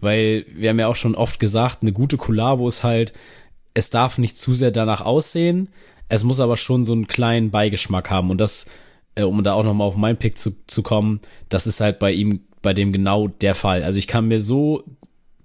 weil 0.00 0.46
wir 0.54 0.70
haben 0.70 0.78
ja 0.78 0.88
auch 0.88 0.96
schon 0.96 1.14
oft 1.14 1.40
gesagt, 1.40 1.78
eine 1.82 1.92
gute 1.92 2.16
Kollabo 2.16 2.68
ist 2.68 2.84
halt, 2.84 3.12
es 3.74 3.90
darf 3.90 4.18
nicht 4.18 4.36
zu 4.36 4.54
sehr 4.54 4.70
danach 4.70 5.02
aussehen, 5.02 5.68
es 6.08 6.24
muss 6.24 6.40
aber 6.40 6.56
schon 6.56 6.84
so 6.84 6.92
einen 6.92 7.06
kleinen 7.06 7.50
Beigeschmack 7.50 8.10
haben 8.10 8.30
und 8.30 8.40
das, 8.40 8.66
äh, 9.14 9.22
um 9.22 9.42
da 9.44 9.54
auch 9.54 9.64
nochmal 9.64 9.86
auf 9.86 9.96
meinen 9.96 10.16
Pick 10.16 10.38
zu, 10.38 10.56
zu 10.66 10.82
kommen, 10.82 11.20
das 11.48 11.66
ist 11.66 11.80
halt 11.80 11.98
bei 11.98 12.12
ihm, 12.12 12.40
bei 12.62 12.74
dem 12.74 12.92
genau 12.92 13.28
der 13.28 13.54
Fall. 13.54 13.82
Also 13.82 13.98
ich 13.98 14.08
kann 14.08 14.28
mir 14.28 14.40
so 14.40 14.84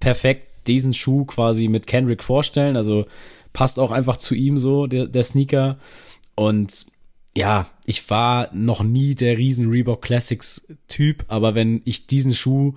perfekt 0.00 0.54
diesen 0.66 0.94
Schuh 0.94 1.24
quasi 1.24 1.68
mit 1.68 1.86
Kendrick 1.86 2.22
vorstellen. 2.22 2.76
Also 2.76 3.06
passt 3.52 3.78
auch 3.78 3.90
einfach 3.90 4.16
zu 4.16 4.34
ihm 4.34 4.58
so, 4.58 4.86
der, 4.86 5.06
der 5.06 5.22
Sneaker. 5.22 5.78
Und 6.34 6.86
ja, 7.36 7.68
ich 7.84 8.08
war 8.10 8.48
noch 8.52 8.82
nie 8.82 9.14
der 9.14 9.38
riesen 9.38 9.70
Reebok 9.70 10.02
Classics 10.02 10.66
Typ, 10.88 11.24
aber 11.28 11.54
wenn 11.54 11.82
ich 11.84 12.06
diesen 12.06 12.34
Schuh 12.34 12.74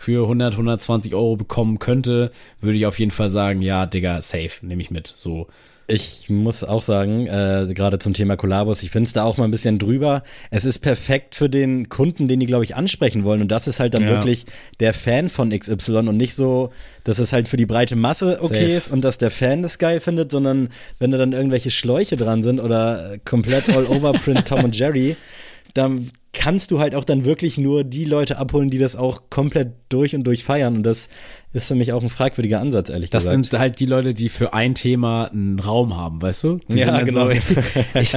für 0.00 0.22
100, 0.22 0.52
120 0.54 1.12
Euro 1.14 1.34
bekommen 1.36 1.80
könnte, 1.80 2.30
würde 2.60 2.78
ich 2.78 2.86
auf 2.86 3.00
jeden 3.00 3.10
Fall 3.10 3.30
sagen, 3.30 3.60
ja, 3.62 3.84
Digga, 3.84 4.20
safe, 4.22 4.64
nehme 4.64 4.80
ich 4.80 4.92
mit. 4.92 5.08
So, 5.08 5.48
Ich 5.88 6.30
muss 6.30 6.62
auch 6.62 6.82
sagen, 6.82 7.26
äh, 7.26 7.66
gerade 7.74 7.98
zum 7.98 8.12
Thema 8.14 8.36
Kollabos, 8.36 8.82
ich 8.84 8.90
finde 8.92 9.08
es 9.08 9.12
da 9.14 9.24
auch 9.24 9.38
mal 9.38 9.44
ein 9.44 9.50
bisschen 9.50 9.78
drüber. 9.80 10.22
Es 10.52 10.64
ist 10.64 10.78
perfekt 10.80 11.34
für 11.34 11.48
den 11.50 11.88
Kunden, 11.88 12.28
den 12.28 12.38
die, 12.38 12.46
glaube 12.46 12.62
ich, 12.62 12.76
ansprechen 12.76 13.24
wollen. 13.24 13.40
Und 13.40 13.48
das 13.48 13.66
ist 13.66 13.80
halt 13.80 13.94
dann 13.94 14.02
Ja. 14.04 14.10
wirklich 14.10 14.44
der 14.78 14.94
Fan 14.94 15.30
von 15.30 15.50
XY 15.50 15.96
und 16.08 16.16
nicht 16.16 16.34
so, 16.34 16.70
dass 17.04 17.18
es 17.18 17.32
halt 17.32 17.48
für 17.48 17.56
die 17.56 17.66
breite 17.66 17.96
Masse 17.96 18.38
okay 18.40 18.54
Safe. 18.66 18.72
ist 18.76 18.90
und 18.92 19.00
dass 19.02 19.18
der 19.18 19.30
Fan 19.32 19.62
das 19.62 19.78
geil 19.78 19.98
findet, 19.98 20.30
sondern 20.30 20.68
wenn 21.00 21.10
da 21.10 21.18
dann 21.18 21.32
irgendwelche 21.32 21.70
Schläuche 21.72 22.16
dran 22.16 22.42
sind 22.44 22.60
oder 22.60 23.16
komplett 23.24 23.68
All-Over-Print 23.68 24.46
Tom 24.46 24.62
und 24.64 24.78
Jerry, 24.78 25.16
dann 25.74 26.10
kannst 26.32 26.70
du 26.70 26.78
halt 26.78 26.94
auch 26.94 27.04
dann 27.04 27.24
wirklich 27.24 27.58
nur 27.58 27.84
die 27.84 28.04
Leute 28.04 28.38
abholen, 28.38 28.70
die 28.70 28.78
das 28.78 28.96
auch 28.96 29.22
komplett 29.30 29.72
durch 29.88 30.14
und 30.14 30.24
durch 30.24 30.44
feiern. 30.44 30.76
Und 30.76 30.82
das 30.82 31.08
ist 31.52 31.68
für 31.68 31.74
mich 31.74 31.92
auch 31.92 32.02
ein 32.02 32.10
fragwürdiger 32.10 32.60
Ansatz, 32.60 32.90
ehrlich 32.90 33.10
das 33.10 33.24
gesagt. 33.24 33.46
sind 33.46 33.58
halt 33.58 33.80
die 33.80 33.86
Leute, 33.86 34.14
die 34.14 34.28
für 34.28 34.52
ein 34.52 34.74
Thema 34.74 35.30
einen 35.32 35.58
Raum 35.58 35.96
haben, 35.96 36.20
weißt 36.20 36.44
du? 36.44 36.60
Die 36.68 36.78
Ja, 36.78 36.96
dann 36.96 37.06
genau. 37.06 37.26
So, 37.26 37.30
ich, 37.94 38.14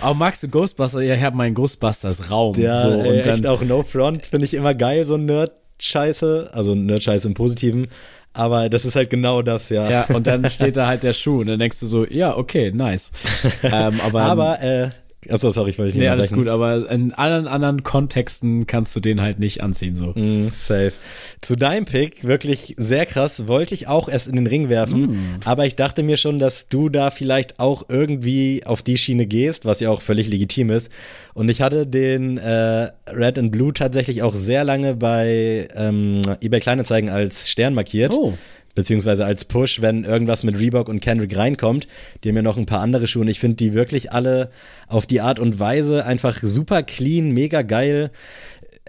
auch 0.00 0.14
magst 0.14 0.42
du 0.42 0.48
Ghostbusters? 0.48 1.02
Ja, 1.02 1.14
ich 1.14 1.22
habe 1.22 1.36
meinen 1.36 1.54
Ghostbusters 1.54 2.30
Raum. 2.30 2.58
Ja, 2.58 2.80
so, 2.80 2.88
und 2.88 3.26
dann, 3.26 3.34
echt 3.34 3.46
auch 3.46 3.62
No 3.62 3.82
Front 3.82 4.26
finde 4.26 4.46
ich 4.46 4.54
immer 4.54 4.74
geil, 4.74 5.04
so 5.04 5.16
Nerd-Scheiße. 5.16 6.50
Also 6.52 6.74
Nerd-Scheiße 6.74 7.28
im 7.28 7.34
Positiven. 7.34 7.86
Aber 8.32 8.68
das 8.68 8.84
ist 8.84 8.96
halt 8.96 9.10
genau 9.10 9.42
das, 9.42 9.68
ja. 9.68 9.88
Ja, 9.88 10.04
und 10.12 10.26
dann 10.26 10.48
steht 10.50 10.76
da 10.76 10.88
halt 10.88 11.04
der 11.04 11.12
Schuh 11.12 11.40
und 11.40 11.46
dann 11.46 11.60
denkst 11.60 11.78
du 11.78 11.86
so, 11.86 12.04
ja, 12.04 12.36
okay, 12.36 12.72
nice. 12.72 13.12
ähm, 13.62 14.00
aber 14.04 14.22
Aber 14.22 14.60
äh, 14.60 14.90
Achso, 15.30 15.50
sorry, 15.50 15.70
ich 15.70 15.78
wollte 15.78 15.96
nicht 15.96 16.02
Nee, 16.02 16.08
alles 16.08 16.30
gut, 16.30 16.48
aber 16.48 16.90
in 16.90 17.12
allen 17.12 17.46
anderen 17.46 17.82
Kontexten 17.82 18.66
kannst 18.66 18.94
du 18.96 19.00
den 19.00 19.20
halt 19.20 19.38
nicht 19.38 19.62
anziehen, 19.62 19.96
so. 19.96 20.12
Mm, 20.14 20.48
safe. 20.54 20.92
Zu 21.40 21.56
deinem 21.56 21.84
Pick, 21.84 22.26
wirklich 22.26 22.74
sehr 22.76 23.06
krass, 23.06 23.48
wollte 23.48 23.74
ich 23.74 23.88
auch 23.88 24.08
erst 24.08 24.28
in 24.28 24.36
den 24.36 24.46
Ring 24.46 24.68
werfen, 24.68 25.02
mm. 25.06 25.40
aber 25.44 25.66
ich 25.66 25.76
dachte 25.76 26.02
mir 26.02 26.16
schon, 26.16 26.38
dass 26.38 26.68
du 26.68 26.88
da 26.88 27.10
vielleicht 27.10 27.58
auch 27.58 27.84
irgendwie 27.88 28.62
auf 28.64 28.82
die 28.82 28.98
Schiene 28.98 29.26
gehst, 29.26 29.64
was 29.64 29.80
ja 29.80 29.90
auch 29.90 30.02
völlig 30.02 30.28
legitim 30.28 30.70
ist. 30.70 30.90
Und 31.34 31.48
ich 31.48 31.60
hatte 31.60 31.86
den 31.86 32.38
äh, 32.38 32.90
Red 33.08 33.38
and 33.38 33.52
Blue 33.52 33.72
tatsächlich 33.72 34.22
auch 34.22 34.34
sehr 34.34 34.64
lange 34.64 34.94
bei 34.94 35.68
ähm, 35.74 36.20
eBay 36.40 36.60
Kleinanzeigen 36.60 37.10
als 37.10 37.50
Stern 37.50 37.74
markiert. 37.74 38.14
Oh 38.14 38.34
beziehungsweise 38.74 39.24
als 39.24 39.44
Push, 39.44 39.80
wenn 39.80 40.04
irgendwas 40.04 40.42
mit 40.42 40.58
Reebok 40.58 40.88
und 40.88 41.00
Kendrick 41.00 41.36
reinkommt. 41.36 41.86
Die 42.22 42.28
haben 42.28 42.36
ja 42.36 42.42
noch 42.42 42.56
ein 42.56 42.66
paar 42.66 42.80
andere 42.80 43.06
Schuhe 43.06 43.22
und 43.22 43.28
ich 43.28 43.40
finde 43.40 43.56
die 43.56 43.74
wirklich 43.74 44.12
alle 44.12 44.50
auf 44.86 45.06
die 45.06 45.20
Art 45.20 45.38
und 45.38 45.58
Weise 45.58 46.04
einfach 46.04 46.38
super 46.42 46.82
clean, 46.82 47.30
mega 47.30 47.62
geil. 47.62 48.10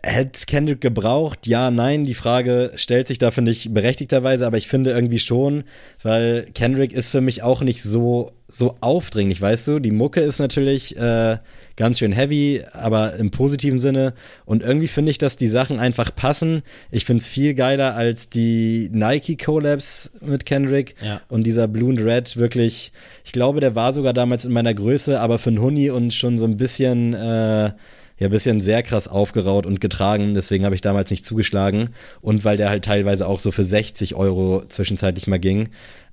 Hätte 0.07 0.45
Kendrick 0.45 0.81
gebraucht? 0.81 1.47
Ja, 1.47 1.71
nein. 1.71 2.05
Die 2.05 2.13
Frage 2.13 2.71
stellt 2.75 3.07
sich 3.07 3.17
da, 3.17 3.31
finde 3.31 3.49
ich, 3.49 3.73
berechtigterweise, 3.73 4.45
aber 4.45 4.57
ich 4.57 4.67
finde 4.67 4.91
irgendwie 4.91 5.17
schon, 5.17 5.63
weil 6.03 6.45
Kendrick 6.53 6.93
ist 6.93 7.09
für 7.09 7.21
mich 7.21 7.41
auch 7.41 7.61
nicht 7.61 7.81
so, 7.81 8.31
so 8.47 8.75
aufdringlich, 8.81 9.41
weißt 9.41 9.67
du? 9.67 9.79
Die 9.79 9.89
Mucke 9.89 10.19
ist 10.19 10.37
natürlich 10.37 10.95
äh, 10.95 11.37
ganz 11.75 11.97
schön 11.97 12.11
heavy, 12.11 12.61
aber 12.71 13.15
im 13.15 13.31
positiven 13.31 13.79
Sinne. 13.79 14.13
Und 14.45 14.61
irgendwie 14.61 14.87
finde 14.87 15.09
ich, 15.09 15.17
dass 15.17 15.37
die 15.37 15.47
Sachen 15.47 15.79
einfach 15.79 16.15
passen. 16.15 16.61
Ich 16.91 17.05
finde 17.05 17.21
es 17.23 17.27
viel 17.27 17.55
geiler 17.55 17.95
als 17.95 18.29
die 18.29 18.91
Nike 18.93 19.37
Collabs 19.37 20.11
mit 20.21 20.45
Kendrick 20.45 20.93
ja. 21.03 21.19
und 21.29 21.47
dieser 21.47 21.67
Blue 21.67 21.89
and 21.89 22.01
Red 22.01 22.37
wirklich. 22.37 22.91
Ich 23.23 23.31
glaube, 23.31 23.59
der 23.59 23.73
war 23.73 23.91
sogar 23.91 24.13
damals 24.13 24.45
in 24.45 24.53
meiner 24.53 24.75
Größe, 24.75 25.19
aber 25.19 25.39
für 25.39 25.49
einen 25.49 25.61
Huni 25.61 25.89
und 25.89 26.13
schon 26.13 26.37
so 26.37 26.45
ein 26.45 26.57
bisschen, 26.57 27.15
äh, 27.15 27.71
ja, 28.17 28.29
bisschen 28.29 28.59
sehr 28.61 28.81
krass 28.83 29.07
aufgeraut 29.07 29.65
und 29.65 29.81
getragen. 29.81 30.33
Deswegen 30.33 30.65
habe 30.65 30.75
ich 30.75 30.81
damals 30.81 31.09
nicht 31.09 31.25
zugeschlagen. 31.25 31.89
Und 32.21 32.45
weil 32.45 32.57
der 32.57 32.69
halt 32.69 32.85
teilweise 32.85 33.27
auch 33.27 33.39
so 33.39 33.51
für 33.51 33.63
60 33.63 34.15
Euro 34.15 34.63
zwischenzeitlich 34.67 35.27
mal 35.27 35.39
ging. 35.39 35.69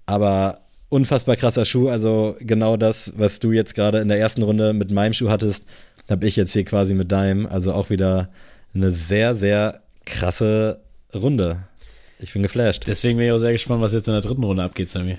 Aber 0.06 0.60
unfassbar 0.88 1.36
krasser 1.36 1.64
Schuh. 1.64 1.88
Also 1.88 2.36
genau 2.40 2.76
das, 2.76 3.12
was 3.16 3.38
du 3.38 3.52
jetzt 3.52 3.74
gerade 3.74 4.00
in 4.00 4.08
der 4.08 4.18
ersten 4.18 4.42
Runde 4.42 4.72
mit 4.72 4.90
meinem 4.90 5.12
Schuh 5.12 5.30
hattest, 5.30 5.64
habe 6.10 6.26
ich 6.26 6.36
jetzt 6.36 6.52
hier 6.52 6.64
quasi 6.64 6.94
mit 6.94 7.12
deinem. 7.12 7.46
Also 7.46 7.72
auch 7.72 7.88
wieder 7.88 8.30
eine 8.74 8.90
sehr, 8.90 9.34
sehr 9.34 9.80
krasse 10.04 10.80
Runde. 11.14 11.64
Ich 12.18 12.32
bin 12.32 12.42
geflasht. 12.42 12.84
Deswegen 12.86 13.18
bin 13.18 13.26
ich 13.26 13.32
auch 13.32 13.38
sehr 13.38 13.52
gespannt, 13.52 13.80
was 13.80 13.92
jetzt 13.92 14.08
in 14.08 14.12
der 14.12 14.22
dritten 14.22 14.44
Runde 14.44 14.62
abgeht, 14.62 14.88
Sammy. 14.88 15.18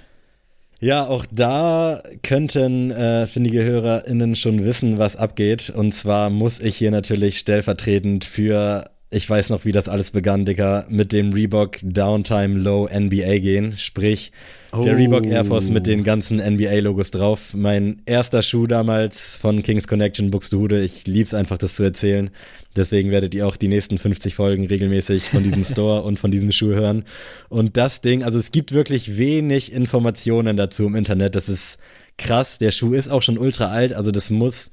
Ja, 0.80 1.08
auch 1.08 1.26
da 1.32 2.04
könnten 2.24 2.92
äh, 2.92 3.26
findige 3.26 3.64
HörerInnen 3.64 4.36
schon 4.36 4.64
wissen, 4.66 4.98
was 4.98 5.16
abgeht. 5.16 5.70
Und 5.70 5.94
zwar 5.94 6.30
muss 6.30 6.60
ich 6.60 6.76
hier 6.76 6.92
natürlich 6.92 7.38
stellvertretend 7.38 8.26
für 8.26 8.90
ich 9.14 9.30
weiß 9.30 9.50
noch, 9.50 9.66
wie 9.66 9.72
das 9.72 9.88
alles 9.88 10.12
begann, 10.12 10.46
Dicker, 10.46 10.86
mit 10.90 11.12
dem 11.12 11.34
Reebok 11.34 11.78
Downtime 11.84 12.60
Low 12.60 12.90
NBA 12.92 13.40
gehen. 13.40 13.78
Sprich, 13.78 14.32
oh. 14.72 14.82
der 14.82 14.98
Reebok 14.98 15.26
Air 15.26 15.46
Force 15.46 15.70
mit 15.70 15.88
den 15.88 16.04
ganzen 16.04 16.38
NBA-Logos 16.38 17.12
drauf. 17.12 17.54
Mein 17.54 18.02
erster 18.06 18.42
Schuh 18.42 18.68
damals 18.68 19.38
von 19.38 19.62
Kings 19.64 19.88
Connection 19.88 20.32
Buxtehude. 20.32 20.84
Ich 20.84 21.06
lieb's 21.08 21.34
einfach, 21.34 21.58
das 21.58 21.76
zu 21.76 21.84
erzählen. 21.84 22.32
Deswegen 22.76 23.12
werdet 23.12 23.36
ihr 23.36 23.48
auch 23.48 23.56
die 23.56 23.68
nächsten 23.68 23.98
50 23.98 24.36
Folgen 24.36 24.66
regelmäßig 24.66 25.30
von 25.30 25.44
diesem 25.44 25.64
Store 25.64 26.02
und 26.04 26.18
von 26.18 26.32
diesem 26.32 26.52
Schuh 26.52 26.74
hören. 26.74 27.04
Und 27.50 27.78
das 27.78 28.02
Ding, 28.02 28.24
also 28.24 28.40
es 28.40 28.52
gibt 28.52 28.72
wirklich 28.74 29.18
wenig 29.18 29.72
Informationen 29.72 30.58
dazu 30.58 30.86
im 30.86 30.96
Internet. 30.96 31.36
Das 31.36 31.50
ist 31.50 31.78
krass. 32.18 32.58
Der 32.58 32.72
Schuh 32.72 32.94
ist 32.94 33.10
auch 33.10 33.22
schon 33.22 33.38
ultra 33.38 33.68
alt. 33.68 33.94
Also 33.94 34.12
das 34.12 34.30
muss 34.30 34.72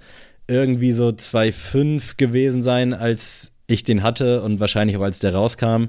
irgendwie 0.48 0.92
so 0.92 1.08
2,5 1.08 2.16
gewesen 2.16 2.62
sein, 2.62 2.92
als 2.92 3.49
ich 3.70 3.84
den 3.84 4.02
hatte 4.02 4.42
und 4.42 4.60
wahrscheinlich 4.60 4.96
auch 4.96 5.02
als 5.02 5.18
der 5.18 5.34
rauskam. 5.34 5.88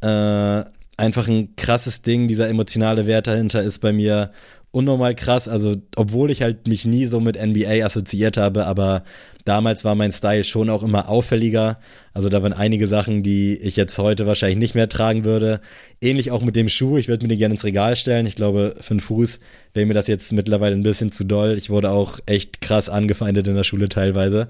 Äh, 0.00 0.64
einfach 0.96 1.28
ein 1.28 1.56
krasses 1.56 2.02
Ding. 2.02 2.28
Dieser 2.28 2.48
emotionale 2.48 3.06
Wert 3.06 3.26
dahinter 3.26 3.62
ist 3.62 3.80
bei 3.80 3.92
mir 3.92 4.30
unnormal 4.76 5.14
krass. 5.14 5.48
Also, 5.48 5.76
obwohl 5.96 6.30
ich 6.30 6.42
halt 6.42 6.68
mich 6.68 6.84
nie 6.84 7.06
so 7.06 7.18
mit 7.18 7.36
NBA 7.42 7.84
assoziiert 7.84 8.36
habe, 8.36 8.66
aber 8.66 9.04
damals 9.46 9.84
war 9.84 9.94
mein 9.94 10.12
Style 10.12 10.44
schon 10.44 10.68
auch 10.68 10.82
immer 10.82 11.08
auffälliger. 11.08 11.78
Also, 12.12 12.28
da 12.28 12.42
waren 12.42 12.52
einige 12.52 12.86
Sachen, 12.86 13.22
die 13.22 13.56
ich 13.56 13.76
jetzt 13.76 13.96
heute 13.98 14.26
wahrscheinlich 14.26 14.58
nicht 14.58 14.74
mehr 14.74 14.88
tragen 14.88 15.24
würde. 15.24 15.60
Ähnlich 16.02 16.30
auch 16.30 16.42
mit 16.42 16.56
dem 16.56 16.68
Schuh. 16.68 16.98
Ich 16.98 17.08
würde 17.08 17.24
mir 17.24 17.28
den 17.28 17.38
gerne 17.38 17.54
ins 17.54 17.64
Regal 17.64 17.96
stellen. 17.96 18.26
Ich 18.26 18.36
glaube, 18.36 18.74
für 18.80 18.92
einen 18.92 19.00
Fuß 19.00 19.40
wäre 19.72 19.86
mir 19.86 19.94
das 19.94 20.08
jetzt 20.08 20.30
mittlerweile 20.32 20.76
ein 20.76 20.82
bisschen 20.82 21.10
zu 21.10 21.24
doll. 21.24 21.56
Ich 21.56 21.70
wurde 21.70 21.90
auch 21.90 22.18
echt 22.26 22.60
krass 22.60 22.90
angefeindet 22.90 23.46
in 23.46 23.54
der 23.54 23.64
Schule 23.64 23.88
teilweise. 23.88 24.48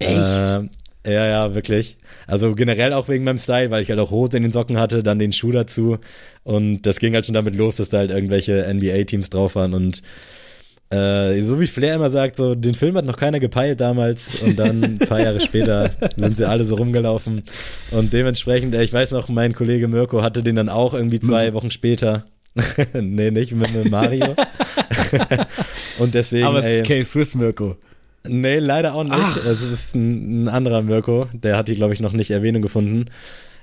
Echt? 0.00 0.18
Äh, 0.18 0.68
ja, 1.06 1.26
ja, 1.26 1.54
wirklich. 1.54 1.96
Also 2.26 2.54
generell 2.54 2.92
auch 2.92 3.08
wegen 3.08 3.24
meinem 3.24 3.38
Style, 3.38 3.70
weil 3.70 3.82
ich 3.82 3.88
halt 3.88 4.00
auch 4.00 4.10
Hose 4.10 4.36
in 4.36 4.42
den 4.42 4.52
Socken 4.52 4.78
hatte, 4.78 5.02
dann 5.02 5.18
den 5.18 5.32
Schuh 5.32 5.52
dazu. 5.52 5.98
Und 6.42 6.82
das 6.82 6.98
ging 6.98 7.14
halt 7.14 7.26
schon 7.26 7.34
damit 7.34 7.54
los, 7.54 7.76
dass 7.76 7.88
da 7.88 7.98
halt 7.98 8.10
irgendwelche 8.10 8.66
NBA-Teams 8.72 9.30
drauf 9.30 9.54
waren. 9.54 9.72
Und 9.72 10.02
äh, 10.90 11.40
so 11.42 11.60
wie 11.60 11.66
Flair 11.66 11.94
immer 11.94 12.10
sagt, 12.10 12.36
so 12.36 12.54
den 12.54 12.74
Film 12.74 12.96
hat 12.96 13.06
noch 13.06 13.16
keiner 13.16 13.40
gepeilt 13.40 13.80
damals. 13.80 14.42
Und 14.42 14.58
dann 14.58 14.82
ein 14.84 14.98
paar 15.08 15.20
Jahre 15.20 15.40
später 15.40 15.90
sind 16.16 16.36
sie 16.36 16.48
alle 16.48 16.64
so 16.64 16.74
rumgelaufen. 16.74 17.44
Und 17.90 18.12
dementsprechend, 18.12 18.74
ich 18.74 18.92
weiß 18.92 19.12
noch, 19.12 19.28
mein 19.28 19.54
Kollege 19.54 19.88
Mirko 19.88 20.22
hatte 20.22 20.42
den 20.42 20.56
dann 20.56 20.68
auch 20.68 20.92
irgendwie 20.92 21.20
zwei 21.20 21.50
mhm. 21.50 21.54
Wochen 21.54 21.70
später. 21.70 22.26
nee, 22.92 23.30
nicht 23.30 23.52
mit, 23.52 23.72
mit 23.74 23.90
Mario. 23.90 24.34
und 25.98 26.14
deswegen. 26.14 26.46
Aber 26.46 26.58
es 26.58 26.82
ist 26.82 26.90
ey, 26.90 27.04
Swiss 27.04 27.34
Mirko. 27.34 27.76
Nee, 28.26 28.58
leider 28.58 28.94
auch 28.94 29.04
nicht. 29.04 29.14
Ach. 29.16 29.36
Es 29.46 29.62
ist 29.62 29.94
ein, 29.94 30.44
ein 30.44 30.48
anderer 30.48 30.82
Mirko. 30.82 31.28
Der 31.32 31.56
hat 31.56 31.68
die, 31.68 31.74
glaube 31.74 31.94
ich, 31.94 32.00
noch 32.00 32.12
nicht 32.12 32.30
Erwähnung 32.30 32.62
gefunden. 32.62 33.06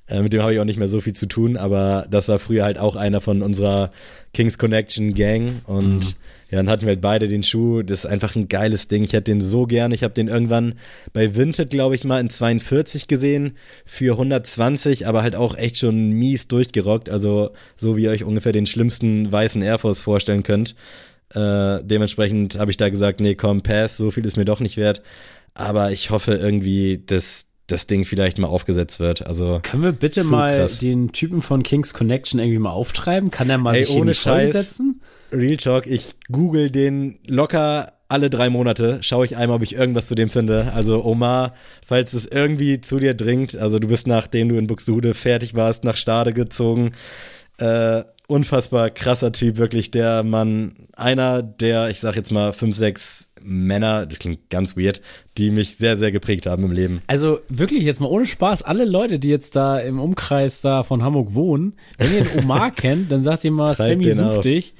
Äh, 0.07 0.21
mit 0.21 0.33
dem 0.33 0.41
habe 0.41 0.53
ich 0.53 0.59
auch 0.59 0.65
nicht 0.65 0.79
mehr 0.79 0.87
so 0.87 1.01
viel 1.01 1.13
zu 1.13 1.27
tun, 1.27 1.57
aber 1.57 2.07
das 2.09 2.27
war 2.27 2.39
früher 2.39 2.63
halt 2.63 2.77
auch 2.77 2.95
einer 2.95 3.21
von 3.21 3.41
unserer 3.41 3.91
Kings 4.33 4.57
Connection 4.57 5.13
Gang. 5.13 5.61
Und 5.65 5.99
mhm. 5.99 6.13
ja, 6.49 6.57
dann 6.57 6.69
hatten 6.69 6.83
wir 6.83 6.89
halt 6.89 7.01
beide 7.01 7.27
den 7.27 7.43
Schuh. 7.43 7.83
Das 7.83 7.99
ist 7.99 8.05
einfach 8.05 8.35
ein 8.35 8.47
geiles 8.47 8.87
Ding. 8.87 9.03
Ich 9.03 9.13
hätte 9.13 9.31
den 9.31 9.41
so 9.41 9.65
gern. 9.65 9.91
Ich 9.91 10.03
habe 10.03 10.13
den 10.13 10.27
irgendwann 10.27 10.75
bei 11.13 11.35
Vinted, 11.35 11.69
glaube 11.69 11.95
ich, 11.95 12.03
mal 12.03 12.21
in 12.21 12.29
42 12.29 13.07
gesehen 13.07 13.57
für 13.85 14.13
120, 14.13 15.07
aber 15.07 15.23
halt 15.23 15.35
auch 15.35 15.55
echt 15.55 15.77
schon 15.77 16.11
mies 16.11 16.47
durchgerockt. 16.47 17.09
Also 17.09 17.51
so 17.75 17.97
wie 17.97 18.03
ihr 18.03 18.11
euch 18.11 18.23
ungefähr 18.23 18.53
den 18.53 18.65
schlimmsten 18.65 19.31
weißen 19.31 19.61
Air 19.61 19.77
Force 19.77 20.01
vorstellen 20.01 20.43
könnt. 20.43 20.73
Äh, 21.33 21.83
dementsprechend 21.83 22.57
habe 22.57 22.71
ich 22.71 22.77
da 22.77 22.89
gesagt, 22.89 23.19
nee, 23.19 23.35
komm, 23.35 23.61
pass, 23.61 23.97
so 23.97 24.11
viel 24.11 24.25
ist 24.25 24.37
mir 24.37 24.45
doch 24.45 24.59
nicht 24.59 24.77
wert. 24.77 25.01
Aber 25.53 25.91
ich 25.91 26.11
hoffe 26.11 26.33
irgendwie, 26.35 27.03
dass 27.05 27.47
das 27.67 27.85
Ding 27.85 28.05
vielleicht 28.05 28.37
mal 28.37 28.47
aufgesetzt 28.47 28.99
wird. 28.99 29.27
Also 29.27 29.59
können 29.61 29.83
wir 29.83 29.91
bitte 29.91 30.23
mal 30.23 30.55
krass. 30.55 30.77
den 30.79 31.11
Typen 31.11 31.41
von 31.41 31.63
Kings 31.63 31.93
Connection 31.93 32.39
irgendwie 32.39 32.59
mal 32.59 32.71
auftreiben? 32.71 33.29
Kann 33.29 33.49
der 33.49 33.57
mal 33.57 33.75
Ey, 33.75 33.85
sich 33.85 33.95
ohne 33.95 34.01
in 34.01 34.07
die 34.07 34.13
Scheiß, 34.15 34.53
setzen? 34.53 35.01
Real 35.31 35.57
Talk, 35.57 35.85
ich 35.85 36.15
google 36.31 36.71
den 36.71 37.19
locker 37.27 37.93
alle 38.09 38.29
drei 38.29 38.49
Monate, 38.49 38.99
schaue 39.01 39.25
ich 39.25 39.35
einmal, 39.35 39.57
ob 39.57 39.63
ich 39.63 39.75
irgendwas 39.75 40.07
zu 40.07 40.15
dem 40.15 40.29
finde. 40.29 40.71
Also 40.73 41.03
Omar, 41.03 41.53
falls 41.85 42.13
es 42.13 42.25
irgendwie 42.25 42.79
zu 42.79 42.99
dir 42.99 43.13
dringt, 43.13 43.57
also 43.57 43.79
du 43.79 43.87
bist 43.89 44.07
nachdem 44.07 44.47
du 44.47 44.55
in 44.55 44.67
Buxtehude 44.67 45.13
fertig 45.13 45.55
warst, 45.55 45.83
nach 45.83 45.97
Stade 45.97 46.31
gezogen. 46.31 46.93
Äh, 47.57 48.03
unfassbar 48.27 48.89
krasser 48.89 49.31
Typ, 49.31 49.57
wirklich 49.57 49.89
der 49.89 50.23
Mann, 50.23 50.75
einer 50.95 51.41
der, 51.41 51.89
ich 51.89 51.99
sag 51.99 52.15
jetzt 52.15 52.31
mal, 52.31 52.51
fünf, 52.51 52.75
sechs 52.75 53.29
Männer, 53.41 54.05
das 54.05 54.19
klingt 54.19 54.49
ganz 54.49 54.75
weird, 54.75 55.01
die 55.37 55.49
mich 55.49 55.77
sehr, 55.77 55.97
sehr 55.97 56.11
geprägt 56.11 56.45
haben 56.45 56.63
im 56.65 56.71
Leben. 56.73 57.01
Also 57.07 57.39
wirklich 57.47 57.83
jetzt 57.83 58.01
mal 58.01 58.07
ohne 58.07 58.25
Spaß, 58.25 58.63
alle 58.63 58.83
Leute, 58.83 59.19
die 59.19 59.29
jetzt 59.29 59.55
da 59.55 59.79
im 59.79 59.99
Umkreis 59.99 60.61
da 60.61 60.83
von 60.83 61.03
Hamburg 61.03 61.33
wohnen, 61.33 61.75
wenn 61.97 62.13
ihr 62.13 62.23
den 62.25 62.43
Omar 62.43 62.71
kennt, 62.75 63.11
dann 63.11 63.21
sagt 63.21 63.45
ihr 63.45 63.51
mal, 63.51 63.73
Sammy 63.73 64.11
sucht 64.11 64.43
dich. 64.43 64.73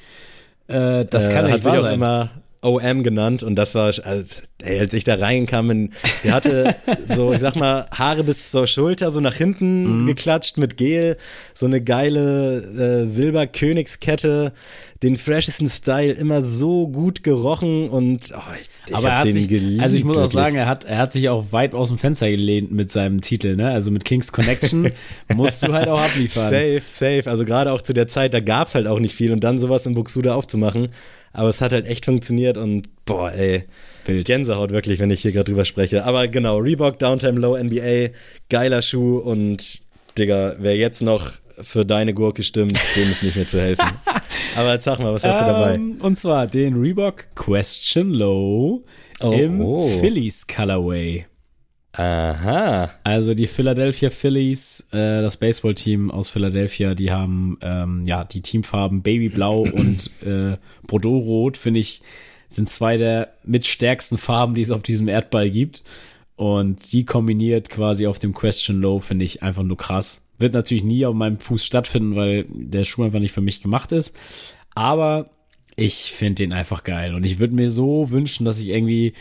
Äh, 0.68 1.06
das 1.06 1.30
äh, 1.30 1.34
kann 1.34 1.46
nicht 1.46 1.64
wahr 1.64 1.82
sein. 1.82 1.94
Immer 1.96 2.32
OM 2.62 3.04
genannt 3.04 3.44
und 3.44 3.56
das 3.56 3.76
war, 3.76 3.94
als, 4.04 4.44
ey, 4.64 4.80
als 4.80 4.94
ich 4.94 5.04
da 5.04 5.16
reinkam, 5.16 5.70
in, 5.70 5.94
der 6.24 6.34
hatte 6.34 6.76
so, 7.08 7.34
ich 7.34 7.40
sag 7.40 7.56
mal, 7.56 7.88
Haare 7.92 8.24
bis 8.24 8.52
zur 8.52 8.68
Schulter, 8.68 9.12
so 9.12 9.20
nach 9.20 9.36
hinten 9.36 10.02
mhm. 10.02 10.06
geklatscht 10.06 10.58
mit 10.58 10.78
Gel, 10.78 11.18
so 11.54 11.66
eine 11.66 11.82
geile 11.82 13.04
äh, 13.04 13.06
Silberkönigskette, 13.06 14.54
den 15.04 15.16
freshesten 15.16 15.70
Style, 15.70 16.12
immer 16.14 16.42
so 16.42 16.88
gut 16.88 17.24
gerochen 17.24 17.90
und 17.90 18.34
oh, 18.36 18.42
ich, 18.60 18.70
ich 18.88 18.96
Aber 18.96 19.10
er 19.10 19.18
hat 19.20 19.26
den 19.26 19.34
sich, 19.34 19.48
geliebt. 19.48 19.84
Also 19.84 19.96
ich 19.96 20.04
muss 20.04 20.18
wirklich. 20.18 20.36
auch 20.36 20.44
sagen, 20.44 20.56
er 20.56 20.66
hat, 20.66 20.86
er 20.86 20.98
hat 20.98 21.12
sich 21.12 21.30
auch 21.30 21.52
weit 21.52 21.76
aus 21.76 21.90
dem 21.90 21.98
Fenster 22.00 22.30
gelehnt 22.30 22.72
mit 22.72 22.92
seinem 22.92 23.22
Titel, 23.22 23.56
ne? 23.56 23.70
Also 23.70 23.92
mit 23.92 24.06
King's 24.06 24.32
Connection 24.32 24.90
musst 25.36 25.68
du 25.68 25.74
halt 25.74 25.88
auch 25.88 26.02
abliefern. 26.02 26.52
Safe, 26.52 26.82
safe. 26.86 27.24
Also 27.30 27.46
gerade 27.46 27.72
auch 27.72 27.82
zu 27.82 27.94
der 27.94 28.08
Zeit, 28.08 28.34
da 28.34 28.40
gab's 28.40 28.74
halt 28.74 28.88
auch 28.88 29.00
nicht 29.00 29.14
viel 29.14 29.32
und 29.32 29.44
dann 29.44 29.60
sowas 29.60 29.86
in 29.86 29.94
Buxude 29.94 30.34
aufzumachen, 30.34 30.90
aber 31.34 31.50
es 31.50 31.62
hat 31.62 31.72
halt 31.72 31.88
echt 31.88 32.06
funktioniert 32.06 32.58
und 32.58 32.90
boah, 33.06 33.32
ey. 33.32 33.66
Bild. 34.06 34.26
Gänsehaut 34.26 34.72
wirklich, 34.72 35.00
wenn 35.00 35.12
ich 35.12 35.22
hier 35.22 35.32
gerade 35.32 35.52
drüber 35.52 35.66
spreche. 35.66 36.06
Aber 36.06 36.28
genau, 36.28 36.58
Reebok 36.58 37.00
Downtime 37.00 37.40
Low 37.40 37.58
NBA, 37.62 38.10
geiler 38.50 38.82
Schuh 38.82 39.18
und 39.18 39.82
Digga, 40.18 40.56
wer 40.60 40.76
jetzt 40.76 41.02
noch 41.02 41.32
für 41.62 41.86
deine 41.86 42.14
Gurke 42.14 42.44
stimmt, 42.44 42.80
dem 42.96 43.12
ist 43.12 43.24
nicht 43.24 43.36
mehr 43.36 43.48
zu 43.48 43.60
helfen. 43.60 43.90
Aber 44.56 44.74
jetzt 44.74 44.86
sag 44.86 45.00
mal, 45.00 45.14
was 45.14 45.24
hast 45.24 45.42
du 45.42 45.46
dabei? 45.46 45.76
Ähm, 45.76 45.98
und 46.02 46.18
zwar 46.18 46.48
den 46.48 46.80
Reebok 46.80 47.36
Question 47.36 48.12
Low 48.12 48.84
Oh, 49.20 49.32
im 49.32 49.62
oh. 49.62 49.88
Phillies 50.00 50.46
Colorway. 50.46 51.26
Aha. 51.94 52.92
Also 53.04 53.34
die 53.34 53.48
Philadelphia 53.48 54.10
Phillies, 54.10 54.88
äh, 54.92 55.22
das 55.22 55.38
Baseballteam 55.38 56.12
aus 56.12 56.30
Philadelphia, 56.30 56.94
die 56.94 57.12
haben 57.12 57.58
ähm, 57.62 58.04
ja 58.06 58.24
die 58.24 58.42
Teamfarben 58.42 59.02
Babyblau 59.02 59.62
und 59.74 60.12
äh, 60.24 60.58
Bordeaux-Rot, 60.86 61.58
finde 61.58 61.80
ich, 61.80 62.02
sind 62.50 62.70
zwei 62.70 62.98
der 62.98 63.34
mit 63.44 63.66
stärksten 63.66 64.18
Farben, 64.18 64.54
die 64.54 64.62
es 64.62 64.72
auf 64.72 64.84
diesem 64.84 65.08
Erdball 65.08 65.50
gibt. 65.50 65.84
Und 66.36 66.94
die 66.94 67.04
kombiniert 67.04 67.70
quasi 67.70 68.06
auf 68.06 68.20
dem 68.20 68.34
Question 68.34 68.80
Low, 68.80 69.00
finde 69.00 69.26
ich 69.26 69.42
einfach 69.42 69.64
nur 69.64 69.78
krass. 69.78 70.28
Wird 70.38 70.54
natürlich 70.54 70.84
nie 70.84 71.04
auf 71.06 71.16
meinem 71.16 71.40
Fuß 71.40 71.66
stattfinden, 71.66 72.16
weil 72.16 72.46
der 72.50 72.84
Schuh 72.84 73.04
einfach 73.04 73.20
nicht 73.20 73.32
für 73.32 73.42
mich 73.42 73.62
gemacht 73.62 73.92
ist. 73.92 74.16
Aber 74.76 75.32
ich 75.76 76.14
finde 76.14 76.36
den 76.36 76.54
einfach 76.54 76.84
geil. 76.84 77.16
Und 77.16 77.26
ich 77.26 77.40
würde 77.40 77.56
mir 77.56 77.72
so 77.72 78.12
wünschen, 78.12 78.46
dass 78.46 78.60
ich 78.60 78.70
irgendwie, 78.70 79.14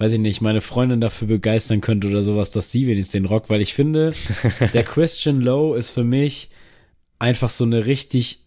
weiß 0.00 0.14
ich 0.14 0.18
nicht, 0.18 0.40
meine 0.40 0.62
Freundin 0.62 1.02
dafür 1.02 1.28
begeistern 1.28 1.82
könnte 1.82 2.08
oder 2.08 2.22
sowas, 2.22 2.50
dass 2.52 2.72
sie 2.72 2.86
wenigstens 2.86 3.12
den 3.12 3.26
Rock, 3.26 3.50
weil 3.50 3.60
ich 3.60 3.74
finde, 3.74 4.12
der 4.72 4.82
Christian 4.82 5.42
Low 5.42 5.74
ist 5.74 5.90
für 5.90 6.04
mich 6.04 6.48
einfach 7.18 7.50
so 7.50 7.64
eine 7.64 7.84
richtig 7.84 8.40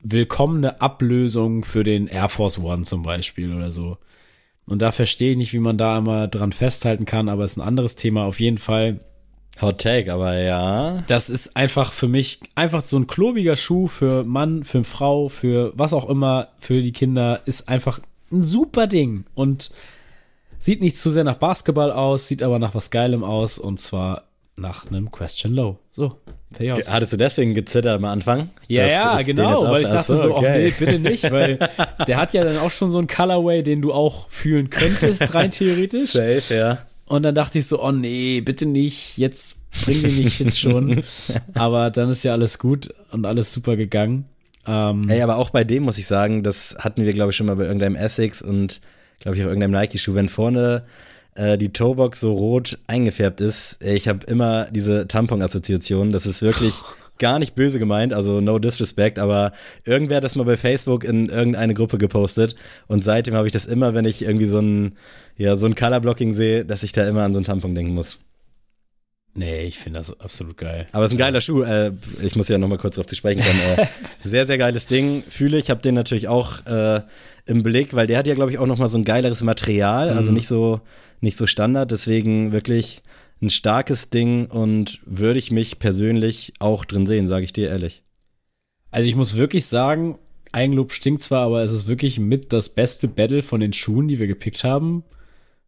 willkommene 0.00 0.80
Ablösung 0.80 1.64
für 1.64 1.82
den 1.82 2.06
Air 2.06 2.28
Force 2.28 2.60
One 2.60 2.82
zum 2.82 3.02
Beispiel 3.02 3.52
oder 3.52 3.72
so. 3.72 3.98
Und 4.66 4.82
da 4.82 4.92
verstehe 4.92 5.32
ich 5.32 5.36
nicht, 5.36 5.52
wie 5.52 5.58
man 5.58 5.76
da 5.76 5.98
immer 5.98 6.28
dran 6.28 6.52
festhalten 6.52 7.06
kann, 7.06 7.28
aber 7.28 7.44
ist 7.44 7.56
ein 7.56 7.66
anderes 7.66 7.96
Thema 7.96 8.24
auf 8.24 8.38
jeden 8.38 8.58
Fall. 8.58 9.00
Hot 9.60 9.80
Take, 9.80 10.12
aber 10.12 10.38
ja. 10.38 11.02
Das 11.08 11.28
ist 11.28 11.56
einfach 11.56 11.92
für 11.92 12.08
mich 12.08 12.38
einfach 12.54 12.82
so 12.82 12.96
ein 12.96 13.08
klobiger 13.08 13.56
Schuh 13.56 13.88
für 13.88 14.22
Mann, 14.22 14.62
für 14.62 14.84
Frau, 14.84 15.28
für 15.28 15.72
was 15.74 15.92
auch 15.92 16.08
immer, 16.08 16.48
für 16.58 16.82
die 16.82 16.92
Kinder, 16.92 17.40
ist 17.46 17.68
einfach 17.68 17.98
ein 18.30 18.44
super 18.44 18.86
Ding 18.86 19.24
und 19.34 19.72
sieht 20.64 20.80
nicht 20.80 20.96
zu 20.96 21.10
sehr 21.10 21.24
nach 21.24 21.36
Basketball 21.36 21.92
aus, 21.92 22.26
sieht 22.26 22.42
aber 22.42 22.58
nach 22.58 22.74
was 22.74 22.90
Geilem 22.90 23.22
aus 23.22 23.58
und 23.58 23.80
zwar 23.80 24.22
nach 24.56 24.90
einem 24.90 25.10
Question 25.10 25.52
Low. 25.52 25.78
So, 25.90 26.16
fertig 26.52 26.72
aus. 26.72 26.90
Hattest 26.90 27.12
du 27.12 27.16
deswegen 27.18 27.52
gezittert 27.52 27.98
am 27.98 28.06
Anfang? 28.06 28.48
Ja, 28.66 28.86
ja, 28.86 29.20
genau, 29.20 29.70
weil 29.70 29.82
ich 29.82 29.88
dachte 29.88 30.14
Ach 30.14 30.22
so, 30.22 30.30
oh 30.30 30.38
okay. 30.38 30.64
nee, 30.64 30.74
bitte 30.78 30.98
nicht, 30.98 31.30
weil 31.30 31.58
der 32.08 32.16
hat 32.16 32.32
ja 32.32 32.44
dann 32.44 32.56
auch 32.56 32.70
schon 32.70 32.90
so 32.90 32.98
ein 32.98 33.08
Colorway, 33.08 33.62
den 33.62 33.82
du 33.82 33.92
auch 33.92 34.30
fühlen 34.30 34.70
könntest, 34.70 35.34
rein 35.34 35.50
theoretisch. 35.50 36.12
Safe, 36.12 36.42
ja. 36.48 36.78
Und 37.04 37.24
dann 37.24 37.34
dachte 37.34 37.58
ich 37.58 37.66
so, 37.66 37.82
oh 37.82 37.92
nee, 37.92 38.40
bitte 38.40 38.64
nicht, 38.64 39.18
jetzt 39.18 39.58
bring 39.84 40.00
den 40.00 40.16
nicht 40.16 40.40
jetzt 40.40 40.58
schon. 40.58 41.02
Aber 41.54 41.90
dann 41.90 42.08
ist 42.08 42.22
ja 42.22 42.32
alles 42.32 42.58
gut 42.58 42.88
und 43.10 43.26
alles 43.26 43.52
super 43.52 43.76
gegangen. 43.76 44.30
Ähm, 44.66 45.10
Ey, 45.10 45.20
aber 45.20 45.36
auch 45.36 45.50
bei 45.50 45.62
dem 45.62 45.82
muss 45.82 45.98
ich 45.98 46.06
sagen, 46.06 46.42
das 46.42 46.74
hatten 46.78 47.04
wir, 47.04 47.12
glaube 47.12 47.32
ich, 47.32 47.36
schon 47.36 47.48
mal 47.48 47.56
bei 47.56 47.64
irgendeinem 47.64 47.96
Essex 47.96 48.40
und, 48.40 48.80
glaube 49.20 49.36
ich, 49.36 49.42
auch 49.42 49.48
irgendeinem 49.48 49.72
Nike-Schuh. 49.72 50.14
Wenn 50.14 50.28
vorne 50.28 50.84
äh, 51.34 51.58
die 51.58 51.72
Toebox 51.72 52.20
so 52.20 52.32
rot 52.32 52.78
eingefärbt 52.86 53.40
ist, 53.40 53.78
ey, 53.82 53.96
ich 53.96 54.08
habe 54.08 54.26
immer 54.26 54.66
diese 54.70 55.06
Tampon-Assoziation. 55.08 56.12
Das 56.12 56.26
ist 56.26 56.42
wirklich 56.42 56.74
gar 57.18 57.38
nicht 57.38 57.54
böse 57.54 57.78
gemeint, 57.78 58.12
also 58.12 58.40
no 58.40 58.58
disrespect, 58.58 59.18
aber 59.18 59.52
irgendwer 59.84 60.16
hat 60.16 60.24
das 60.24 60.34
mal 60.34 60.44
bei 60.44 60.56
Facebook 60.56 61.04
in 61.04 61.28
irgendeine 61.28 61.74
Gruppe 61.74 61.98
gepostet 61.98 62.56
und 62.88 63.04
seitdem 63.04 63.34
habe 63.34 63.46
ich 63.46 63.52
das 63.52 63.66
immer, 63.66 63.94
wenn 63.94 64.04
ich 64.04 64.22
irgendwie 64.22 64.46
so 64.46 64.58
ein, 64.58 64.96
ja, 65.36 65.56
so 65.56 65.66
ein 65.66 65.74
Colorblocking 65.74 66.32
sehe, 66.32 66.64
dass 66.64 66.82
ich 66.82 66.92
da 66.92 67.06
immer 67.06 67.22
an 67.22 67.32
so 67.32 67.38
einen 67.38 67.44
Tampon 67.46 67.74
denken 67.74 67.94
muss. 67.94 68.18
nee, 69.34 69.62
ich 69.62 69.78
finde 69.78 70.00
das 70.00 70.20
absolut 70.20 70.56
geil. 70.56 70.86
Aber 70.92 71.04
es 71.04 71.10
ist 71.10 71.14
ein 71.14 71.18
geiler 71.18 71.40
Schuh. 71.40 71.62
Äh, 71.62 71.92
ich 72.22 72.36
muss 72.36 72.48
ja 72.48 72.58
noch 72.58 72.68
mal 72.68 72.78
kurz 72.78 72.96
drauf 72.96 73.06
zu 73.06 73.16
sprechen 73.16 73.42
kommen. 73.42 73.60
Äh, 73.60 73.86
sehr, 74.20 74.46
sehr 74.46 74.58
geiles 74.58 74.86
Ding. 74.86 75.22
Fühle 75.28 75.58
ich. 75.58 75.70
Habe 75.70 75.82
den 75.82 75.94
natürlich 75.94 76.28
auch 76.28 76.64
äh, 76.66 77.02
im 77.46 77.62
Blick, 77.62 77.94
weil 77.94 78.06
der 78.06 78.18
hat 78.18 78.26
ja, 78.26 78.34
glaube 78.34 78.50
ich, 78.50 78.58
auch 78.58 78.66
noch 78.66 78.78
mal 78.78 78.88
so 78.88 78.96
ein 78.98 79.04
geileres 79.04 79.42
Material. 79.42 80.10
Also 80.10 80.30
Mhm. 80.30 80.36
nicht 80.36 80.46
so, 80.48 80.80
nicht 81.20 81.36
so 81.36 81.46
Standard. 81.46 81.90
Deswegen 81.90 82.52
wirklich 82.52 83.02
ein 83.42 83.50
starkes 83.50 84.08
Ding 84.10 84.46
und 84.46 85.00
würde 85.04 85.38
ich 85.38 85.50
mich 85.50 85.78
persönlich 85.78 86.52
auch 86.60 86.84
drin 86.84 87.06
sehen, 87.06 87.26
sage 87.26 87.44
ich 87.44 87.52
dir 87.52 87.68
ehrlich. 87.68 88.02
Also 88.90 89.08
ich 89.08 89.16
muss 89.16 89.34
wirklich 89.34 89.66
sagen, 89.66 90.18
Eigenlob 90.52 90.92
stinkt 90.92 91.20
zwar, 91.22 91.44
aber 91.46 91.62
es 91.62 91.72
ist 91.72 91.88
wirklich 91.88 92.18
mit 92.20 92.52
das 92.52 92.68
beste 92.68 93.08
Battle 93.08 93.42
von 93.42 93.60
den 93.60 93.72
Schuhen, 93.72 94.06
die 94.08 94.18
wir 94.20 94.28
gepickt 94.28 94.62
haben, 94.62 95.02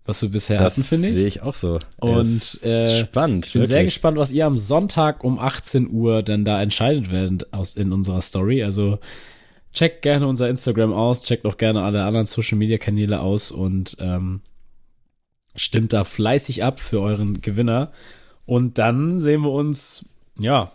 was 0.05 0.23
wir 0.23 0.29
bisher 0.29 0.59
Das 0.59 0.75
hatten, 0.77 0.85
finde 0.87 1.09
ich. 1.09 1.15
sehe 1.15 1.27
ich 1.27 1.43
auch 1.43 1.55
so. 1.55 1.81
Und, 1.99 2.63
äh, 2.63 3.01
spannend. 3.01 3.47
Ich 3.47 3.53
bin 3.55 3.67
sehr 3.67 3.79
wirklich. 3.81 3.95
gespannt, 3.95 4.17
was 4.17 4.31
ihr 4.33 4.47
am 4.47 4.57
Sonntag 4.57 5.25
um 5.25 5.41
18 5.41 5.91
Uhr 5.91 6.23
dann 6.23 6.45
da 6.45 6.63
entscheidet 6.63 7.11
werdet 7.11 7.53
aus 7.53 7.77
in 7.77 7.93
unserer 7.93 8.21
Story. 8.23 8.63
Also 8.63 9.01
checkt 9.77 10.03
gerne 10.03 10.27
unser 10.27 10.49
Instagram 10.49 10.93
aus, 10.93 11.23
checkt 11.23 11.45
auch 11.45 11.59
gerne 11.59 11.83
alle 11.83 12.03
anderen 12.05 12.27
Social 12.27 12.57
Media 12.57 12.79
Kanäle 12.79 13.21
aus 13.21 13.53
und 13.53 13.97
ähm, 14.01 14.41
stimmt 15.55 15.93
da 15.93 16.05
fleißig 16.05 16.65
ab 16.65 16.81
für 16.81 17.01
euren 17.01 17.43
Gewinner. 17.43 17.93
Und 18.47 18.79
dann 18.79 19.21
sehen 19.21 19.43
wir 19.43 19.51
uns, 19.51 20.09
ja, 20.39 20.73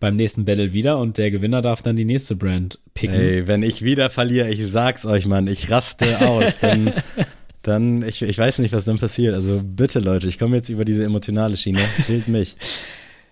beim 0.00 0.16
nächsten 0.16 0.44
Battle 0.44 0.72
wieder 0.72 0.98
und 0.98 1.18
der 1.18 1.30
Gewinner 1.30 1.62
darf 1.62 1.82
dann 1.82 1.96
die 1.96 2.04
nächste 2.04 2.36
Brand 2.36 2.78
picken. 2.94 3.16
Ey, 3.16 3.46
wenn 3.46 3.62
ich 3.62 3.82
wieder 3.82 4.10
verliere, 4.10 4.50
ich 4.50 4.64
sag's 4.66 5.06
euch, 5.06 5.26
Mann, 5.26 5.46
ich 5.46 5.70
raste 5.70 6.28
aus. 6.28 6.58
Dann, 6.60 6.92
dann 7.62 8.02
ich, 8.02 8.22
ich 8.22 8.38
weiß 8.38 8.60
nicht, 8.60 8.72
was 8.72 8.84
dann 8.84 8.98
passiert. 8.98 9.34
Also 9.34 9.60
bitte, 9.64 9.98
Leute, 9.98 10.28
ich 10.28 10.38
komme 10.38 10.56
jetzt 10.56 10.68
über 10.68 10.84
diese 10.84 11.04
emotionale 11.04 11.56
Schiene. 11.56 11.80
Fehlt 12.06 12.28
mich. 12.28 12.56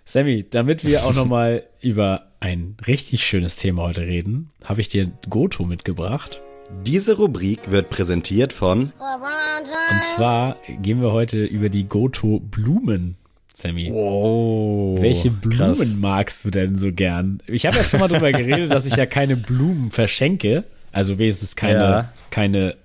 Sammy, 0.09 0.47
damit 0.49 0.85
wir 0.85 1.05
auch 1.05 1.15
nochmal 1.15 1.65
über 1.81 2.29
ein 2.41 2.77
richtig 2.87 3.27
schönes 3.27 3.57
Thema 3.57 3.83
heute 3.83 4.03
reden, 4.03 4.51
habe 4.65 4.81
ich 4.81 4.89
dir 4.89 5.11
Goto 5.29 5.65
mitgebracht. 5.65 6.41
Diese 6.85 7.17
Rubrik 7.17 7.71
wird 7.71 7.91
präsentiert 7.91 8.53
von 8.53 8.93
Und 9.01 10.03
zwar 10.15 10.57
gehen 10.81 11.01
wir 11.01 11.13
heute 11.13 11.45
über 11.45 11.69
die 11.69 11.85
Goto 11.89 12.39
Blumen, 12.41 13.17
Sammy. 13.55 13.91
Oh, 13.93 14.97
Welche 15.01 15.31
Blumen 15.31 15.57
krass. 15.75 15.95
magst 15.99 16.45
du 16.45 16.51
denn 16.51 16.77
so 16.77 16.93
gern? 16.93 17.43
Ich 17.47 17.67
habe 17.67 17.77
ja 17.77 17.85
schon 17.85 18.01
mal 18.01 18.09
drüber 18.09 18.31
geredet, 18.33 18.73
dass 18.73 18.87
ich 18.87 18.97
ja 18.97 19.07
keine 19.07 19.37
Blumen 19.37 19.91
verschenke. 19.91 20.65
Also 20.93 21.19
wenigstens 21.19 21.57
keine, 21.57 21.79
Ja. 21.81 22.13
keine 22.31 22.77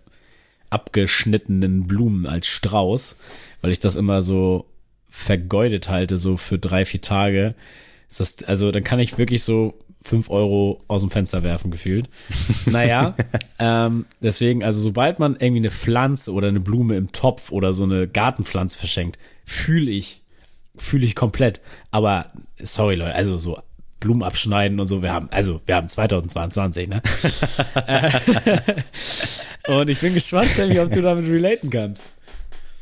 abgeschnittenen 0.69 1.85
Blumen 1.87 2.25
als 2.25 2.47
Strauß, 2.47 3.17
weil 3.61 3.71
ich 3.71 3.79
das 3.79 3.95
immer 3.95 4.21
so 4.21 4.65
vergeudet 5.11 5.89
halte, 5.89 6.17
so 6.17 6.37
für 6.37 6.57
drei, 6.57 6.85
vier 6.85 7.01
Tage. 7.01 7.53
Ist 8.09 8.19
das, 8.19 8.43
also 8.43 8.71
dann 8.71 8.83
kann 8.83 8.99
ich 8.99 9.17
wirklich 9.17 9.43
so 9.43 9.77
fünf 10.01 10.31
Euro 10.31 10.81
aus 10.87 11.01
dem 11.01 11.11
Fenster 11.11 11.43
werfen, 11.43 11.69
gefühlt. 11.69 12.09
Naja, 12.65 13.15
ähm, 13.59 14.05
deswegen, 14.21 14.63
also 14.63 14.79
sobald 14.79 15.19
man 15.19 15.33
irgendwie 15.33 15.61
eine 15.61 15.71
Pflanze 15.71 16.33
oder 16.33 16.47
eine 16.47 16.59
Blume 16.59 16.95
im 16.95 17.11
Topf 17.11 17.51
oder 17.51 17.73
so 17.73 17.83
eine 17.83 18.07
Gartenpflanze 18.07 18.79
verschenkt, 18.79 19.19
fühle 19.45 19.91
ich, 19.91 20.21
fühle 20.75 21.05
ich 21.05 21.15
komplett. 21.15 21.61
Aber 21.91 22.31
sorry 22.63 22.95
Leute, 22.95 23.13
also 23.13 23.37
so 23.37 23.59
Blumen 23.99 24.23
abschneiden 24.23 24.79
und 24.79 24.87
so, 24.87 25.03
wir 25.03 25.11
haben, 25.11 25.27
also 25.29 25.61
wir 25.65 25.75
haben 25.75 25.87
2022, 25.87 26.87
ne? 26.87 27.01
Äh, 29.63 29.73
und 29.75 29.89
ich 29.89 29.99
bin 29.99 30.13
gespannt, 30.13 30.47
Sammy, 30.47 30.79
ob 30.79 30.91
du 30.91 31.01
damit 31.01 31.29
relaten 31.29 31.69
kannst. 31.69 32.01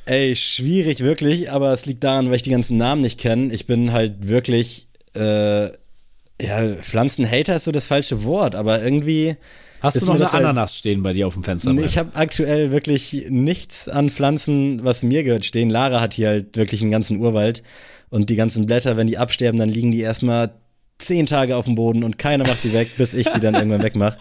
Ey, 0.10 0.36
schwierig 0.36 1.02
wirklich, 1.02 1.52
aber 1.52 1.72
es 1.72 1.86
liegt 1.86 2.04
daran, 2.04 2.30
weil 2.30 2.38
ich 2.38 2.42
die 2.42 2.50
ganzen 2.50 2.78
Namen 2.78 3.00
nicht 3.04 3.20
kenne. 3.20 3.54
Ich 3.54 3.68
bin 3.68 3.94
halt 3.94 4.28
wirklich, 4.28 4.88
äh, 5.16 5.66
ja, 5.66 6.76
Pflanzenhater 6.82 7.56
ist 7.58 7.66
so 7.66 7.72
das 7.72 7.86
falsche 7.86 8.24
Wort, 8.24 8.56
aber 8.56 8.82
irgendwie. 8.82 9.36
Hast 9.82 10.02
du 10.02 10.08
noch 10.08 10.16
eine 10.16 10.32
halt- 10.32 10.44
Ananas 10.46 10.76
stehen 10.76 11.04
bei 11.04 11.14
dir 11.14 11.28
auf 11.28 11.36
dem 11.36 11.44
Fenster? 11.44 11.76
Ich 11.78 12.00
habe 12.00 12.16
aktuell 12.16 12.72
wirklich 12.72 13.28
nichts 13.30 13.88
an 13.88 14.10
Pflanzen, 14.10 14.84
was 14.84 15.04
mir 15.04 15.24
gehört, 15.24 15.46
stehen. 15.46 15.70
Lara 15.70 16.02
hat 16.02 16.16
hier 16.16 16.30
halt 16.30 16.58
wirklich 16.58 16.82
einen 16.82 16.90
ganzen 16.90 17.20
Urwald 17.20 17.62
und 18.10 18.32
die 18.32 18.36
ganzen 18.36 18.66
Blätter, 18.66 18.98
wenn 18.98 19.06
die 19.06 19.20
absterben, 19.20 19.60
dann 19.60 19.70
liegen 19.70 19.92
die 19.92 20.02
erstmal 20.02 20.56
zehn 20.98 21.28
Tage 21.28 21.56
auf 21.56 21.66
dem 21.66 21.76
Boden 21.76 22.04
und 22.04 22.18
keiner 22.18 22.48
macht 22.48 22.64
sie 22.64 22.74
weg, 22.74 22.90
bis 22.98 23.14
ich 23.14 23.30
die 23.30 23.40
dann 23.40 23.54
irgendwann 23.54 23.84
wegmache. 23.84 24.18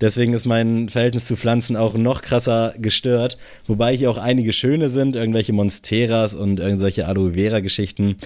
Deswegen 0.00 0.34
ist 0.34 0.46
mein 0.46 0.88
Verhältnis 0.88 1.26
zu 1.26 1.36
Pflanzen 1.36 1.76
auch 1.76 1.94
noch 1.94 2.22
krasser 2.22 2.74
gestört, 2.78 3.38
wobei 3.66 3.96
hier 3.96 4.10
auch 4.10 4.18
einige 4.18 4.52
schöne 4.52 4.88
sind, 4.88 5.16
irgendwelche 5.16 5.52
Monsteras 5.52 6.34
und 6.34 6.60
irgendwelche 6.60 7.06
Aloe 7.06 7.34
Vera 7.34 7.60
Geschichten. 7.60 8.16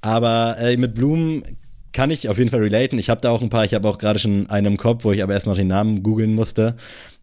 Aber 0.00 0.56
äh, 0.58 0.76
mit 0.76 0.94
Blumen 0.94 1.44
kann 1.94 2.10
ich 2.10 2.28
auf 2.28 2.36
jeden 2.36 2.50
Fall 2.50 2.60
relaten. 2.60 2.98
Ich 2.98 3.08
habe 3.08 3.20
da 3.20 3.30
auch 3.30 3.40
ein 3.40 3.48
paar. 3.48 3.64
Ich 3.64 3.72
habe 3.72 3.88
auch 3.88 3.98
gerade 3.98 4.18
schon 4.18 4.50
einen 4.50 4.66
im 4.66 4.76
Kopf, 4.76 5.04
wo 5.04 5.12
ich 5.12 5.22
aber 5.22 5.32
erstmal 5.32 5.56
den 5.56 5.68
Namen 5.68 6.02
googeln 6.02 6.34
musste. 6.34 6.76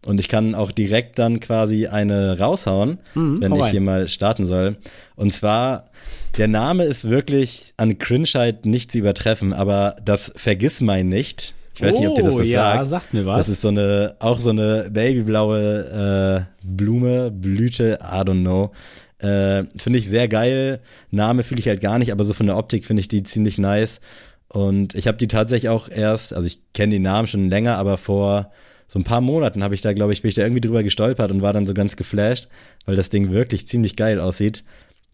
Und 0.04 0.18
ich 0.18 0.28
kann 0.28 0.56
auch 0.56 0.72
direkt 0.72 1.18
dann 1.18 1.38
quasi 1.38 1.86
eine 1.86 2.38
raushauen, 2.38 2.98
wenn 3.40 3.52
hau 3.52 3.56
ich 3.56 3.62
rein. 3.62 3.70
hier 3.70 3.80
mal 3.80 4.08
starten 4.08 4.48
soll. 4.48 4.78
Und 5.14 5.32
zwar, 5.32 5.90
der 6.38 6.48
Name 6.48 6.84
ist 6.84 7.08
wirklich 7.08 7.74
an 7.76 7.98
Cringeheit 7.98 8.66
nicht 8.66 8.90
zu 8.90 8.98
übertreffen, 8.98 9.52
aber 9.52 9.94
das 10.04 10.32
Vergissmein 10.34 11.08
nicht. 11.08 11.54
Ich 11.82 11.88
weiß 11.88 11.98
nicht, 12.00 12.08
ob 12.08 12.14
dir 12.14 12.22
das 12.22 12.34
Oh, 12.34 12.38
was 12.40 12.48
ja, 12.48 12.74
sagt. 12.74 12.86
sagt 12.88 13.14
mir 13.14 13.26
was. 13.26 13.38
Das 13.38 13.48
ist 13.48 13.60
so 13.60 13.68
eine, 13.68 14.16
auch 14.20 14.40
so 14.40 14.50
eine 14.50 14.88
babyblaue 14.90 16.46
äh, 16.62 16.66
Blume, 16.66 17.30
Blüte, 17.30 17.98
I 18.02 18.16
don't 18.20 18.40
know. 18.42 18.72
Äh, 19.18 19.64
finde 19.76 19.98
ich 19.98 20.08
sehr 20.08 20.28
geil. 20.28 20.80
Name 21.10 21.42
fühle 21.42 21.60
ich 21.60 21.68
halt 21.68 21.80
gar 21.80 21.98
nicht, 21.98 22.12
aber 22.12 22.24
so 22.24 22.34
von 22.34 22.46
der 22.46 22.56
Optik 22.56 22.86
finde 22.86 23.00
ich 23.00 23.08
die 23.08 23.22
ziemlich 23.22 23.58
nice. 23.58 24.00
Und 24.48 24.94
ich 24.94 25.06
habe 25.06 25.16
die 25.16 25.28
tatsächlich 25.28 25.70
auch 25.70 25.88
erst, 25.88 26.34
also 26.34 26.46
ich 26.46 26.60
kenne 26.74 26.92
die 26.92 26.98
Namen 26.98 27.26
schon 27.26 27.48
länger, 27.48 27.76
aber 27.78 27.96
vor 27.98 28.50
so 28.86 28.98
ein 28.98 29.04
paar 29.04 29.22
Monaten 29.22 29.64
habe 29.64 29.74
ich 29.74 29.80
da, 29.80 29.92
glaube 29.94 30.12
ich, 30.12 30.20
bin 30.22 30.28
ich 30.28 30.34
da 30.34 30.42
irgendwie 30.42 30.60
drüber 30.60 30.82
gestolpert 30.82 31.30
und 31.30 31.40
war 31.40 31.54
dann 31.54 31.66
so 31.66 31.72
ganz 31.72 31.96
geflasht, 31.96 32.48
weil 32.84 32.96
das 32.96 33.08
Ding 33.08 33.30
wirklich 33.30 33.66
ziemlich 33.66 33.96
geil 33.96 34.20
aussieht. 34.20 34.64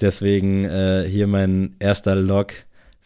Deswegen 0.01 0.65
äh, 0.65 1.05
hier 1.09 1.27
mein 1.29 1.77
erster 1.79 2.15
Log. 2.17 2.53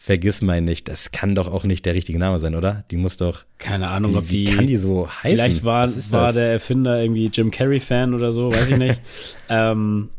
Vergiss 0.05 0.41
mein 0.41 0.65
nicht. 0.65 0.89
Das 0.89 1.11
kann 1.11 1.33
doch 1.33 1.49
auch 1.49 1.63
nicht 1.63 1.85
der 1.85 1.95
richtige 1.95 2.19
Name 2.19 2.37
sein, 2.37 2.55
oder? 2.55 2.83
Die 2.91 2.97
muss 2.97 3.15
doch. 3.15 3.45
Keine 3.57 3.87
Ahnung, 3.87 4.17
ob 4.17 4.29
wie 4.29 4.43
die. 4.43 4.53
kann 4.53 4.67
die 4.67 4.75
so 4.75 5.07
heißen? 5.07 5.37
Vielleicht 5.37 5.63
war, 5.63 5.87
war 6.11 6.25
das? 6.25 6.33
der 6.35 6.51
Erfinder 6.51 7.01
irgendwie 7.01 7.27
Jim 7.33 7.51
Carrey-Fan 7.51 8.13
oder 8.13 8.33
so, 8.33 8.51
weiß 8.51 8.69
ich 8.69 8.77
nicht. 8.77 8.99
ähm, 9.49 10.09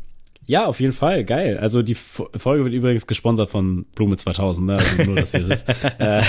ja, 0.47 0.65
auf 0.65 0.79
jeden 0.79 0.91
Fall, 0.93 1.23
geil. 1.23 1.59
Also 1.59 1.83
die 1.83 1.93
Fo- 1.93 2.29
Folge 2.35 2.63
wird 2.63 2.73
übrigens 2.73 3.05
gesponsert 3.05 3.47
von 3.51 3.85
Blume 3.93 4.15
2000, 4.15 4.65
ne? 4.67 4.77
Also 4.77 5.03
nur, 5.03 5.17
dass 5.17 5.35
ihr 5.35 5.41
das. 5.47 5.65
äh, 5.99 6.23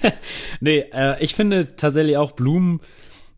nee, 0.60 0.84
äh, 0.94 1.22
ich 1.22 1.34
finde 1.34 1.76
tatsächlich 1.76 2.16
auch 2.16 2.32
Blumen, 2.32 2.80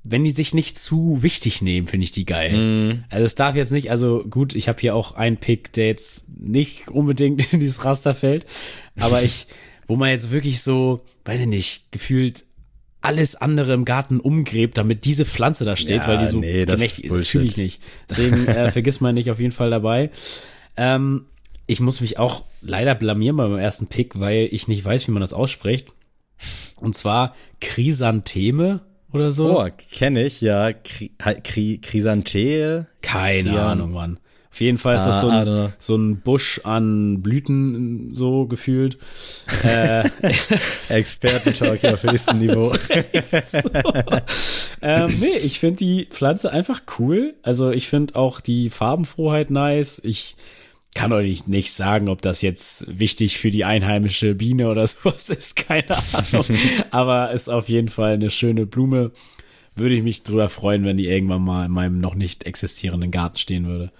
wenn 0.04 0.22
die 0.22 0.30
sich 0.30 0.54
nicht 0.54 0.78
zu 0.78 1.18
wichtig 1.24 1.62
nehmen, 1.62 1.88
finde 1.88 2.04
ich 2.04 2.12
die 2.12 2.26
geil. 2.26 2.52
Mhm. 2.52 3.04
Also 3.10 3.24
es 3.24 3.34
darf 3.34 3.56
jetzt 3.56 3.72
nicht, 3.72 3.90
also 3.90 4.22
gut, 4.30 4.54
ich 4.54 4.68
habe 4.68 4.80
hier 4.80 4.94
auch 4.94 5.16
einen 5.16 5.38
Pick, 5.38 5.72
der 5.72 5.86
jetzt 5.88 6.28
nicht 6.38 6.86
unbedingt 6.86 7.52
in 7.52 7.58
dieses 7.58 7.84
Raster 7.84 8.14
fällt, 8.14 8.46
aber 9.00 9.20
ich, 9.22 9.48
wo 9.86 9.96
man 9.96 10.10
jetzt 10.10 10.30
wirklich 10.30 10.62
so, 10.62 11.04
weiß 11.24 11.42
ich 11.42 11.46
nicht, 11.46 11.92
gefühlt 11.92 12.44
alles 13.00 13.36
andere 13.36 13.74
im 13.74 13.84
Garten 13.84 14.18
umgräbt, 14.18 14.78
damit 14.78 15.04
diese 15.04 15.26
Pflanze 15.26 15.64
da 15.64 15.76
steht, 15.76 16.02
Ja, 16.02 16.08
weil 16.08 16.18
die 16.18 16.26
so 16.26 16.38
nee, 16.38 16.64
das 16.64 16.76
gemächtig 16.76 17.10
ist 17.10 17.28
fühle 17.28 17.44
ich 17.44 17.56
nicht. 17.58 17.82
Deswegen 18.08 18.46
äh, 18.46 18.70
vergiss 18.72 19.00
mal 19.00 19.12
nicht 19.12 19.30
auf 19.30 19.40
jeden 19.40 19.52
Fall 19.52 19.68
dabei. 19.70 20.10
Ähm, 20.76 21.26
ich 21.66 21.80
muss 21.80 22.00
mich 22.00 22.18
auch 22.18 22.44
leider 22.62 22.94
blamieren 22.94 23.36
beim 23.36 23.56
ersten 23.56 23.88
Pick, 23.88 24.18
weil 24.18 24.48
ich 24.50 24.68
nicht 24.68 24.84
weiß, 24.84 25.06
wie 25.06 25.12
man 25.12 25.20
das 25.20 25.32
ausspricht. 25.34 25.88
Und 26.76 26.96
zwar 26.96 27.34
Chrysantheme 27.60 28.80
oder 29.12 29.30
so. 29.30 29.60
Oh, 29.60 29.68
kenne 29.92 30.24
ich, 30.24 30.40
ja. 30.40 30.72
Kri 30.72 31.78
Chrysanthee. 31.78 32.84
Keine 33.02 33.60
Ahnung, 33.60 33.92
Mann. 33.92 34.18
Auf 34.54 34.60
jeden 34.60 34.78
Fall 34.78 34.94
ist 34.94 35.04
das 35.04 35.16
Ah, 35.16 35.20
so 35.20 35.28
ein, 35.30 35.72
so 35.80 35.96
ein 35.96 36.20
Busch 36.20 36.60
an 36.62 37.22
Blüten 37.22 38.14
so 38.14 38.46
gefühlt. 38.46 38.98
äh, 39.64 40.08
Expertentalk 40.88 41.84
auf 41.86 42.04
höchstem 42.04 42.38
Niveau. 42.38 42.72
so. 43.42 43.70
ähm, 44.80 45.12
nee, 45.18 45.38
ich 45.42 45.58
finde 45.58 45.78
die 45.78 46.06
Pflanze 46.08 46.52
einfach 46.52 46.82
cool. 47.00 47.34
Also 47.42 47.72
ich 47.72 47.88
finde 47.88 48.14
auch 48.14 48.40
die 48.40 48.70
Farbenfroheit 48.70 49.50
nice. 49.50 50.00
Ich 50.04 50.36
kann 50.94 51.12
euch 51.12 51.48
nicht 51.48 51.72
sagen, 51.72 52.08
ob 52.08 52.22
das 52.22 52.40
jetzt 52.40 52.86
wichtig 52.86 53.38
für 53.38 53.50
die 53.50 53.64
einheimische 53.64 54.36
Biene 54.36 54.70
oder 54.70 54.86
sowas 54.86 55.30
ist. 55.30 55.56
Keine 55.56 55.96
Ahnung. 56.12 56.44
Aber 56.92 57.32
ist 57.32 57.50
auf 57.50 57.68
jeden 57.68 57.88
Fall 57.88 58.12
eine 58.12 58.30
schöne 58.30 58.66
Blume. 58.66 59.10
Würde 59.74 59.96
ich 59.96 60.04
mich 60.04 60.22
drüber 60.22 60.48
freuen, 60.48 60.84
wenn 60.84 60.96
die 60.96 61.08
irgendwann 61.08 61.42
mal 61.42 61.64
in 61.66 61.72
meinem 61.72 61.98
noch 61.98 62.14
nicht 62.14 62.44
existierenden 62.44 63.10
Garten 63.10 63.38
stehen 63.38 63.66
würde. 63.66 63.90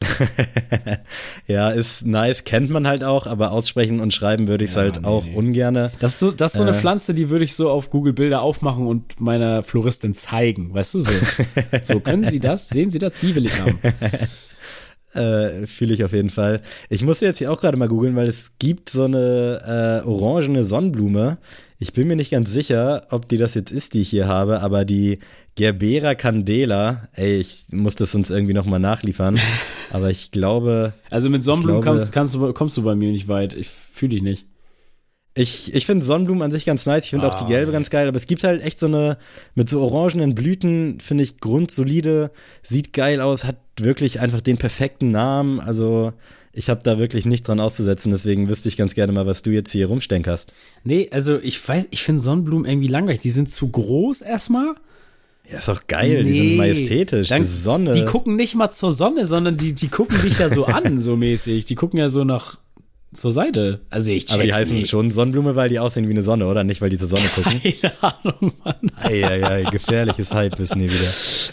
Ja, 1.46 1.70
ist 1.70 2.06
nice, 2.06 2.44
kennt 2.44 2.70
man 2.70 2.86
halt 2.86 3.02
auch, 3.02 3.26
aber 3.26 3.52
aussprechen 3.52 4.00
und 4.00 4.12
schreiben 4.12 4.48
würde 4.48 4.64
ich 4.64 4.70
es 4.70 4.76
Ja, 4.76 4.82
halt 4.82 5.00
nee, 5.02 5.06
auch 5.08 5.24
nee. 5.24 5.34
ungerne. 5.34 5.90
Das 5.98 6.12
ist 6.12 6.18
so, 6.18 6.30
das 6.30 6.52
ist 6.52 6.58
so 6.58 6.62
eine 6.62 6.72
Äh. 6.72 6.80
Pflanze, 6.80 7.14
die 7.14 7.30
würde 7.30 7.44
ich 7.44 7.54
so 7.54 7.70
auf 7.70 7.90
Google 7.90 8.12
Bilder 8.12 8.42
aufmachen 8.42 8.86
und 8.86 9.20
meiner 9.20 9.62
Floristin 9.62 10.14
zeigen. 10.14 10.74
Weißt 10.74 10.94
du 10.94 11.00
so? 11.02 11.12
So, 11.82 12.00
können 12.00 12.24
Sie 12.24 12.38
das? 12.40 12.68
Sehen 12.68 12.90
Sie 12.90 12.98
das? 12.98 13.12
Die 13.20 13.34
will 13.34 13.46
ich 13.46 13.60
haben. 13.60 13.78
Äh, 15.14 15.66
Fühle 15.66 15.94
ich 15.94 16.04
auf 16.04 16.12
jeden 16.12 16.28
Fall. 16.28 16.60
Ich 16.90 17.02
musste 17.02 17.24
jetzt 17.24 17.38
hier 17.38 17.50
auch 17.50 17.58
gerade 17.60 17.78
mal 17.78 17.88
googeln, 17.88 18.14
weil 18.14 18.28
es 18.28 18.58
gibt 18.58 18.90
so 18.90 19.04
eine 19.04 20.02
äh, 20.04 20.06
orangene 20.06 20.64
Sonnenblume. 20.64 21.38
Ich 21.80 21.92
bin 21.92 22.08
mir 22.08 22.16
nicht 22.16 22.32
ganz 22.32 22.50
sicher, 22.50 23.06
ob 23.10 23.28
die 23.28 23.36
das 23.36 23.54
jetzt 23.54 23.70
ist, 23.70 23.94
die 23.94 24.00
ich 24.02 24.10
hier 24.10 24.26
habe, 24.26 24.60
aber 24.60 24.84
die 24.84 25.20
Gerbera 25.54 26.16
candela, 26.16 27.08
ey, 27.12 27.36
ich 27.36 27.66
muss 27.70 27.94
das 27.94 28.14
uns 28.16 28.30
irgendwie 28.30 28.54
nochmal 28.54 28.80
nachliefern, 28.80 29.38
aber 29.92 30.10
ich 30.10 30.32
glaube, 30.32 30.92
Also 31.10 31.30
mit 31.30 31.42
Sonnenblumen 31.42 31.80
glaube- 31.82 31.98
kannst, 31.98 32.12
kannst 32.12 32.34
du, 32.34 32.52
kommst 32.52 32.76
du 32.76 32.82
bei 32.82 32.96
mir 32.96 33.12
nicht 33.12 33.28
weit. 33.28 33.54
Ich 33.54 33.68
fühle 33.68 34.10
dich 34.10 34.22
nicht. 34.22 34.46
Ich, 35.34 35.72
ich 35.72 35.86
finde 35.86 36.04
Sonnenblumen 36.04 36.42
an 36.42 36.50
sich 36.50 36.64
ganz 36.64 36.84
nice. 36.84 37.04
Ich 37.04 37.10
finde 37.10 37.28
auch 37.28 37.34
die 37.36 37.44
Ah, 37.44 37.48
gelbe 37.48 37.70
ganz 37.70 37.90
geil. 37.90 38.08
Aber 38.08 38.16
es 38.16 38.26
gibt 38.26 38.42
halt 38.42 38.60
echt 38.60 38.80
so 38.80 38.86
eine, 38.86 39.18
mit 39.54 39.70
so 39.70 39.80
orangenen 39.80 40.34
Blüten, 40.34 40.98
finde 40.98 41.22
ich 41.22 41.38
grundsolide, 41.38 42.32
sieht 42.64 42.92
geil 42.92 43.20
aus, 43.20 43.44
hat 43.44 43.56
wirklich 43.78 44.18
einfach 44.18 44.40
den 44.40 44.58
perfekten 44.58 45.12
Namen. 45.12 45.60
Also 45.60 46.12
ich 46.52 46.68
habe 46.70 46.80
da 46.82 46.98
wirklich 46.98 47.26
nichts 47.26 47.46
dran 47.46 47.60
auszusetzen. 47.60 48.10
Deswegen 48.10 48.48
wüsste 48.48 48.68
ich 48.68 48.76
ganz 48.76 48.94
gerne 48.94 49.12
mal, 49.12 49.26
was 49.26 49.42
du 49.42 49.50
jetzt 49.50 49.70
hier 49.70 49.86
rumstenkerst. 49.86 50.52
Nee, 50.84 51.08
also 51.12 51.38
ich 51.38 51.66
weiß, 51.66 51.88
ich 51.90 52.02
finde 52.02 52.22
Sonnenblumen 52.22 52.64
irgendwie 52.68 52.88
langweilig. 52.88 53.20
Die 53.20 53.30
sind 53.30 53.48
zu 53.48 53.68
groß 53.68 54.22
erstmal. 54.22 54.74
Ja, 55.50 55.58
ist 55.58 55.68
doch 55.68 55.86
geil. 55.86 56.24
Die 56.24 56.30
Nee. 56.30 56.38
sind 56.48 56.56
majestätisch. 56.58 57.28
Dann- 57.28 57.42
die 57.42 57.48
Sonne. 57.48 57.92
Die 57.92 58.04
gucken 58.04 58.36
nicht 58.36 58.54
mal 58.54 58.70
zur 58.70 58.90
Sonne, 58.92 59.24
sondern 59.24 59.56
die, 59.56 59.72
die 59.72 59.88
gucken 59.88 60.20
dich 60.22 60.38
ja 60.38 60.50
so 60.50 60.66
an, 60.66 60.98
so 61.00 61.16
mäßig. 61.16 61.64
Die 61.64 61.74
gucken 61.74 61.98
ja 61.98 62.08
so 62.10 62.24
nach 62.24 62.58
zur 63.12 63.32
Seite. 63.32 63.80
Also 63.90 64.10
ich 64.10 64.24
check's 64.26 64.34
aber 64.34 64.42
die 64.44 64.52
heißen 64.52 64.76
nicht. 64.76 64.90
schon 64.90 65.10
Sonnenblume, 65.10 65.56
weil 65.56 65.68
die 65.68 65.78
aussehen 65.78 66.06
wie 66.08 66.12
eine 66.12 66.22
Sonne, 66.22 66.46
oder? 66.46 66.62
Nicht, 66.64 66.80
weil 66.82 66.90
die 66.90 66.98
zur 66.98 67.08
Sonne 67.08 67.24
gucken. 67.34 67.60
Keine 67.80 67.94
Ahnung, 68.02 68.52
Mann. 68.64 68.92
Eieiei, 69.02 69.62
gefährliches 69.70 70.30
Halbwissen 70.30 70.80
hier 70.80 70.90
wieder. 70.92 71.08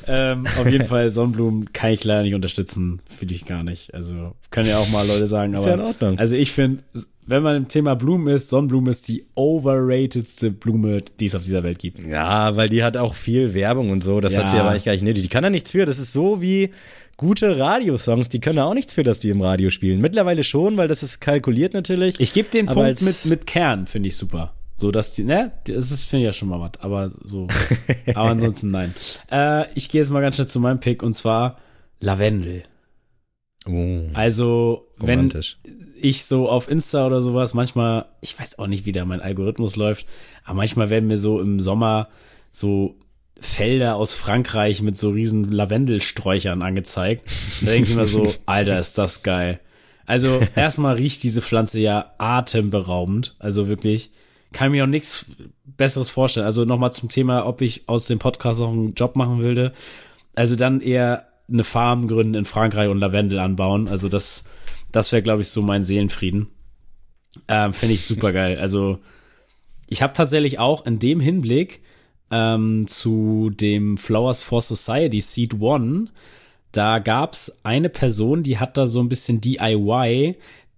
Ähm, 0.08 0.46
auf 0.60 0.70
jeden 0.70 0.86
Fall, 0.86 1.10
Sonnenblumen 1.10 1.72
kann 1.74 1.92
ich 1.92 2.04
leider 2.04 2.24
nicht 2.24 2.34
unterstützen. 2.36 3.02
Fühle 3.10 3.34
ich 3.34 3.46
gar 3.46 3.64
nicht. 3.64 3.94
Also, 3.94 4.34
können 4.52 4.70
ja 4.70 4.78
auch 4.80 4.90
mal 4.90 5.08
Leute 5.08 5.28
sagen, 5.28 5.54
Ist 5.54 5.60
aber. 5.62 5.68
ja 5.70 5.74
in 5.76 5.82
Ordnung. 5.82 6.20
Also, 6.20 6.36
ich 6.36 6.52
finde, 6.52 6.84
wenn 7.26 7.42
man 7.42 7.56
im 7.56 7.68
Thema 7.68 7.96
Blumen 7.96 8.28
ist, 8.34 8.50
Sonnenblume 8.50 8.92
ist 8.92 9.08
die 9.08 9.26
overratedste 9.36 10.52
Blume, 10.52 11.02
die 11.20 11.26
es 11.26 11.36
auf 11.36 11.44
dieser 11.44 11.64
Welt 11.64 11.80
gibt. 11.80 12.04
Ja, 12.06 12.56
weil 12.56 12.70
die 12.70 12.84
hat 12.84 12.98
auch 12.98 13.16
viel 13.16 13.54
Werbung 13.54 13.90
und 13.90 14.04
so. 14.04 14.22
Das 14.22 14.34
Ja. 14.34 14.44
hat 14.44 14.52
sie 14.52 14.58
aber 14.58 14.70
eigentlich 14.72 14.86
gar 14.86 14.92
nicht 14.92 15.04
nötig. 15.04 15.24
Die 15.24 15.30
kann 15.30 15.44
da 15.44 15.50
nichts 15.50 15.72
für. 15.72 15.86
Das 15.86 15.98
ist 16.00 16.14
so 16.14 16.42
wie 16.42 16.70
gute 17.18 17.58
Radiosongs. 17.60 18.30
Die 18.30 18.40
können 18.40 18.58
da 18.58 18.66
auch 18.66 18.74
nichts 18.74 18.94
für, 18.94 19.04
dass 19.04 19.20
die 19.20 19.30
im 19.30 19.42
Radio 19.42 19.70
spielen. 19.70 20.02
Mittlerweile 20.02 20.44
schon, 20.44 20.78
weil 20.78 20.88
das 20.88 21.04
ist 21.04 21.20
kalkuliert 21.20 21.74
natürlich. 21.74 22.20
Ich 22.20 22.34
gebe 22.34 22.50
den 22.50 22.68
Punkt 22.68 23.02
mit, 23.02 23.26
mit 23.26 23.48
Kern, 23.48 23.88
finde 23.88 24.08
ich 24.08 24.18
super. 24.18 24.54
So, 24.76 24.92
dass 24.92 25.16
die, 25.16 25.24
ne, 25.24 25.54
das 25.66 25.92
ist, 25.92 26.10
finde 26.10 26.24
ich 26.24 26.26
ja 26.26 26.34
schon 26.34 26.50
mal 26.50 26.60
was, 26.60 26.82
aber 26.82 27.12
so. 27.24 27.48
aber 28.14 28.30
ansonsten 28.30 28.72
nein. 28.72 28.94
Äh, 29.32 29.72
ich 29.74 29.90
gehe 29.90 30.02
jetzt 30.02 30.10
mal 30.10 30.22
ganz 30.22 30.36
schnell 30.36 30.48
zu 30.48 30.60
meinem 30.60 30.80
Pick 30.80 31.02
und 31.02 31.14
zwar 31.14 31.60
Lavendel. 32.02 32.64
Oh, 33.66 34.02
Also, 34.14 34.88
wenn, 34.98 35.32
ich 35.98 36.26
so 36.26 36.50
auf 36.50 36.70
Insta 36.70 37.08
oder 37.08 37.22
sowas 37.22 37.54
manchmal, 37.54 38.06
ich 38.22 38.38
weiß 38.38 38.60
auch 38.60 38.68
nicht, 38.68 38.86
wie 38.86 38.92
da 38.92 39.06
mein 39.06 39.22
Algorithmus 39.22 39.76
läuft, 39.76 40.06
aber 40.44 40.56
manchmal 40.56 40.90
werden 40.90 41.08
mir 41.08 41.18
so 41.18 41.40
im 41.40 41.60
Sommer 41.60 42.10
so 42.52 42.96
Felder 43.40 43.96
aus 43.96 44.14
Frankreich 44.14 44.82
mit 44.82 44.98
so 44.98 45.10
riesen 45.10 45.52
Lavendelsträuchern 45.52 46.62
angezeigt. 46.62 47.30
Da 47.62 47.72
denke 47.72 47.90
ich 47.90 47.96
mir 47.96 48.06
so, 48.06 48.34
Alter, 48.46 48.80
ist 48.80 48.98
das 48.98 49.24
geil. 49.24 49.60
Also 50.06 50.40
erstmal 50.56 50.96
riecht 50.96 51.24
diese 51.24 51.42
Pflanze 51.42 51.80
ja 51.80 52.14
atemberaubend. 52.18 53.36
Also 53.40 53.68
wirklich, 53.68 54.12
kann 54.54 54.72
mir 54.72 54.84
auch 54.84 54.90
nichts 54.90 55.26
Besseres 55.66 56.12
vorstellen. 56.12 56.46
Also 56.46 56.64
nochmal 56.64 56.94
zum 56.94 57.10
Thema, 57.10 57.46
ob 57.46 57.62
ich 57.62 57.90
aus 57.90 58.08
dem 58.08 58.20
Podcast 58.20 58.62
auch 58.62 58.72
einen 58.72 58.94
Job 58.94 59.16
machen 59.16 59.44
würde. 59.44 59.74
Also 60.36 60.56
dann 60.56 60.80
eher 60.80 61.28
eine 61.50 61.64
Farm 61.64 62.08
gründen 62.08 62.36
in 62.36 62.46
Frankreich 62.46 62.90
und 62.90 63.00
Lavendel 63.00 63.40
anbauen. 63.40 63.88
Also 63.88 64.08
das, 64.08 64.46
das 64.92 65.12
wäre, 65.12 65.22
glaube 65.22 65.42
ich, 65.42 65.50
so 65.50 65.62
mein 65.62 65.84
Seelenfrieden. 65.84 66.48
Ähm, 67.48 67.74
Finde 67.74 67.96
ich 67.96 68.04
super 68.04 68.32
geil. 68.32 68.58
Also 68.58 69.00
ich 69.90 70.02
habe 70.02 70.14
tatsächlich 70.14 70.58
auch 70.58 70.86
in 70.86 71.00
dem 71.00 71.20
Hinblick 71.20 71.82
ähm, 72.32 72.88
zu 72.88 73.52
dem 73.52 73.98
Flowers 73.98 74.42
for 74.42 74.62
Society 74.62 75.22
Seed 75.22 75.60
One, 75.60 76.08
da 76.72 77.00
gab's 77.00 77.62
eine 77.64 77.90
Person, 77.90 78.44
die 78.44 78.58
hat 78.58 78.78
da 78.78 78.88
so 78.88 79.00
ein 79.00 79.10
bisschen 79.10 79.42
DIY 79.42 80.36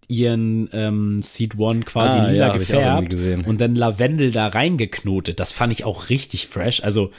ihren 0.07 0.69
ähm, 0.71 1.21
Seed 1.21 1.57
One 1.57 1.81
quasi 1.81 2.17
Ah, 2.17 2.27
lila 2.27 2.47
ja, 2.47 2.53
gefärbt 2.53 3.13
und 3.45 3.59
dann 3.59 3.75
Lavendel 3.75 4.31
da 4.31 4.47
reingeknotet. 4.47 5.39
Das 5.39 5.51
fand 5.51 5.73
ich 5.73 5.83
auch 5.83 6.09
richtig 6.09 6.47
fresh. 6.47 6.83
Also 6.83 7.11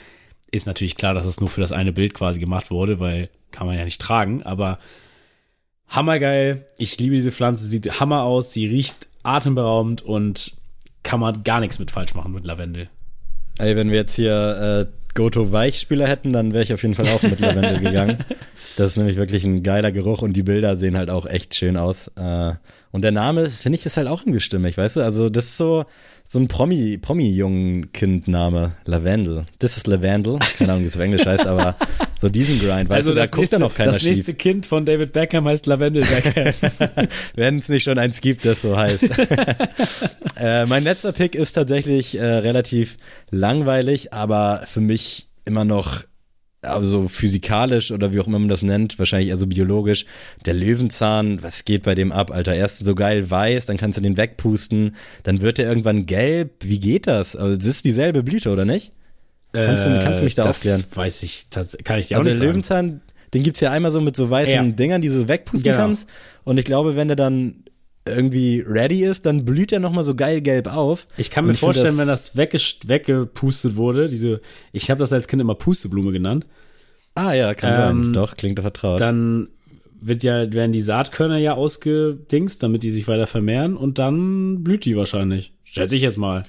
ist 0.51 0.65
natürlich 0.65 0.95
klar, 0.95 1.13
dass 1.13 1.25
es 1.25 1.39
nur 1.39 1.49
für 1.49 1.61
das 1.61 1.71
eine 1.71 1.93
Bild 1.93 2.13
quasi 2.13 2.39
gemacht 2.39 2.71
wurde, 2.71 2.99
weil 2.99 3.29
kann 3.51 3.67
man 3.67 3.77
ja 3.77 3.83
nicht 3.83 4.01
tragen, 4.01 4.43
aber 4.43 4.79
hammergeil. 5.87 6.65
Ich 6.77 6.97
liebe 6.99 7.15
diese 7.15 7.31
Pflanze, 7.31 7.65
sieht 7.65 7.99
hammer 7.99 8.23
aus, 8.23 8.53
sie 8.53 8.65
riecht 8.65 9.07
atemberaubend 9.23 10.01
und 10.01 10.53
kann 11.03 11.19
man 11.19 11.43
gar 11.43 11.59
nichts 11.59 11.79
mit 11.79 11.91
falsch 11.91 12.15
machen 12.15 12.31
mit 12.31 12.45
Lavendel. 12.45 12.89
Ey, 13.59 13.75
wenn 13.75 13.91
wir 13.91 13.97
jetzt 13.97 14.15
hier 14.15 14.87
äh, 14.87 15.13
Goto 15.15 15.51
Weichspüler 15.51 16.07
hätten, 16.07 16.31
dann 16.31 16.53
wäre 16.53 16.63
ich 16.63 16.73
auf 16.73 16.81
jeden 16.81 16.95
Fall 16.95 17.07
auch 17.07 17.21
mit 17.21 17.41
Lavendel 17.41 17.79
gegangen. 17.83 18.19
Das 18.77 18.91
ist 18.91 18.97
nämlich 18.97 19.17
wirklich 19.17 19.43
ein 19.43 19.63
geiler 19.63 19.91
Geruch 19.91 20.21
und 20.21 20.31
die 20.33 20.43
Bilder 20.43 20.77
sehen 20.77 20.95
halt 20.95 21.09
auch 21.09 21.25
echt 21.25 21.55
schön 21.55 21.75
aus. 21.75 22.07
Äh, 22.15 22.53
und 22.91 23.01
der 23.01 23.11
Name, 23.11 23.49
finde 23.49 23.77
ich, 23.77 23.85
ist 23.85 23.97
halt 23.97 24.07
auch 24.07 24.21
irgendwie 24.21 24.39
stimmig, 24.39 24.77
weißt 24.77 24.95
du? 24.95 25.01
Also, 25.01 25.29
das 25.29 25.43
ist 25.45 25.57
so, 25.57 25.83
so 26.31 26.37
ein 26.37 26.47
Promi, 26.47 26.99
Promi-Jungen-Kind-Name. 26.99 28.73
Lavendel. 28.85 29.45
Das 29.57 29.77
ist 29.77 29.87
Lavendel. 29.87 30.37
Keine 30.59 30.73
Ahnung, 30.73 30.83
wie 30.83 30.87
es 30.87 30.95
auf 30.95 31.01
Englisch 31.01 31.25
heißt, 31.25 31.47
aber 31.47 31.75
so 32.19 32.29
diesen 32.29 32.59
Grind, 32.59 32.87
weißt 32.87 32.97
also 32.97 33.09
du, 33.09 33.15
da 33.15 33.25
guckt 33.25 33.37
nächste, 33.37 33.55
ja 33.55 33.59
noch 33.59 33.73
keiner 33.73 33.93
Das 33.93 34.03
nächste 34.03 34.25
schief. 34.25 34.37
Kind 34.37 34.67
von 34.67 34.85
David 34.85 35.11
Beckham 35.11 35.47
heißt 35.47 35.65
Lavendel 35.65 36.03
Beckham. 36.05 36.53
Wenn 37.35 37.57
es 37.57 37.67
nicht 37.67 37.81
schon 37.81 37.97
eins 37.97 38.21
gibt, 38.21 38.45
das 38.45 38.61
so 38.61 38.77
heißt. 38.77 39.09
äh, 40.37 40.67
mein 40.67 40.83
letzter 40.83 41.13
Pick 41.13 41.33
ist 41.33 41.53
tatsächlich 41.53 42.15
äh, 42.15 42.23
relativ 42.23 42.97
langweilig, 43.31 44.13
aber 44.13 44.65
für 44.67 44.81
mich 44.81 45.29
immer 45.45 45.65
noch 45.65 46.03
also 46.61 47.07
physikalisch 47.07 47.91
oder 47.91 48.11
wie 48.11 48.19
auch 48.19 48.27
immer 48.27 48.39
man 48.39 48.49
das 48.49 48.63
nennt, 48.63 48.99
wahrscheinlich 48.99 49.29
eher 49.29 49.37
so 49.37 49.47
biologisch, 49.47 50.05
der 50.45 50.53
Löwenzahn, 50.53 51.41
was 51.41 51.63
geht 51.65 51.83
bei 51.83 51.95
dem 51.95 52.11
ab, 52.11 52.31
Alter? 52.31 52.53
Erst 52.55 52.79
so 52.79 52.95
geil 52.95 53.29
weiß, 53.29 53.65
dann 53.67 53.77
kannst 53.77 53.97
du 53.97 54.01
den 54.01 54.17
wegpusten, 54.17 54.95
dann 55.23 55.41
wird 55.41 55.59
er 55.59 55.67
irgendwann 55.69 56.05
gelb. 56.05 56.51
Wie 56.61 56.79
geht 56.79 57.07
das? 57.07 57.35
Also 57.35 57.57
das 57.57 57.65
ist 57.67 57.85
dieselbe 57.85 58.23
Blüte, 58.23 58.49
oder 58.51 58.65
nicht? 58.65 58.91
Kannst 59.53 59.85
du- 59.85 59.99
kannst 60.03 60.19
du 60.19 60.23
mich 60.25 60.35
da 60.35 60.43
Äh, 60.43 60.45
das 60.47 60.57
aufklären? 60.57 60.83
weiß 60.93 61.23
ich, 61.23 61.49
das 61.49 61.77
kann 61.83 61.97
ich 61.99 62.07
dir 62.09 62.17
Also 62.17 62.29
auch 62.29 62.33
der 62.37 62.49
nicht 62.49 62.67
sagen. 62.67 62.87
Löwenzahn, 62.89 63.01
den 63.33 63.43
gibt's 63.43 63.59
ja 63.61 63.71
einmal 63.71 63.91
so 63.91 64.01
mit 64.01 64.15
so 64.15 64.29
weißen 64.29 64.53
Ja. 64.53 64.63
Dingern, 64.63 65.01
die 65.01 65.07
du 65.07 65.13
so 65.13 65.27
wegpusten 65.27 65.71
Genau. 65.71 65.83
kannst. 65.85 66.07
Und 66.43 66.57
ich 66.59 66.65
glaube, 66.65 66.95
wenn 66.95 67.07
der 67.07 67.15
dann 67.15 67.63
irgendwie 68.05 68.63
ready 68.65 69.03
ist, 69.03 69.25
dann 69.25 69.45
blüht 69.45 69.71
er 69.71 69.79
nochmal 69.79 70.03
so 70.03 70.15
geil 70.15 70.41
gelb 70.41 70.67
auf. 70.67 71.07
Ich 71.17 71.29
kann 71.31 71.45
mir 71.45 71.51
ich 71.51 71.59
vorstellen, 71.59 71.97
wenn 71.97 72.07
das 72.07 72.35
weggepustet 72.35 73.75
wurde, 73.75 74.09
diese, 74.09 74.41
ich 74.71 74.89
habe 74.89 74.99
das 74.99 75.13
als 75.13 75.27
Kind 75.27 75.41
immer 75.41 75.55
Pusteblume 75.55 76.11
genannt, 76.11 76.45
Ah 77.15 77.33
ja, 77.33 77.53
kann 77.53 77.73
Ähm, 77.97 78.03
sein. 78.05 78.13
Doch, 78.13 78.35
klingt 78.37 78.57
doch 78.59 78.63
vertraut. 78.63 79.01
dann 79.01 79.49
wird 79.99 80.23
ja, 80.23 80.53
werden 80.53 80.71
die 80.71 80.81
Saatkörner 80.81 81.37
ja 81.37 81.53
ausgedingst, 81.55 82.63
damit 82.63 82.83
die 82.83 82.91
sich 82.91 83.07
weiter 83.09 83.27
vermehren 83.27 83.75
und 83.75 83.99
dann 83.99 84.63
blüht 84.63 84.85
die 84.85 84.95
wahrscheinlich. 84.95 85.51
Schätze 85.63 85.95
ich 85.97 86.01
jetzt 86.01 86.17
mal. 86.17 86.43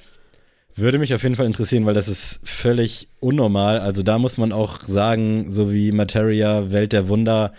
Würde 0.76 0.98
mich 0.98 1.12
auf 1.14 1.24
jeden 1.24 1.34
Fall 1.34 1.46
interessieren, 1.46 1.84
weil 1.86 1.94
das 1.94 2.06
ist 2.06 2.38
völlig 2.44 3.08
unnormal. 3.18 3.80
Also 3.80 4.04
da 4.04 4.18
muss 4.18 4.38
man 4.38 4.52
auch 4.52 4.80
sagen, 4.82 5.50
so 5.50 5.72
wie 5.72 5.90
Materia, 5.90 6.70
Welt 6.70 6.92
der 6.92 7.08
Wunder, 7.08 7.52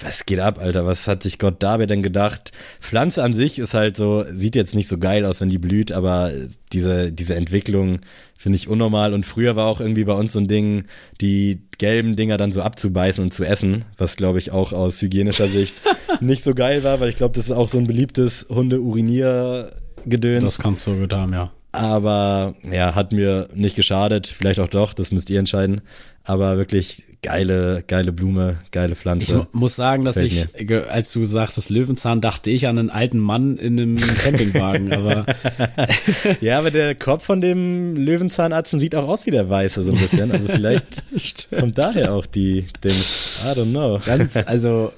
was 0.00 0.26
geht 0.26 0.40
ab, 0.40 0.58
Alter? 0.60 0.86
Was 0.86 1.08
hat 1.08 1.22
sich 1.22 1.38
Gott 1.38 1.56
dabei 1.62 1.86
denn 1.86 2.02
gedacht? 2.02 2.52
Pflanze 2.80 3.22
an 3.22 3.34
sich 3.34 3.58
ist 3.58 3.74
halt 3.74 3.96
so, 3.96 4.24
sieht 4.32 4.54
jetzt 4.54 4.74
nicht 4.74 4.88
so 4.88 4.98
geil 4.98 5.24
aus, 5.26 5.40
wenn 5.40 5.48
die 5.48 5.58
blüht, 5.58 5.92
aber 5.92 6.32
diese, 6.72 7.12
diese 7.12 7.34
Entwicklung 7.34 8.00
finde 8.36 8.56
ich 8.56 8.68
unnormal. 8.68 9.12
Und 9.12 9.26
früher 9.26 9.56
war 9.56 9.66
auch 9.66 9.80
irgendwie 9.80 10.04
bei 10.04 10.12
uns 10.12 10.32
so 10.32 10.38
ein 10.38 10.48
Ding, 10.48 10.84
die 11.20 11.62
gelben 11.78 12.16
Dinger 12.16 12.36
dann 12.36 12.52
so 12.52 12.62
abzubeißen 12.62 13.22
und 13.24 13.34
zu 13.34 13.44
essen, 13.44 13.84
was 13.96 14.16
glaube 14.16 14.38
ich 14.38 14.52
auch 14.52 14.72
aus 14.72 15.02
hygienischer 15.02 15.48
Sicht 15.48 15.74
nicht 16.20 16.42
so 16.42 16.54
geil 16.54 16.84
war, 16.84 17.00
weil 17.00 17.08
ich 17.08 17.16
glaube, 17.16 17.34
das 17.34 17.46
ist 17.46 17.52
auch 17.52 17.68
so 17.68 17.78
ein 17.78 17.86
beliebtes 17.86 18.46
Hunde-Urinier-Gedöns. 18.48 20.44
Das 20.44 20.58
kannst 20.58 20.86
du 20.86 20.94
gut 20.96 21.12
haben, 21.12 21.32
ja. 21.32 21.50
Aber 21.72 22.54
ja, 22.70 22.94
hat 22.94 23.12
mir 23.12 23.48
nicht 23.54 23.76
geschadet. 23.76 24.26
Vielleicht 24.26 24.60
auch 24.60 24.68
doch, 24.68 24.94
das 24.94 25.12
müsst 25.12 25.28
ihr 25.28 25.38
entscheiden. 25.38 25.82
Aber 26.24 26.56
wirklich 26.56 27.04
geile, 27.22 27.82
geile 27.86 28.12
Blume, 28.12 28.56
geile 28.70 28.92
Ich 28.92 28.98
Pflanze. 28.98 29.36
mu- 29.38 29.44
muss 29.52 29.76
sagen, 29.76 30.04
dass 30.04 30.14
Gefällt 30.16 30.50
ich, 30.58 30.66
ge- 30.66 30.84
als 30.84 31.12
du 31.12 31.24
sagtest 31.24 31.70
Löwenzahn, 31.70 32.20
dachte 32.20 32.50
ich 32.50 32.66
an 32.66 32.78
einen 32.78 32.90
alten 32.90 33.18
Mann 33.18 33.56
in 33.56 33.78
einem 33.78 33.96
Campingwagen, 34.22 34.92
aber 34.92 35.26
Ja, 36.40 36.58
aber 36.58 36.70
der 36.70 36.94
Kopf 36.94 37.24
von 37.24 37.40
dem 37.40 37.96
Löwenzahnarzen 37.96 38.78
sieht 38.80 38.94
auch 38.94 39.08
aus 39.08 39.26
wie 39.26 39.30
der 39.30 39.48
Weiße 39.48 39.82
so 39.82 39.92
ein 39.92 39.98
bisschen. 39.98 40.30
Also 40.32 40.48
vielleicht 40.48 41.02
kommt 41.50 41.76
daher 41.78 42.12
auch 42.14 42.26
die 42.26 42.66
Dings. 42.84 43.40
I 43.44 43.58
don't 43.58 43.70
know. 43.70 44.00
ganz, 44.04 44.36
also 44.36 44.92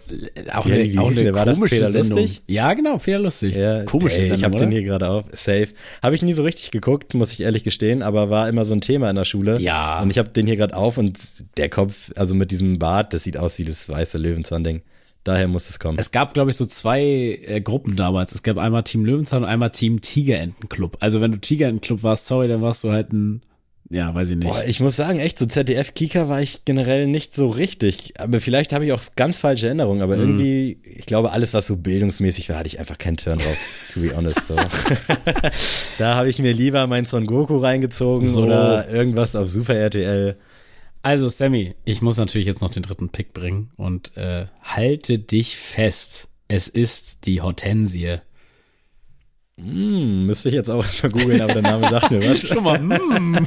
auch 0.52 0.66
Ja, 0.66 0.74
eine, 0.74 1.00
auch 1.00 1.10
eine 1.10 1.22
der? 1.22 1.34
War 1.34 1.44
das 1.44 1.56
komische 1.56 1.76
Peter 1.76 1.90
Sendung. 1.90 2.18
Lustig? 2.18 2.42
Ja, 2.46 2.72
genau, 2.74 2.96
Peter 2.98 3.18
Lustig. 3.18 3.54
Ja, 3.54 3.84
Komische 3.84 4.16
ey, 4.18 4.24
Sendung, 4.24 4.38
Ich 4.38 4.44
habe 4.44 4.56
den 4.56 4.70
hier 4.70 4.82
gerade 4.82 5.08
auf. 5.08 5.24
Safe. 5.32 5.68
Habe 6.02 6.14
ich 6.14 6.22
nie 6.22 6.32
so 6.32 6.42
richtig 6.42 6.70
geguckt, 6.70 7.14
muss 7.14 7.32
ich 7.32 7.40
ehrlich 7.40 7.64
gestehen, 7.64 8.02
aber 8.02 8.30
war 8.30 8.48
immer 8.48 8.64
so 8.64 8.74
ein 8.74 8.80
Thema 8.80 9.10
in 9.10 9.16
der 9.16 9.24
Schule. 9.24 9.58
Ja. 9.60 10.00
Und 10.02 10.10
ich 10.10 10.18
habe 10.18 10.30
den 10.30 10.46
hier 10.46 10.56
gerade 10.56 10.76
auf 10.76 10.96
und 10.98 11.18
der 11.56 11.68
Kopf, 11.68 12.09
also 12.16 12.34
mit 12.34 12.50
diesem 12.50 12.78
Bart, 12.78 13.12
das 13.12 13.24
sieht 13.24 13.36
aus 13.36 13.58
wie 13.58 13.64
das 13.64 13.88
weiße 13.88 14.18
Löwenzahn-Ding. 14.18 14.82
Daher 15.24 15.48
muss 15.48 15.68
es 15.68 15.78
kommen. 15.78 15.98
Es 15.98 16.12
gab, 16.12 16.32
glaube 16.32 16.50
ich, 16.50 16.56
so 16.56 16.64
zwei 16.64 17.02
äh, 17.02 17.61
Gruppen 17.61 17.94
damals. 17.96 18.32
Es 18.32 18.42
gab 18.42 18.56
einmal 18.56 18.84
Team 18.84 19.04
Löwenzahn 19.04 19.42
und 19.42 19.48
einmal 19.48 19.70
Team 19.70 20.00
Tigerentenclub. 20.00 20.96
Also 21.00 21.20
wenn 21.20 21.32
du 21.32 21.38
Tigerentenclub 21.38 22.02
warst, 22.02 22.26
sorry, 22.26 22.48
dann 22.48 22.62
warst 22.62 22.84
du 22.84 22.90
halt 22.90 23.12
ein, 23.12 23.42
ja, 23.92 24.14
weiß 24.14 24.30
ich 24.30 24.36
nicht. 24.36 24.48
Boah, 24.48 24.62
ich 24.64 24.78
muss 24.78 24.94
sagen, 24.94 25.18
echt, 25.18 25.36
so 25.36 25.46
ZDF-Kika 25.46 26.28
war 26.28 26.40
ich 26.40 26.64
generell 26.64 27.08
nicht 27.08 27.34
so 27.34 27.48
richtig. 27.48 28.14
Aber 28.18 28.40
vielleicht 28.40 28.72
habe 28.72 28.86
ich 28.86 28.92
auch 28.92 29.02
ganz 29.16 29.36
falsche 29.38 29.66
Erinnerungen. 29.66 30.00
Aber 30.00 30.16
irgendwie, 30.16 30.78
ich 30.84 31.06
glaube, 31.06 31.32
alles, 31.32 31.52
was 31.54 31.66
so 31.66 31.76
bildungsmäßig 31.76 32.48
war, 32.48 32.56
hatte 32.56 32.68
ich 32.68 32.78
einfach 32.78 32.98
keinen 32.98 33.16
Turn 33.16 33.38
drauf, 33.38 33.56
to 33.92 34.00
be 34.00 34.16
honest. 34.16 34.46
So. 34.46 34.54
da 35.98 36.14
habe 36.14 36.30
ich 36.30 36.38
mir 36.38 36.52
lieber 36.52 36.86
mein 36.86 37.04
Son 37.04 37.26
Goku 37.26 37.58
reingezogen 37.58 38.32
So. 38.32 38.44
oder 38.44 38.88
irgendwas 38.88 39.34
auf 39.34 39.48
Super 39.48 39.74
RTL. 39.74 40.36
Also, 41.03 41.28
Sammy, 41.28 41.74
ich 41.84 42.03
muss 42.03 42.18
natürlich 42.18 42.46
jetzt 42.46 42.61
noch 42.61 42.70
den 42.70 42.82
dritten 42.82 43.09
Pick 43.09 43.32
bringen 43.32 43.70
und 43.76 44.16
äh, 44.16 44.46
halte 44.62 45.18
dich 45.18 45.57
fest. 45.57 46.28
Es 46.48 46.68
ist 46.68 47.26
die 47.26 47.40
Hortensie. 47.40 48.18
Hm, 49.59 50.26
müsste 50.26 50.48
ich 50.48 50.55
jetzt 50.55 50.70
auch 50.70 50.82
erstmal 50.82 51.12
googeln, 51.12 51.40
aber 51.40 51.55
der 51.55 51.62
Name 51.62 51.88
sagt 51.88 52.11
mir 52.11 52.20
was. 52.20 52.40
Schon 52.48 52.64
mal, 52.64 52.80
mm. 52.80 53.46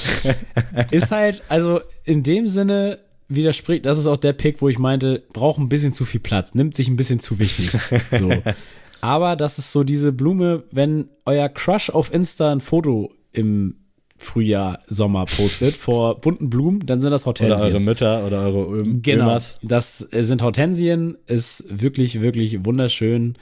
ist 0.90 1.10
halt, 1.10 1.42
also 1.48 1.80
in 2.04 2.22
dem 2.22 2.48
Sinne 2.48 3.00
widerspricht, 3.28 3.86
das 3.86 3.98
ist 3.98 4.06
auch 4.06 4.16
der 4.16 4.32
Pick, 4.32 4.60
wo 4.62 4.68
ich 4.68 4.78
meinte, 4.78 5.24
braucht 5.32 5.58
ein 5.58 5.68
bisschen 5.68 5.92
zu 5.92 6.04
viel 6.04 6.20
Platz, 6.20 6.54
nimmt 6.54 6.74
sich 6.74 6.88
ein 6.88 6.96
bisschen 6.96 7.18
zu 7.18 7.38
wichtig. 7.38 7.70
So. 7.70 8.30
Aber 9.00 9.36
das 9.36 9.58
ist 9.58 9.70
so 9.70 9.84
diese 9.84 10.12
Blume, 10.12 10.64
wenn 10.72 11.08
euer 11.24 11.48
Crush 11.48 11.90
auf 11.90 12.12
Insta 12.12 12.50
ein 12.50 12.60
Foto 12.60 13.12
im 13.32 13.76
Frühjahr, 14.18 14.80
Sommer 14.88 15.24
postet 15.24 15.74
vor 15.76 16.20
bunten 16.20 16.50
Blumen, 16.50 16.84
dann 16.84 17.00
sind 17.00 17.10
das 17.12 17.26
Oder 17.26 17.40
eure 17.40 17.54
Hortensien. 17.56 17.84
Mütter 17.84 18.26
oder 18.26 18.42
eure 18.42 18.70
Ö 18.70 18.84
Genau, 19.00 19.24
Ömas. 19.24 19.58
das 19.62 20.06
äh, 20.12 20.22
sind 20.22 20.42
Hortensien, 20.42 21.16
ist 21.26 21.64
wirklich, 21.70 22.20
wirklich 22.20 22.64
wunderschön. 22.64 23.36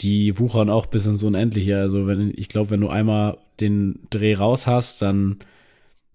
Die 0.00 0.38
wuchern 0.38 0.70
auch 0.70 0.86
bis 0.86 1.06
ins 1.06 1.22
Unendliche. 1.22 1.78
Also 1.78 2.06
wenn 2.06 2.32
ich 2.36 2.48
glaube, 2.48 2.70
wenn 2.70 2.80
du 2.80 2.88
einmal 2.88 3.38
den 3.60 4.00
Dreh 4.10 4.34
raus 4.34 4.66
hast, 4.66 5.02
dann 5.02 5.38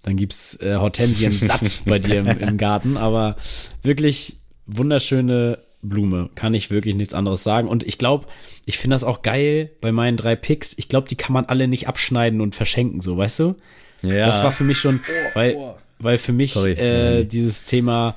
dann 0.04 0.16
gibt's 0.16 0.56
äh, 0.62 0.76
Hortensien 0.78 1.32
satt 1.34 1.82
bei 1.86 2.00
dir 2.00 2.20
im, 2.20 2.28
im 2.28 2.58
Garten. 2.58 2.98
Aber 2.98 3.36
wirklich 3.82 4.38
wunderschöne 4.66 5.60
Blume, 5.82 6.30
kann 6.36 6.54
ich 6.54 6.70
wirklich 6.72 6.96
nichts 6.96 7.14
anderes 7.14 7.44
sagen. 7.44 7.68
Und 7.68 7.86
ich 7.86 7.98
glaube, 7.98 8.28
ich 8.66 8.78
finde 8.78 8.96
das 8.96 9.04
auch 9.04 9.22
geil 9.22 9.72
bei 9.82 9.92
meinen 9.92 10.18
drei 10.18 10.36
Picks. 10.36 10.74
Ich 10.78 10.90
glaube, 10.90 11.08
die 11.08 11.16
kann 11.16 11.34
man 11.34 11.46
alle 11.46 11.68
nicht 11.68 11.88
abschneiden 11.88 12.42
und 12.42 12.56
verschenken, 12.56 13.02
so 13.02 13.18
weißt 13.18 13.40
du? 13.40 13.56
Ja, 14.02 14.26
Das 14.28 14.44
war 14.44 14.52
für 14.52 14.64
mich 14.64 14.80
schon, 14.80 15.02
weil, 15.34 15.76
weil 16.00 16.18
für 16.18 16.34
mich 16.34 16.54
Sorry. 16.54 16.72
äh, 16.72 17.26
dieses 17.26 17.66
Thema, 17.66 18.16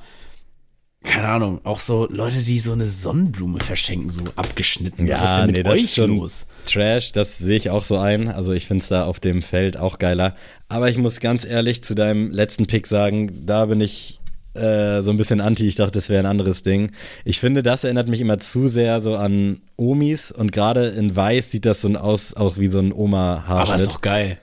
keine 1.03 1.27
Ahnung, 1.27 1.59
auch 1.65 1.81
so 1.81 2.07
Leute, 2.09 2.37
die 2.37 2.59
so 2.59 2.71
eine 2.71 2.87
Sonnenblume 2.87 3.59
verschenken, 3.59 4.09
so 4.09 4.23
abgeschnitten. 4.37 5.07
Was 5.09 5.21
ist 5.23 5.29
denn 5.35 5.45
mit 5.47 5.55
nee, 5.57 5.63
das 5.63 5.73
euch 5.73 5.83
ist 5.83 5.95
schon 5.95 6.17
los? 6.17 6.47
Trash, 6.65 7.11
das 7.11 7.37
sehe 7.37 7.57
ich 7.57 7.69
auch 7.71 7.83
so 7.83 7.97
ein. 7.97 8.29
Also 8.29 8.53
ich 8.53 8.67
finde 8.67 8.81
es 8.83 8.87
da 8.87 9.03
auf 9.05 9.19
dem 9.19 9.41
Feld 9.41 9.75
auch 9.75 9.99
geiler. 9.99 10.33
Aber 10.69 10.89
ich 10.89 10.97
muss 10.97 11.19
ganz 11.19 11.43
ehrlich 11.43 11.83
zu 11.83 11.93
deinem 11.93 12.31
letzten 12.31 12.67
Pick 12.67 12.87
sagen, 12.87 13.45
da 13.45 13.65
bin 13.65 13.81
ich 13.81 14.21
äh, 14.53 15.01
so 15.01 15.11
ein 15.11 15.17
bisschen 15.17 15.41
anti. 15.41 15.67
Ich 15.67 15.75
dachte, 15.75 15.91
das 15.91 16.07
wäre 16.07 16.19
ein 16.19 16.25
anderes 16.25 16.61
Ding. 16.63 16.91
Ich 17.25 17.39
finde, 17.41 17.63
das 17.63 17.83
erinnert 17.83 18.07
mich 18.07 18.21
immer 18.21 18.39
zu 18.39 18.67
sehr 18.67 19.01
so 19.01 19.15
an 19.17 19.61
Omis 19.75 20.31
und 20.31 20.53
gerade 20.53 20.87
in 20.87 21.13
Weiß 21.13 21.51
sieht 21.51 21.65
das 21.65 21.81
so 21.81 21.89
aus, 21.95 22.33
auch 22.35 22.57
wie 22.57 22.67
so 22.67 22.79
ein 22.79 22.85
Aber 22.85 22.95
ist 22.95 22.99
Oma-Haarschnitt. 22.99 23.87
doch 23.87 24.01
geil. 24.01 24.39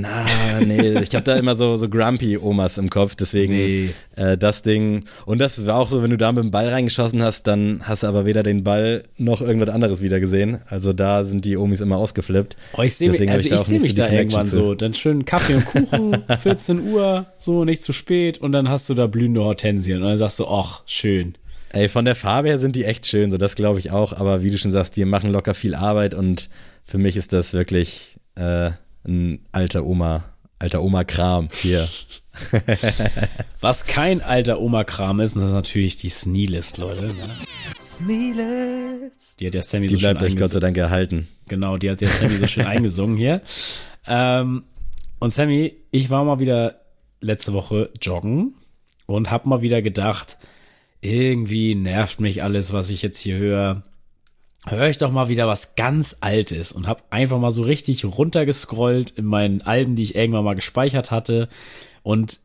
Na, 0.00 0.24
nee, 0.64 0.98
ich 1.02 1.14
habe 1.14 1.24
da 1.24 1.36
immer 1.36 1.54
so, 1.54 1.76
so 1.76 1.88
grumpy 1.88 2.38
Omas 2.38 2.78
im 2.78 2.88
Kopf, 2.88 3.14
deswegen 3.14 3.52
Nee. 3.52 3.90
äh, 4.16 4.38
das 4.38 4.62
Ding. 4.62 5.04
Und 5.26 5.38
das 5.38 5.66
war 5.66 5.76
auch 5.76 5.88
so, 5.88 6.02
wenn 6.02 6.10
du 6.10 6.16
da 6.16 6.32
mit 6.32 6.42
dem 6.44 6.50
Ball 6.50 6.68
reingeschossen 6.68 7.22
hast, 7.22 7.46
dann 7.46 7.82
hast 7.84 8.02
du 8.02 8.06
aber 8.06 8.24
weder 8.24 8.42
den 8.42 8.64
Ball 8.64 9.02
noch 9.18 9.42
irgendwas 9.42 9.68
anderes 9.68 10.00
wieder 10.00 10.18
gesehen. 10.18 10.60
Also 10.68 10.92
da 10.92 11.24
sind 11.24 11.44
die 11.44 11.56
Omis 11.56 11.80
immer 11.80 11.98
ausgeflippt. 11.98 12.56
Oh, 12.76 12.82
ich 12.82 12.94
sehe 12.94 13.10
mich, 13.10 13.20
also 13.30 13.48
da 13.48 13.54
ich 13.56 13.60
sehe 13.60 13.74
nicht 13.74 13.82
mich 13.82 13.90
so 13.92 14.02
die 14.02 14.08
da 14.08 14.10
irgendwann 14.10 14.46
zu. 14.46 14.56
so. 14.56 14.74
Dann 14.74 14.94
schön 14.94 15.24
Kaffee 15.26 15.54
und 15.56 15.66
Kuchen, 15.66 16.16
14 16.40 16.86
Uhr, 16.92 17.26
so 17.36 17.64
nicht 17.64 17.82
zu 17.82 17.92
spät 17.92 18.38
und 18.38 18.52
dann 18.52 18.68
hast 18.70 18.88
du 18.88 18.94
da 18.94 19.06
blühende 19.06 19.44
Hortensien 19.44 20.02
und 20.02 20.08
dann 20.08 20.16
sagst 20.16 20.38
du, 20.38 20.46
ach, 20.48 20.82
schön. 20.86 21.34
Ey, 21.74 21.88
von 21.88 22.04
der 22.04 22.16
Farbe 22.16 22.48
her 22.48 22.58
sind 22.58 22.76
die 22.76 22.84
echt 22.84 23.06
schön, 23.06 23.30
so 23.30 23.36
das 23.38 23.56
glaube 23.56 23.78
ich 23.78 23.90
auch. 23.90 24.12
Aber 24.12 24.42
wie 24.42 24.50
du 24.50 24.58
schon 24.58 24.70
sagst, 24.72 24.96
die 24.96 25.04
machen 25.04 25.30
locker 25.32 25.54
viel 25.54 25.74
Arbeit 25.74 26.14
und 26.14 26.48
für 26.84 26.98
mich 26.98 27.16
ist 27.16 27.32
das 27.32 27.52
wirklich 27.54 28.16
äh, 28.34 28.70
ein 29.06 29.40
alter 29.52 29.84
Oma, 29.84 30.24
alter 30.58 30.82
Oma-Kram 30.82 31.48
hier. 31.52 31.88
Was 33.60 33.86
kein 33.86 34.20
alter 34.20 34.60
Oma-Kram 34.60 35.20
ist, 35.20 35.36
das 35.36 35.44
ist 35.44 35.52
natürlich 35.52 35.96
die 35.96 36.08
Sneelist, 36.08 36.78
Leute. 36.78 37.02
Ne? 37.02 37.14
Die 39.38 39.46
hat 39.46 39.54
ja 39.54 39.62
Sammy 39.62 39.86
Die 39.86 39.94
so 39.94 39.98
schön 39.98 40.16
bleibt 40.16 40.22
euch 40.22 40.36
Gott 40.36 40.50
sei 40.50 40.58
eingesungen. 40.58 40.60
Dank 40.60 40.76
erhalten. 40.78 41.28
Genau, 41.48 41.76
die 41.76 41.90
hat 41.90 42.00
ja 42.00 42.08
Sammy 42.08 42.36
so 42.36 42.46
schön 42.46 42.66
eingesungen 42.66 43.16
hier. 43.16 43.42
Ähm, 44.06 44.64
und 45.18 45.32
Sammy, 45.32 45.76
ich 45.90 46.10
war 46.10 46.24
mal 46.24 46.40
wieder 46.40 46.80
letzte 47.20 47.52
Woche 47.52 47.90
joggen 48.00 48.54
und 49.06 49.30
hab 49.30 49.46
mal 49.46 49.62
wieder 49.62 49.82
gedacht, 49.82 50.38
irgendwie 51.00 51.74
nervt 51.74 52.20
mich 52.20 52.42
alles, 52.42 52.72
was 52.72 52.90
ich 52.90 53.02
jetzt 53.02 53.18
hier 53.18 53.36
höre. 53.36 53.82
Hör 54.66 54.88
ich 54.88 54.98
doch 54.98 55.10
mal 55.10 55.28
wieder 55.28 55.48
was 55.48 55.74
ganz 55.74 56.16
Altes 56.20 56.70
und 56.70 56.86
hab 56.86 57.04
einfach 57.10 57.38
mal 57.38 57.50
so 57.50 57.62
richtig 57.62 58.04
runtergescrollt 58.04 59.10
in 59.10 59.24
meinen 59.24 59.62
Alben, 59.62 59.96
die 59.96 60.04
ich 60.04 60.14
irgendwann 60.14 60.44
mal 60.44 60.54
gespeichert 60.54 61.10
hatte. 61.10 61.48
Und 62.04 62.38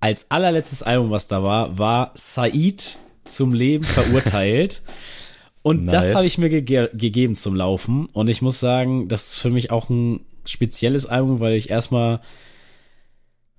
als 0.00 0.30
allerletztes 0.30 0.82
Album, 0.82 1.10
was 1.10 1.28
da 1.28 1.42
war, 1.42 1.78
war 1.78 2.10
Said 2.14 2.98
zum 3.24 3.54
Leben 3.54 3.84
verurteilt. 3.84 4.82
Und 5.62 5.84
Nice. 5.84 5.92
das 5.92 6.14
habe 6.14 6.26
ich 6.26 6.38
mir 6.38 6.48
gege 6.48 6.90
gegeben 6.92 7.36
zum 7.36 7.54
Laufen. 7.54 8.06
Und 8.12 8.28
ich 8.28 8.42
muss 8.42 8.58
sagen, 8.60 9.08
das 9.08 9.28
ist 9.28 9.38
für 9.38 9.50
mich 9.50 9.70
auch 9.70 9.88
ein 9.88 10.26
spezielles 10.44 11.06
Album, 11.06 11.40
weil 11.40 11.54
ich 11.54 11.70
erstmal 11.70 12.20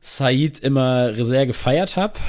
Said 0.01 0.59
immer 0.59 1.13
sehr 1.13 1.45
gefeiert 1.47 1.95
habe. 1.95 2.19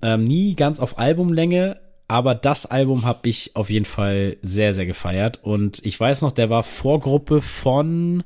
Ähm, 0.00 0.24
nie 0.24 0.54
ganz 0.54 0.78
auf 0.78 0.98
Albumlänge, 0.98 1.80
aber 2.08 2.34
das 2.34 2.66
Album 2.66 3.04
habe 3.04 3.28
ich 3.28 3.52
auf 3.54 3.70
jeden 3.70 3.86
Fall 3.86 4.36
sehr, 4.42 4.74
sehr 4.74 4.86
gefeiert. 4.86 5.40
Und 5.42 5.84
ich 5.84 5.98
weiß 5.98 6.22
noch, 6.22 6.32
der 6.32 6.50
war 6.50 6.62
Vorgruppe 6.62 7.40
von, 7.40 8.24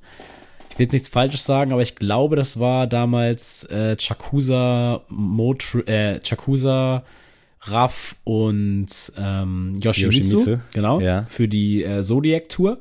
ich 0.70 0.78
will 0.78 0.84
jetzt 0.84 0.92
nichts 0.92 1.08
Falsches 1.08 1.44
sagen, 1.44 1.72
aber 1.72 1.82
ich 1.82 1.96
glaube, 1.96 2.36
das 2.36 2.58
war 2.58 2.86
damals 2.86 3.64
äh, 3.64 3.96
Chakusa, 3.96 5.02
Motru, 5.08 5.80
äh, 5.80 6.20
Chakusa, 6.20 7.04
Raff 7.62 8.16
und 8.24 8.86
ähm, 9.16 9.76
Yoshimitsu, 9.80 10.38
Yoshimitsu, 10.38 10.60
genau, 10.72 11.00
ja. 11.00 11.26
für 11.28 11.48
die 11.48 11.82
äh, 11.82 12.02
Zodiac 12.02 12.48
Tour. 12.48 12.78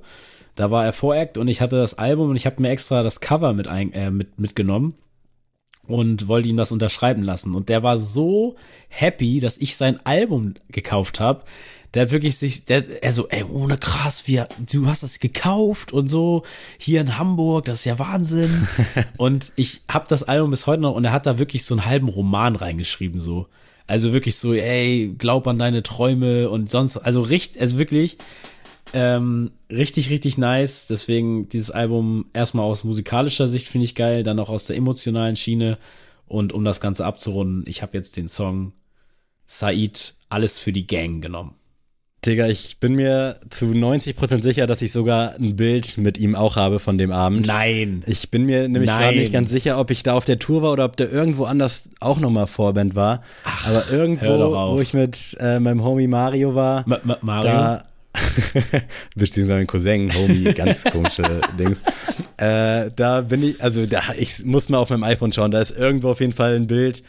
Da 0.55 0.71
war 0.71 0.85
er 0.85 0.93
Voract 0.93 1.37
und 1.37 1.47
ich 1.47 1.61
hatte 1.61 1.77
das 1.77 1.99
Album 1.99 2.31
und 2.31 2.35
ich 2.35 2.47
habe 2.47 2.61
mir 2.61 2.69
extra 2.69 3.03
das 3.03 3.21
Cover 3.21 3.53
mit, 3.53 3.67
ein, 3.67 3.93
äh, 3.93 4.09
mit 4.09 4.39
mitgenommen 4.39 4.95
und 5.87 6.27
wollte 6.27 6.49
ihm 6.49 6.57
das 6.57 6.71
unterschreiben 6.71 7.23
lassen. 7.23 7.55
Und 7.55 7.69
der 7.69 7.81
war 7.81 7.97
so 7.97 8.55
happy, 8.89 9.39
dass 9.39 9.57
ich 9.57 9.75
sein 9.75 9.99
Album 10.05 10.55
gekauft 10.69 11.19
habe. 11.19 11.43
Der 11.93 12.03
hat 12.03 12.11
wirklich 12.11 12.37
sich, 12.37 12.65
der, 12.65 13.01
er 13.01 13.13
so, 13.13 13.29
ey, 13.29 13.43
ohne 13.43 13.77
krass, 13.77 14.27
wie, 14.27 14.41
du 14.71 14.87
hast 14.87 15.03
das 15.03 15.19
gekauft 15.19 15.93
und 15.93 16.09
so, 16.09 16.43
hier 16.77 16.99
in 16.99 17.17
Hamburg, 17.17 17.65
das 17.65 17.79
ist 17.79 17.85
ja 17.85 17.97
Wahnsinn. 17.97 18.67
und 19.17 19.53
ich 19.55 19.81
habe 19.89 20.05
das 20.07 20.23
Album 20.23 20.51
bis 20.51 20.67
heute 20.67 20.81
noch 20.81 20.95
und 20.95 21.05
er 21.05 21.13
hat 21.13 21.25
da 21.25 21.39
wirklich 21.39 21.63
so 21.63 21.73
einen 21.73 21.85
halben 21.85 22.09
Roman 22.09 22.55
reingeschrieben, 22.55 23.19
so. 23.19 23.47
Also 23.87 24.11
wirklich 24.11 24.35
so, 24.35 24.53
ey, 24.53 25.15
glaub 25.17 25.47
an 25.47 25.59
deine 25.59 25.81
Träume 25.81 26.49
und 26.49 26.69
sonst, 26.69 26.97
also 26.97 27.21
richtig, 27.21 27.61
also 27.61 27.77
wirklich, 27.77 28.17
ähm, 28.93 29.51
richtig, 29.69 30.09
richtig 30.09 30.37
nice. 30.37 30.87
Deswegen 30.87 31.49
dieses 31.49 31.71
Album 31.71 32.25
erstmal 32.33 32.65
aus 32.65 32.83
musikalischer 32.83 33.47
Sicht 33.47 33.67
finde 33.67 33.85
ich 33.85 33.95
geil, 33.95 34.23
dann 34.23 34.39
auch 34.39 34.49
aus 34.49 34.67
der 34.67 34.75
emotionalen 34.75 35.35
Schiene. 35.35 35.77
Und 36.27 36.51
um 36.53 36.63
das 36.65 36.81
Ganze 36.81 37.05
abzurunden, 37.05 37.63
ich 37.67 37.81
habe 37.81 37.97
jetzt 37.97 38.17
den 38.17 38.27
Song 38.27 38.73
Said, 39.45 40.15
alles 40.29 40.59
für 40.59 40.73
die 40.73 40.87
Gang 40.87 41.21
genommen. 41.21 41.55
Digga, 42.25 42.47
ich 42.47 42.79
bin 42.79 42.95
mir 42.95 43.39
zu 43.49 43.67
90% 43.67 44.41
sicher, 44.41 44.67
dass 44.67 44.81
ich 44.81 44.91
sogar 44.91 45.35
ein 45.35 45.55
Bild 45.55 45.97
mit 45.97 46.17
ihm 46.17 46.35
auch 46.35 46.55
habe 46.57 46.79
von 46.79 46.97
dem 46.97 47.11
Abend. 47.11 47.47
Nein. 47.47 48.03
Ich 48.07 48.31
bin 48.31 48.45
mir 48.45 48.67
nämlich 48.67 48.89
gerade 48.89 49.17
nicht 49.17 49.31
ganz 49.31 49.49
sicher, 49.49 49.79
ob 49.79 49.91
ich 49.91 50.03
da 50.03 50.13
auf 50.13 50.25
der 50.25 50.39
Tour 50.39 50.63
war 50.63 50.73
oder 50.73 50.83
ob 50.83 50.97
der 50.97 51.11
irgendwo 51.11 51.45
anders 51.45 51.91
auch 52.01 52.19
nochmal 52.19 52.47
Vorband 52.47 52.95
war. 52.95 53.21
Aber 53.65 53.85
hör 53.87 53.99
irgendwo, 53.99 54.73
wo 54.75 54.81
ich 54.81 54.93
mit 54.93 55.37
äh, 55.39 55.59
meinem 55.59 55.83
Homie 55.83 56.07
Mario 56.07 56.55
war, 56.55 56.83
Ma 56.85 56.99
Mario? 57.21 57.49
da 57.49 57.85
beziehungsweise 59.15 59.57
mein 59.57 59.67
Cousin, 59.67 60.13
Homie, 60.13 60.53
ganz 60.53 60.83
komische 60.83 61.23
Dings. 61.59 61.81
Äh, 62.37 62.91
da 62.95 63.21
bin 63.21 63.43
ich, 63.43 63.61
also 63.61 63.85
da, 63.85 64.01
ich 64.17 64.43
muss 64.45 64.69
mal 64.69 64.77
auf 64.77 64.89
meinem 64.89 65.03
iPhone 65.03 65.31
schauen, 65.31 65.51
da 65.51 65.61
ist 65.61 65.71
irgendwo 65.71 66.09
auf 66.09 66.19
jeden 66.19 66.33
Fall 66.33 66.55
ein 66.55 66.67
Bild. 66.67 67.03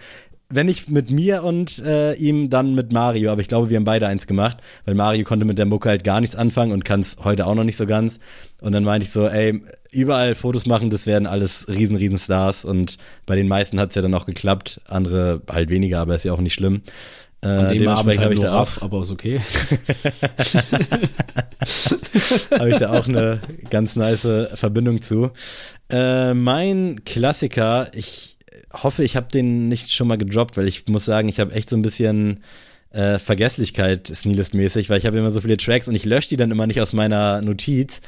Wenn 0.50 0.64
nicht 0.64 0.88
mit 0.88 1.10
mir 1.10 1.44
und 1.44 1.78
äh, 1.80 2.14
ihm, 2.14 2.48
dann 2.48 2.74
mit 2.74 2.90
Mario. 2.90 3.30
Aber 3.30 3.42
ich 3.42 3.48
glaube, 3.48 3.68
wir 3.68 3.76
haben 3.76 3.84
beide 3.84 4.06
eins 4.06 4.26
gemacht, 4.26 4.56
weil 4.86 4.94
Mario 4.94 5.22
konnte 5.22 5.44
mit 5.44 5.58
der 5.58 5.66
Mucke 5.66 5.90
halt 5.90 6.04
gar 6.04 6.22
nichts 6.22 6.36
anfangen 6.36 6.72
und 6.72 6.86
kann 6.86 7.00
es 7.00 7.18
heute 7.22 7.46
auch 7.46 7.54
noch 7.54 7.64
nicht 7.64 7.76
so 7.76 7.84
ganz. 7.84 8.18
Und 8.62 8.72
dann 8.72 8.82
meinte 8.82 9.04
ich 9.04 9.10
so, 9.10 9.28
ey, 9.28 9.62
überall 9.92 10.34
Fotos 10.34 10.64
machen, 10.64 10.88
das 10.88 11.06
werden 11.06 11.26
alles 11.26 11.68
riesen, 11.68 11.98
riesen 11.98 12.18
Stars. 12.18 12.64
Und 12.64 12.96
bei 13.26 13.36
den 13.36 13.46
meisten 13.46 13.78
hat 13.78 13.90
es 13.90 13.96
ja 13.96 14.00
dann 14.00 14.14
auch 14.14 14.24
geklappt, 14.24 14.80
andere 14.86 15.42
halt 15.50 15.68
weniger, 15.68 16.00
aber 16.00 16.14
ist 16.14 16.24
ja 16.24 16.32
auch 16.32 16.40
nicht 16.40 16.54
schlimm. 16.54 16.80
Äh, 17.40 17.46
An 17.46 17.68
dem 17.68 17.88
Abend 17.88 18.08
halt 18.08 18.18
habe 18.20 18.34
ich 18.34 18.40
nur 18.40 18.50
da 18.50 18.62
auch 18.62 18.82
aber 18.82 19.02
ist 19.02 19.10
okay. 19.12 19.40
habe 22.50 22.70
ich 22.70 22.78
da 22.78 22.98
auch 22.98 23.06
eine 23.06 23.40
ganz 23.70 23.94
nice 23.96 24.26
Verbindung 24.54 25.02
zu. 25.02 25.30
Äh, 25.90 26.34
mein 26.34 27.04
Klassiker, 27.04 27.90
ich 27.94 28.38
hoffe, 28.72 29.04
ich 29.04 29.16
habe 29.16 29.28
den 29.32 29.68
nicht 29.68 29.92
schon 29.92 30.08
mal 30.08 30.18
gedroppt, 30.18 30.56
weil 30.56 30.66
ich 30.68 30.86
muss 30.88 31.04
sagen, 31.04 31.28
ich 31.28 31.38
habe 31.40 31.54
echt 31.54 31.70
so 31.70 31.76
ein 31.76 31.82
bisschen 31.82 32.42
äh, 32.90 33.18
Vergesslichkeit 33.18 34.08
Sneelist-mäßig, 34.08 34.90
weil 34.90 34.98
ich 34.98 35.06
habe 35.06 35.18
immer 35.18 35.30
so 35.30 35.40
viele 35.40 35.56
Tracks 35.56 35.88
und 35.88 35.94
ich 35.94 36.04
lösche 36.04 36.30
die 36.30 36.36
dann 36.36 36.50
immer 36.50 36.66
nicht 36.66 36.80
aus 36.80 36.92
meiner 36.92 37.40
Notiz. 37.42 38.00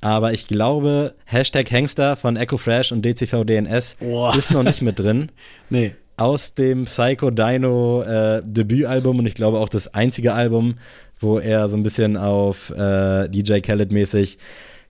Aber 0.00 0.32
ich 0.32 0.46
glaube, 0.46 1.14
Hashtag 1.26 1.70
Hangster 1.70 2.16
von 2.16 2.36
Echo 2.36 2.56
Fresh 2.56 2.90
und 2.92 3.02
DCV 3.04 3.44
DNS 3.44 3.96
Boah. 4.00 4.34
ist 4.34 4.50
noch 4.50 4.62
nicht 4.62 4.80
mit 4.82 4.98
drin. 4.98 5.30
Nee. 5.72 5.94
Aus 6.20 6.52
dem 6.52 6.84
Psycho 6.84 7.30
Dino 7.30 8.02
äh, 8.02 8.42
Debütalbum 8.44 9.20
und 9.20 9.26
ich 9.26 9.32
glaube 9.32 9.58
auch 9.58 9.70
das 9.70 9.94
einzige 9.94 10.34
Album, 10.34 10.74
wo 11.18 11.38
er 11.38 11.66
so 11.70 11.78
ein 11.78 11.82
bisschen 11.82 12.18
auf 12.18 12.68
äh, 12.76 13.26
DJ 13.30 13.60
Khaled 13.60 13.90
mäßig 13.90 14.36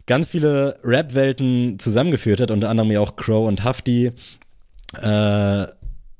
ganz 0.09 0.31
viele 0.31 0.81
Rap-Welten 0.83 1.78
zusammengeführt 1.78 2.41
hat, 2.41 2.51
unter 2.51 2.68
anderem 2.68 2.91
ja 2.91 2.99
auch 2.99 3.14
Crow 3.14 3.47
und 3.47 3.62
Hafti, 3.62 4.11
äh, 5.01 5.66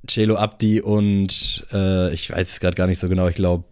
Celo 0.07 0.37
Abdi 0.37 0.81
und 0.81 1.67
äh, 1.73 2.15
ich 2.15 2.31
weiß 2.31 2.49
es 2.49 2.61
gerade 2.61 2.77
gar 2.77 2.87
nicht 2.87 3.01
so 3.01 3.09
genau, 3.09 3.27
ich 3.27 3.35
glaube 3.35 3.65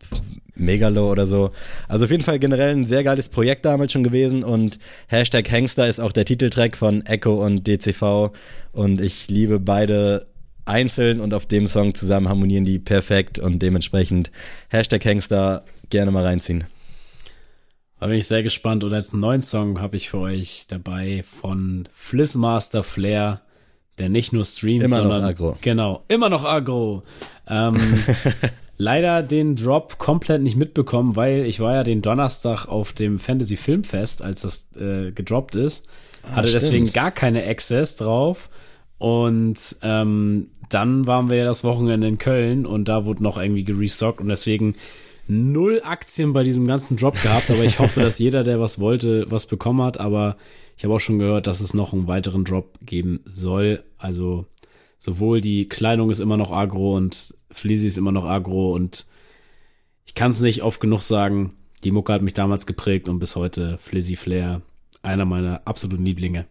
Megalo 0.56 1.08
oder 1.08 1.28
so. 1.28 1.52
Also 1.86 2.06
auf 2.06 2.10
jeden 2.10 2.24
Fall 2.24 2.40
generell 2.40 2.74
ein 2.74 2.84
sehr 2.84 3.04
geiles 3.04 3.28
Projekt 3.28 3.64
damals 3.64 3.92
schon 3.92 4.02
gewesen 4.02 4.42
und 4.42 4.80
Hashtag 5.06 5.48
Hangster 5.52 5.86
ist 5.86 6.00
auch 6.00 6.10
der 6.10 6.24
Titeltrack 6.24 6.76
von 6.76 7.06
Echo 7.06 7.46
und 7.46 7.68
DCV 7.68 8.32
und 8.72 9.00
ich 9.00 9.28
liebe 9.28 9.60
beide 9.60 10.24
einzeln 10.68 11.20
und 11.20 11.34
auf 11.34 11.46
dem 11.46 11.66
Song 11.66 11.94
zusammen 11.94 12.28
harmonieren 12.28 12.64
die 12.64 12.78
perfekt 12.78 13.38
und 13.38 13.60
dementsprechend 13.60 14.30
Hashtag 14.68 15.04
Hangster 15.04 15.64
gerne 15.90 16.10
mal 16.10 16.24
reinziehen. 16.24 16.64
Da 18.00 18.06
bin 18.06 18.16
ich 18.16 18.26
sehr 18.26 18.42
gespannt. 18.42 18.84
Und 18.84 18.92
als 18.92 19.12
neuen 19.12 19.42
Song 19.42 19.80
habe 19.80 19.96
ich 19.96 20.10
für 20.10 20.18
euch 20.18 20.66
dabei 20.68 21.24
von 21.24 21.88
Flissmaster 21.92 22.84
Flair, 22.84 23.40
der 23.98 24.08
nicht 24.08 24.32
nur 24.32 24.44
streamt, 24.44 24.84
Immer 24.84 24.98
noch 24.98 25.04
sondern 25.04 25.24
aggro. 25.24 25.56
genau, 25.60 26.04
immer 26.06 26.28
noch 26.28 26.44
aggro. 26.44 27.02
Ähm, 27.48 27.74
leider 28.76 29.24
den 29.24 29.56
Drop 29.56 29.98
komplett 29.98 30.42
nicht 30.42 30.56
mitbekommen, 30.56 31.16
weil 31.16 31.44
ich 31.44 31.58
war 31.58 31.74
ja 31.74 31.82
den 31.82 32.00
Donnerstag 32.00 32.66
auf 32.66 32.92
dem 32.92 33.18
Fantasy 33.18 33.56
Filmfest, 33.56 34.22
als 34.22 34.42
das 34.42 34.68
äh, 34.76 35.10
gedroppt 35.10 35.56
ist. 35.56 35.88
Hatte 36.22 36.46
stimmt. 36.46 36.62
deswegen 36.62 36.92
gar 36.92 37.10
keine 37.10 37.44
Access 37.44 37.96
drauf. 37.96 38.48
Und 38.98 39.76
ähm, 39.82 40.48
dann 40.68 41.06
waren 41.06 41.30
wir 41.30 41.36
ja 41.36 41.44
das 41.44 41.64
Wochenende 41.64 42.08
in 42.08 42.18
Köln 42.18 42.66
und 42.66 42.88
da 42.88 43.06
wurde 43.06 43.22
noch 43.22 43.38
irgendwie 43.38 43.64
gerestockt 43.64 44.20
und 44.20 44.28
deswegen 44.28 44.74
null 45.28 45.82
Aktien 45.84 46.32
bei 46.32 46.42
diesem 46.42 46.66
ganzen 46.66 46.96
Drop 46.96 47.20
gehabt, 47.22 47.50
aber 47.50 47.62
ich 47.62 47.78
hoffe, 47.78 48.00
dass 48.00 48.18
jeder, 48.18 48.42
der 48.42 48.60
was 48.60 48.80
wollte, 48.80 49.26
was 49.30 49.46
bekommen 49.46 49.82
hat. 49.82 50.00
Aber 50.00 50.36
ich 50.76 50.84
habe 50.84 50.94
auch 50.94 51.00
schon 51.00 51.18
gehört, 51.18 51.46
dass 51.46 51.60
es 51.60 51.74
noch 51.74 51.92
einen 51.92 52.08
weiteren 52.08 52.44
Drop 52.44 52.78
geben 52.82 53.20
soll. 53.24 53.84
Also 53.98 54.46
sowohl 54.98 55.40
die 55.40 55.68
Kleidung 55.68 56.10
ist 56.10 56.20
immer 56.20 56.36
noch 56.36 56.50
agro 56.50 56.96
und 56.96 57.34
Fleasy 57.50 57.86
ist 57.86 57.98
immer 57.98 58.12
noch 58.12 58.24
agro 58.24 58.74
und 58.74 59.06
ich 60.06 60.14
kann 60.14 60.30
es 60.30 60.40
nicht 60.40 60.62
oft 60.62 60.80
genug 60.80 61.02
sagen. 61.02 61.54
Die 61.84 61.92
Mucke 61.92 62.12
hat 62.12 62.22
mich 62.22 62.34
damals 62.34 62.66
geprägt 62.66 63.08
und 63.08 63.18
bis 63.18 63.36
heute 63.36 63.78
Flizzy 63.78 64.16
Flair, 64.16 64.62
einer 65.02 65.24
meiner 65.24 65.62
absoluten 65.66 66.04
Lieblinge. 66.04 66.46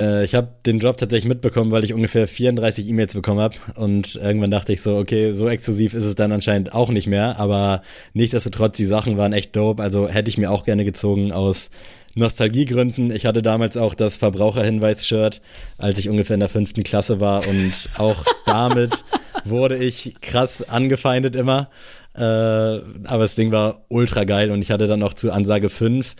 Äh, 0.00 0.24
ich 0.24 0.34
habe 0.34 0.48
den 0.64 0.78
Job 0.78 0.96
tatsächlich 0.96 1.28
mitbekommen, 1.28 1.70
weil 1.70 1.84
ich 1.84 1.94
ungefähr 1.94 2.26
34 2.26 2.88
E-Mails 2.88 3.14
bekommen 3.14 3.40
habe 3.40 3.56
und 3.76 4.16
irgendwann 4.16 4.50
dachte 4.50 4.72
ich 4.72 4.82
so, 4.82 4.96
okay, 4.96 5.32
so 5.32 5.48
exklusiv 5.48 5.94
ist 5.94 6.04
es 6.04 6.14
dann 6.14 6.32
anscheinend 6.32 6.72
auch 6.74 6.90
nicht 6.90 7.06
mehr, 7.06 7.38
aber 7.38 7.82
nichtsdestotrotz, 8.14 8.76
die 8.76 8.84
Sachen 8.84 9.16
waren 9.16 9.32
echt 9.32 9.54
dope, 9.56 9.82
also 9.82 10.08
hätte 10.08 10.30
ich 10.30 10.38
mir 10.38 10.50
auch 10.50 10.64
gerne 10.64 10.84
gezogen 10.84 11.32
aus 11.32 11.70
Nostalgiegründen. 12.14 13.10
Ich 13.10 13.26
hatte 13.26 13.42
damals 13.42 13.76
auch 13.76 13.94
das 13.94 14.16
Verbraucherhinweis-Shirt, 14.18 15.40
als 15.78 15.98
ich 15.98 16.08
ungefähr 16.08 16.34
in 16.34 16.40
der 16.40 16.48
fünften 16.48 16.82
Klasse 16.82 17.20
war. 17.20 17.46
Und 17.46 17.88
auch 17.96 18.24
damit 18.46 19.04
wurde 19.44 19.76
ich 19.76 20.16
krass 20.20 20.68
angefeindet 20.68 21.36
immer. 21.36 21.70
Äh, 22.14 22.20
aber 22.20 23.22
das 23.22 23.34
Ding 23.34 23.52
war 23.52 23.84
ultra 23.88 24.24
geil. 24.24 24.50
Und 24.50 24.60
ich 24.60 24.70
hatte 24.70 24.86
dann 24.86 25.00
noch 25.00 25.14
zu 25.14 25.32
Ansage 25.32 25.70
5 25.70 26.14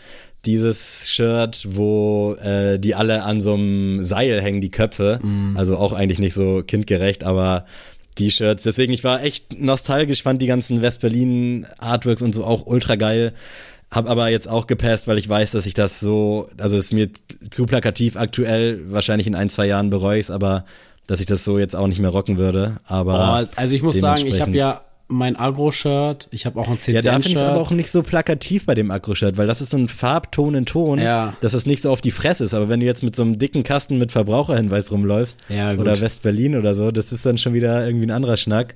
dieses 0.45 1.09
Shirt, 1.09 1.65
wo 1.69 2.35
äh, 2.35 2.77
die 2.79 2.95
alle 2.95 3.23
an 3.23 3.39
so 3.39 3.53
einem 3.53 4.03
Seil 4.03 4.41
hängen, 4.41 4.61
die 4.61 4.71
Köpfe. 4.71 5.19
Also 5.55 5.77
auch 5.77 5.93
eigentlich 5.93 6.19
nicht 6.19 6.33
so 6.33 6.63
kindgerecht, 6.65 7.23
aber 7.23 7.65
die 8.17 8.29
Shirts. 8.29 8.63
Deswegen, 8.63 8.93
ich 8.93 9.03
war 9.03 9.23
echt 9.23 9.59
nostalgisch, 9.59 10.23
fand 10.23 10.41
die 10.41 10.47
ganzen 10.47 10.81
West-Berlin 10.81 11.65
Artworks 11.79 12.21
und 12.21 12.35
so 12.35 12.43
auch 12.43 12.65
ultra 12.65 12.95
geil. 12.95 13.33
Hab 13.89 14.09
aber 14.09 14.29
jetzt 14.29 14.47
auch 14.49 14.67
gepasst, 14.67 15.07
weil 15.07 15.17
ich 15.17 15.29
weiß, 15.29 15.51
dass 15.51 15.65
ich 15.65 15.73
das 15.73 15.99
so, 15.99 16.49
also 16.57 16.77
es 16.77 16.85
ist 16.85 16.93
mir 16.93 17.09
zu 17.49 17.65
plakativ 17.65 18.15
aktuell, 18.17 18.81
wahrscheinlich 18.91 19.27
in 19.27 19.35
ein, 19.35 19.49
zwei 19.49 19.67
Jahren 19.67 19.89
bereue 19.89 20.19
ich 20.19 20.29
aber 20.31 20.65
dass 21.07 21.19
ich 21.19 21.25
das 21.25 21.43
so 21.43 21.59
jetzt 21.59 21.75
auch 21.75 21.87
nicht 21.87 21.99
mehr 21.99 22.09
rocken 22.09 22.37
würde. 22.37 22.77
Aber 22.87 23.47
Oh, 23.47 23.51
also 23.55 23.75
ich 23.75 23.81
muss 23.81 23.99
sagen, 23.99 24.25
ich 24.25 24.41
habe 24.41 24.51
ja 24.51 24.81
mein 25.07 25.35
Agro-Shirt, 25.35 26.27
ich 26.31 26.45
habe 26.45 26.59
auch 26.59 26.67
ein 26.67 26.77
Ja, 26.87 27.01
da 27.01 27.13
finde 27.19 27.29
ich 27.29 27.37
aber 27.37 27.59
auch 27.59 27.71
nicht 27.71 27.89
so 27.91 28.01
plakativ 28.01 28.65
bei 28.65 28.73
dem 28.73 28.89
Akro-Shirt, 28.89 29.37
weil 29.37 29.47
das 29.47 29.61
ist 29.61 29.69
so 29.71 29.77
ein 29.77 29.87
Farbton 29.87 30.55
in 30.55 30.65
Ton, 30.65 30.99
Ja. 30.99 31.35
dass 31.41 31.53
es 31.53 31.65
nicht 31.65 31.81
so 31.81 31.91
auf 31.91 32.01
die 32.01 32.11
Fresse 32.11 32.45
ist. 32.45 32.53
Aber 32.53 32.69
wenn 32.69 32.79
du 32.79 32.85
jetzt 32.85 33.03
mit 33.03 33.15
so 33.15 33.23
einem 33.23 33.37
dicken 33.37 33.63
Kasten 33.63 33.97
mit 33.97 34.11
Verbraucherhinweis 34.11 34.91
rumläufst 34.91 35.37
Ja, 35.49 35.73
oder 35.73 35.99
West-Berlin 35.99 36.55
oder 36.57 36.73
so, 36.73 36.91
das 36.91 37.11
ist 37.11 37.25
dann 37.25 37.37
schon 37.37 37.53
wieder 37.53 37.85
irgendwie 37.85 38.07
ein 38.07 38.11
anderer 38.11 38.37
Schnack. 38.37 38.75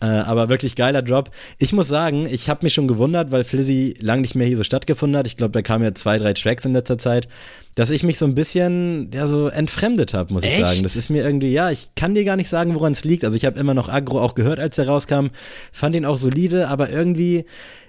Äh, 0.00 0.06
aber 0.06 0.48
wirklich 0.48 0.76
geiler 0.76 1.02
Drop. 1.02 1.30
Ich 1.58 1.72
muss 1.72 1.88
sagen, 1.88 2.26
ich 2.26 2.48
habe 2.48 2.64
mich 2.64 2.72
schon 2.72 2.88
gewundert, 2.88 3.32
weil 3.32 3.44
Flizzy 3.44 3.94
lang 4.00 4.22
nicht 4.22 4.34
mehr 4.34 4.46
hier 4.46 4.56
so 4.56 4.62
stattgefunden 4.62 5.18
hat. 5.18 5.26
Ich 5.26 5.36
glaube, 5.36 5.52
da 5.52 5.60
kamen 5.60 5.84
ja 5.84 5.94
zwei, 5.94 6.16
drei 6.18 6.32
Tracks 6.32 6.64
in 6.64 6.72
letzter 6.72 6.96
Zeit, 6.96 7.28
dass 7.74 7.90
ich 7.90 8.02
mich 8.02 8.16
so 8.16 8.24
ein 8.24 8.34
bisschen 8.34 9.10
ja 9.12 9.26
so 9.26 9.48
entfremdet 9.48 10.14
habe, 10.14 10.32
muss 10.32 10.44
ich 10.44 10.52
Echt? 10.52 10.60
sagen. 10.60 10.82
Das 10.82 10.96
ist 10.96 11.10
mir 11.10 11.22
irgendwie, 11.22 11.52
ja, 11.52 11.70
ich 11.70 11.90
kann 11.96 12.14
dir 12.14 12.24
gar 12.24 12.36
nicht 12.36 12.48
sagen, 12.48 12.74
woran 12.74 12.92
es 12.92 13.04
liegt. 13.04 13.24
Also 13.24 13.36
ich 13.36 13.44
habe 13.44 13.60
immer 13.60 13.74
noch 13.74 13.90
Agro 13.90 14.20
auch 14.20 14.34
gehört, 14.34 14.58
als 14.58 14.78
er 14.78 14.88
rauskam, 14.88 15.26
fand 15.70 15.94
ihn 15.94 16.06
auch 16.06 16.16
solide, 16.16 16.68
aber 16.68 16.88
irgendwie, 16.88 17.44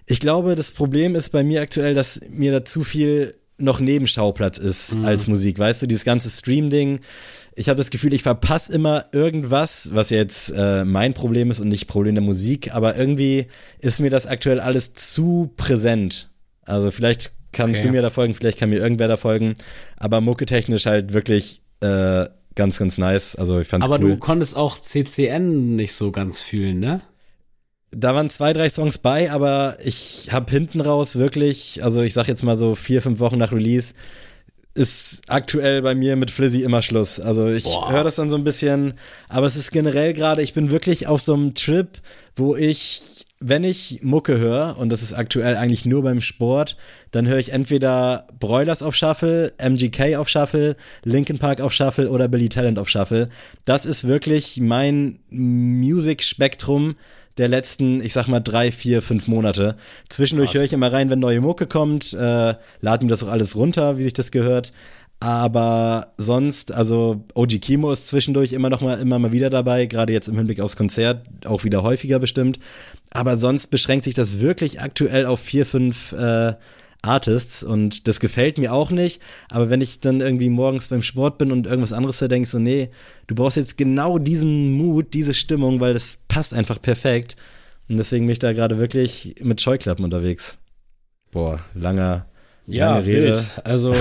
ich 0.06 0.20
glaube, 0.20 0.56
das 0.56 0.72
Problem 0.72 1.16
ist 1.16 1.30
bei 1.30 1.44
mir 1.44 1.62
aktuell, 1.62 1.94
dass 1.94 2.20
mir 2.30 2.52
da 2.52 2.66
zu 2.66 2.84
viel 2.84 3.36
noch 3.58 3.80
Nebenschauplatz 3.80 4.58
ist 4.58 4.96
als 5.04 5.28
Musik. 5.28 5.60
Weißt 5.60 5.82
du, 5.82 5.88
dieses 5.88 6.04
ganze 6.04 6.30
Stream-Ding. 6.30 7.00
Ich 7.56 7.68
habe 7.68 7.78
das 7.78 7.90
Gefühl, 7.92 8.14
ich 8.14 8.24
verpasse 8.24 8.72
immer 8.72 9.06
irgendwas, 9.12 9.90
was 9.94 10.10
jetzt 10.10 10.54
äh, 10.56 10.86
mein 10.86 11.14
Problem 11.14 11.52
ist 11.52 11.60
und 11.60 11.68
nicht 11.68 11.88
Problem 11.88 12.16
der 12.16 12.24
Musik, 12.24 12.74
aber 12.74 12.96
irgendwie 12.96 13.48
ist 13.80 14.00
mir 14.00 14.10
das 14.10 14.26
aktuell 14.26 14.60
alles 14.60 14.94
zu 14.94 15.52
präsent. 15.58 16.30
Also 16.64 16.92
vielleicht 16.92 17.34
kannst 17.52 17.82
Okay. 17.82 17.90
du 17.90 17.94
mir 17.94 18.02
da 18.02 18.10
folgen, 18.10 18.34
vielleicht 18.36 18.58
kann 18.58 18.70
mir 18.70 18.80
irgendwer 18.80 19.10
da 19.10 19.18
folgen, 19.18 19.56
aber 19.98 20.22
mucketechnisch 20.22 20.86
halt 20.86 21.12
wirklich 21.12 21.62
äh, 21.82 22.28
ganz, 22.56 22.78
ganz 22.80 22.98
nice. 22.98 23.36
Also 23.36 23.60
ich 23.60 23.68
fand's 23.68 23.86
aber 23.88 24.00
cool. 24.02 24.12
du 24.12 24.18
konntest 24.18 24.56
auch 24.56 24.80
CCN 24.80 25.76
nicht 25.76 25.94
so 25.94 26.12
ganz 26.12 26.40
fühlen, 26.40 26.80
ne? 26.80 27.02
Da 27.94 28.16
waren 28.16 28.30
zwei, 28.30 28.54
drei 28.54 28.70
Songs 28.70 29.00
bei, 29.00 29.30
aber 29.30 29.76
ich 29.84 30.30
habe 30.32 30.50
hinten 30.50 30.80
raus 30.80 31.18
wirklich, 31.18 31.84
also 31.84 32.02
ich 32.02 32.14
sag 32.14 32.30
jetzt 32.30 32.42
mal 32.44 32.56
so 32.56 32.76
vier, 32.76 33.02
fünf 33.02 33.20
Wochen 33.20 33.38
nach 33.38 33.52
Release, 33.52 33.94
ist 34.74 35.22
aktuell 35.28 35.82
bei 35.82 35.96
mir 35.96 36.16
mit 36.16 36.32
Flizzy 36.32 36.64
immer 36.64 36.82
Schluss. 36.82 37.20
Also 37.20 37.50
ich 37.50 37.66
höre 37.66 38.04
das 38.04 38.16
dann 38.16 38.30
so 38.30 38.38
ein 38.38 38.44
bisschen, 38.44 38.94
aber 39.28 39.46
es 39.46 39.56
ist 39.56 39.72
generell 39.72 40.14
gerade, 40.14 40.42
ich 40.42 40.54
bin 40.54 40.72
wirklich 40.72 41.08
auf 41.08 41.22
so 41.22 41.34
einem 41.34 41.54
Trip, 41.54 41.90
wo 42.36 42.56
ich, 42.56 43.26
wenn 43.40 43.66
ich 43.66 44.00
Mucke 44.02 44.38
höre, 44.38 44.78
und 44.78 44.90
das 44.90 45.02
ist 45.02 45.14
aktuell 45.14 45.58
eigentlich 45.58 45.86
nur 45.86 46.04
beim 46.04 46.22
Sport, 46.22 46.78
dann 47.12 47.28
höre 47.28 47.40
ich 47.40 47.52
entweder 47.52 48.28
Broilers 48.40 48.82
auf 48.82 48.96
Shuffle, 48.96 49.52
MGK 49.58 50.16
auf 50.16 50.30
Shuffle, 50.30 50.78
Linkin 51.04 51.38
Park 51.38 51.60
auf 51.60 51.74
Shuffle 51.74 52.10
oder 52.10 52.30
Billy 52.30 52.48
Talent 52.48 52.80
auf 52.80 52.88
Shuffle. 52.88 53.28
Das 53.66 53.86
ist 53.86 54.08
wirklich 54.08 54.62
mein 54.62 55.20
Music-Spektrum 55.30 56.96
der 57.38 57.48
letzten, 57.48 58.02
ich 58.04 58.14
sag 58.14 58.28
mal, 58.28 58.40
drei, 58.40 58.72
vier, 58.72 59.02
fünf 59.02 59.28
Monate. 59.28 59.76
Zwischendurch 60.10 60.54
höre 60.54 60.64
ich 60.64 60.74
immer 60.74 60.92
rein, 60.92 61.10
wenn 61.10 61.20
neue 61.20 61.42
Mucke 61.42 61.68
kommt, 61.68 62.14
äh, 62.14 62.56
lade 62.82 63.06
mir 63.06 63.10
das 63.10 63.24
auch 63.24 63.30
alles 63.30 63.56
runter, 63.56 63.98
wie 63.98 64.04
sich 64.04 64.14
das 64.14 64.32
gehört. 64.32 64.74
Aber 65.20 66.14
sonst, 66.18 66.72
also 66.72 67.24
OG 67.36 67.60
Kimo 67.60 67.92
ist 67.92 68.08
zwischendurch 68.08 68.54
immer 68.54 68.72
noch 68.72 68.82
mal, 68.82 69.00
immer 69.00 69.20
mal 69.20 69.32
wieder 69.32 69.52
dabei, 69.52 69.86
gerade 69.86 70.12
jetzt 70.12 70.28
im 70.28 70.36
Hinblick 70.36 70.60
aufs 70.60 70.76
Konzert, 70.76 71.28
auch 71.46 71.64
wieder 71.64 71.84
häufiger 71.84 72.18
bestimmt. 72.18 72.60
Aber 73.12 73.38
sonst 73.38 73.68
beschränkt 73.68 74.04
sich 74.04 74.16
das 74.16 74.40
wirklich 74.40 74.82
aktuell 74.82 75.28
auf 75.28 75.40
vier, 75.40 75.68
fünf 75.68 76.14
äh, 76.14 76.54
Artists 77.04 77.64
und 77.64 78.08
das 78.08 78.20
gefällt 78.20 78.58
mir 78.58 78.74
auch 78.74 78.92
nicht. 78.92 79.22
Aber 79.50 79.70
wenn 79.70 79.82
ich 79.82 80.00
dann 80.00 80.22
irgendwie 80.22 80.50
morgens 80.50 80.88
beim 80.90 81.02
Sport 81.02 81.38
bin 81.38 81.52
und 81.52 81.66
irgendwas 81.66 81.94
anderes 81.94 82.22
höre, 82.22 82.28
denke 82.28 82.48
so, 82.48 82.60
nee, 82.60 82.90
du 83.28 83.36
brauchst 83.36 83.58
jetzt 83.58 83.78
genau 83.78 84.18
diesen 84.20 84.74
Mut, 84.74 85.14
diese 85.14 85.34
Stimmung, 85.34 85.80
weil 85.80 85.94
das 85.94 86.20
passt 86.28 86.54
einfach 86.54 86.82
perfekt. 86.82 87.36
Und 87.90 87.98
deswegen 87.98 88.26
bin 88.26 88.34
ich 88.34 88.40
da 88.40 88.54
gerade 88.54 88.78
wirklich 88.78 89.36
mit 89.42 89.60
Scheuklappen 89.62 90.06
unterwegs. 90.06 90.58
Boah, 91.32 91.60
langer, 91.74 92.26
lange 92.68 93.06
Rede. 93.06 93.24
wild. 93.36 93.46
Also 93.64 93.94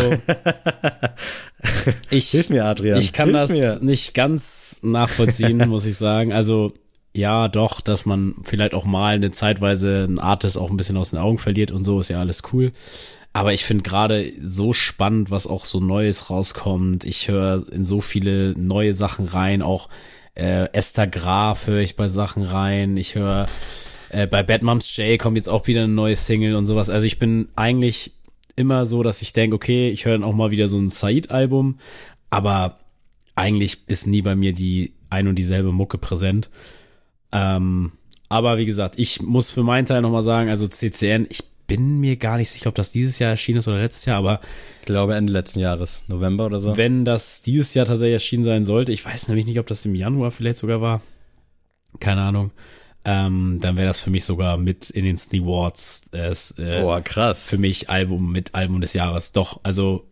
ich, 2.10 2.30
Hilf 2.30 2.50
mir, 2.50 2.64
Adrian. 2.64 2.98
ich 2.98 3.12
kann 3.12 3.28
Hilf 3.30 3.40
das 3.40 3.50
mir. 3.50 3.78
nicht 3.80 4.14
ganz 4.14 4.80
nachvollziehen, 4.82 5.58
muss 5.68 5.86
ich 5.86 5.96
sagen. 5.96 6.32
Also 6.32 6.72
ja, 7.14 7.48
doch, 7.48 7.80
dass 7.80 8.06
man 8.06 8.34
vielleicht 8.44 8.74
auch 8.74 8.84
mal 8.84 9.14
eine 9.14 9.30
Zeitweise 9.30 10.04
einen 10.04 10.18
Artist 10.18 10.56
auch 10.56 10.70
ein 10.70 10.76
bisschen 10.76 10.96
aus 10.96 11.10
den 11.10 11.18
Augen 11.18 11.38
verliert 11.38 11.72
und 11.72 11.84
so, 11.84 12.00
ist 12.00 12.08
ja 12.08 12.20
alles 12.20 12.42
cool. 12.52 12.72
Aber 13.32 13.52
ich 13.52 13.64
finde 13.64 13.82
gerade 13.82 14.32
so 14.42 14.72
spannend, 14.72 15.30
was 15.30 15.46
auch 15.46 15.64
so 15.64 15.80
Neues 15.80 16.30
rauskommt. 16.30 17.04
Ich 17.04 17.28
höre 17.28 17.64
in 17.72 17.84
so 17.84 18.00
viele 18.00 18.54
neue 18.58 18.92
Sachen 18.92 19.26
rein, 19.26 19.62
auch 19.62 19.88
äh, 20.34 20.68
Esther 20.72 21.06
Graf 21.06 21.66
höre 21.66 21.80
ich 21.80 21.96
bei 21.96 22.08
Sachen 22.08 22.42
rein. 22.42 22.96
Ich 22.96 23.14
höre 23.14 23.46
äh, 24.10 24.26
bei 24.26 24.42
Bad 24.42 24.62
Moms 24.62 24.96
J 24.96 25.18
kommt 25.18 25.36
jetzt 25.36 25.48
auch 25.48 25.66
wieder 25.66 25.82
eine 25.82 25.92
neue 25.92 26.16
Single 26.16 26.56
und 26.56 26.66
sowas. 26.66 26.90
Also 26.90 27.06
ich 27.06 27.18
bin 27.18 27.48
eigentlich 27.56 28.12
immer 28.56 28.84
so, 28.84 29.02
dass 29.02 29.22
ich 29.22 29.32
denke, 29.32 29.56
okay, 29.56 29.90
ich 29.90 30.04
höre 30.04 30.12
dann 30.12 30.24
auch 30.24 30.34
mal 30.34 30.50
wieder 30.50 30.68
so 30.68 30.78
ein 30.78 30.90
Said-Album, 30.90 31.78
aber 32.30 32.78
eigentlich 33.34 33.88
ist 33.88 34.06
nie 34.06 34.22
bei 34.22 34.34
mir 34.34 34.52
die 34.52 34.92
ein 35.08 35.28
und 35.28 35.36
dieselbe 35.36 35.72
Mucke 35.72 35.98
präsent. 35.98 36.50
Ähm, 37.32 37.92
aber 38.28 38.58
wie 38.58 38.66
gesagt, 38.66 38.98
ich 38.98 39.22
muss 39.22 39.50
für 39.50 39.62
meinen 39.62 39.86
Teil 39.86 40.02
nochmal 40.02 40.22
sagen, 40.22 40.50
also 40.50 40.68
CCN, 40.68 41.26
ich 41.30 41.44
bin 41.66 42.00
mir 42.00 42.16
gar 42.16 42.36
nicht 42.36 42.50
sicher, 42.50 42.68
ob 42.68 42.74
das 42.74 42.90
dieses 42.90 43.18
Jahr 43.20 43.30
erschienen 43.30 43.58
ist 43.58 43.68
oder 43.68 43.80
letztes 43.80 44.04
Jahr, 44.04 44.18
aber 44.18 44.40
Ich 44.80 44.86
glaube 44.86 45.14
Ende 45.14 45.32
letzten 45.32 45.60
Jahres, 45.60 46.02
November 46.08 46.46
oder 46.46 46.58
so. 46.58 46.76
wenn 46.76 47.04
das 47.04 47.42
dieses 47.42 47.74
Jahr 47.74 47.86
tatsächlich 47.86 48.14
erschienen 48.14 48.42
sein 48.44 48.64
sollte, 48.64 48.92
ich 48.92 49.04
weiß 49.04 49.28
nämlich 49.28 49.46
nicht, 49.46 49.58
ob 49.60 49.66
das 49.68 49.86
im 49.86 49.94
Januar 49.94 50.32
vielleicht 50.32 50.58
sogar 50.58 50.80
war, 50.80 51.00
keine 52.00 52.22
Ahnung, 52.22 52.50
ähm, 53.04 53.58
dann 53.60 53.76
wäre 53.76 53.86
das 53.86 54.00
für 54.00 54.10
mich 54.10 54.24
sogar 54.24 54.56
mit 54.56 54.90
in 54.90 55.04
den 55.04 55.16
Sneak 55.16 55.42
Awards 55.42 56.04
äh, 56.12 56.82
Boah, 56.82 57.00
krass. 57.00 57.46
für 57.46 57.56
mich 57.58 57.88
Album 57.88 58.30
mit 58.32 58.54
Album 58.54 58.80
des 58.80 58.92
Jahres. 58.92 59.32
Doch, 59.32 59.60
also 59.62 60.06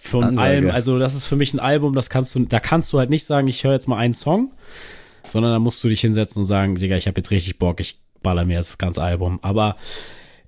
von 0.00 0.38
allem, 0.38 0.70
also 0.70 0.98
das 0.98 1.14
ist 1.14 1.26
für 1.26 1.36
mich 1.36 1.54
ein 1.54 1.60
Album, 1.60 1.94
das 1.94 2.10
kannst 2.10 2.34
du, 2.34 2.40
da 2.40 2.58
kannst 2.58 2.92
du 2.92 2.98
halt 2.98 3.10
nicht 3.10 3.24
sagen, 3.24 3.46
ich 3.48 3.62
höre 3.62 3.72
jetzt 3.74 3.86
mal 3.86 3.98
einen 3.98 4.12
Song, 4.12 4.50
sondern 5.28 5.52
da 5.52 5.58
musst 5.58 5.82
du 5.82 5.88
dich 5.88 6.00
hinsetzen 6.00 6.40
und 6.40 6.46
sagen, 6.46 6.76
Digga, 6.76 6.96
ich 6.96 7.06
habe 7.06 7.18
jetzt 7.18 7.30
richtig 7.30 7.58
Bock, 7.58 7.80
ich 7.80 7.98
baller 8.22 8.44
mir 8.44 8.58
das 8.58 8.78
ganze 8.78 9.02
Album. 9.02 9.38
Aber 9.42 9.76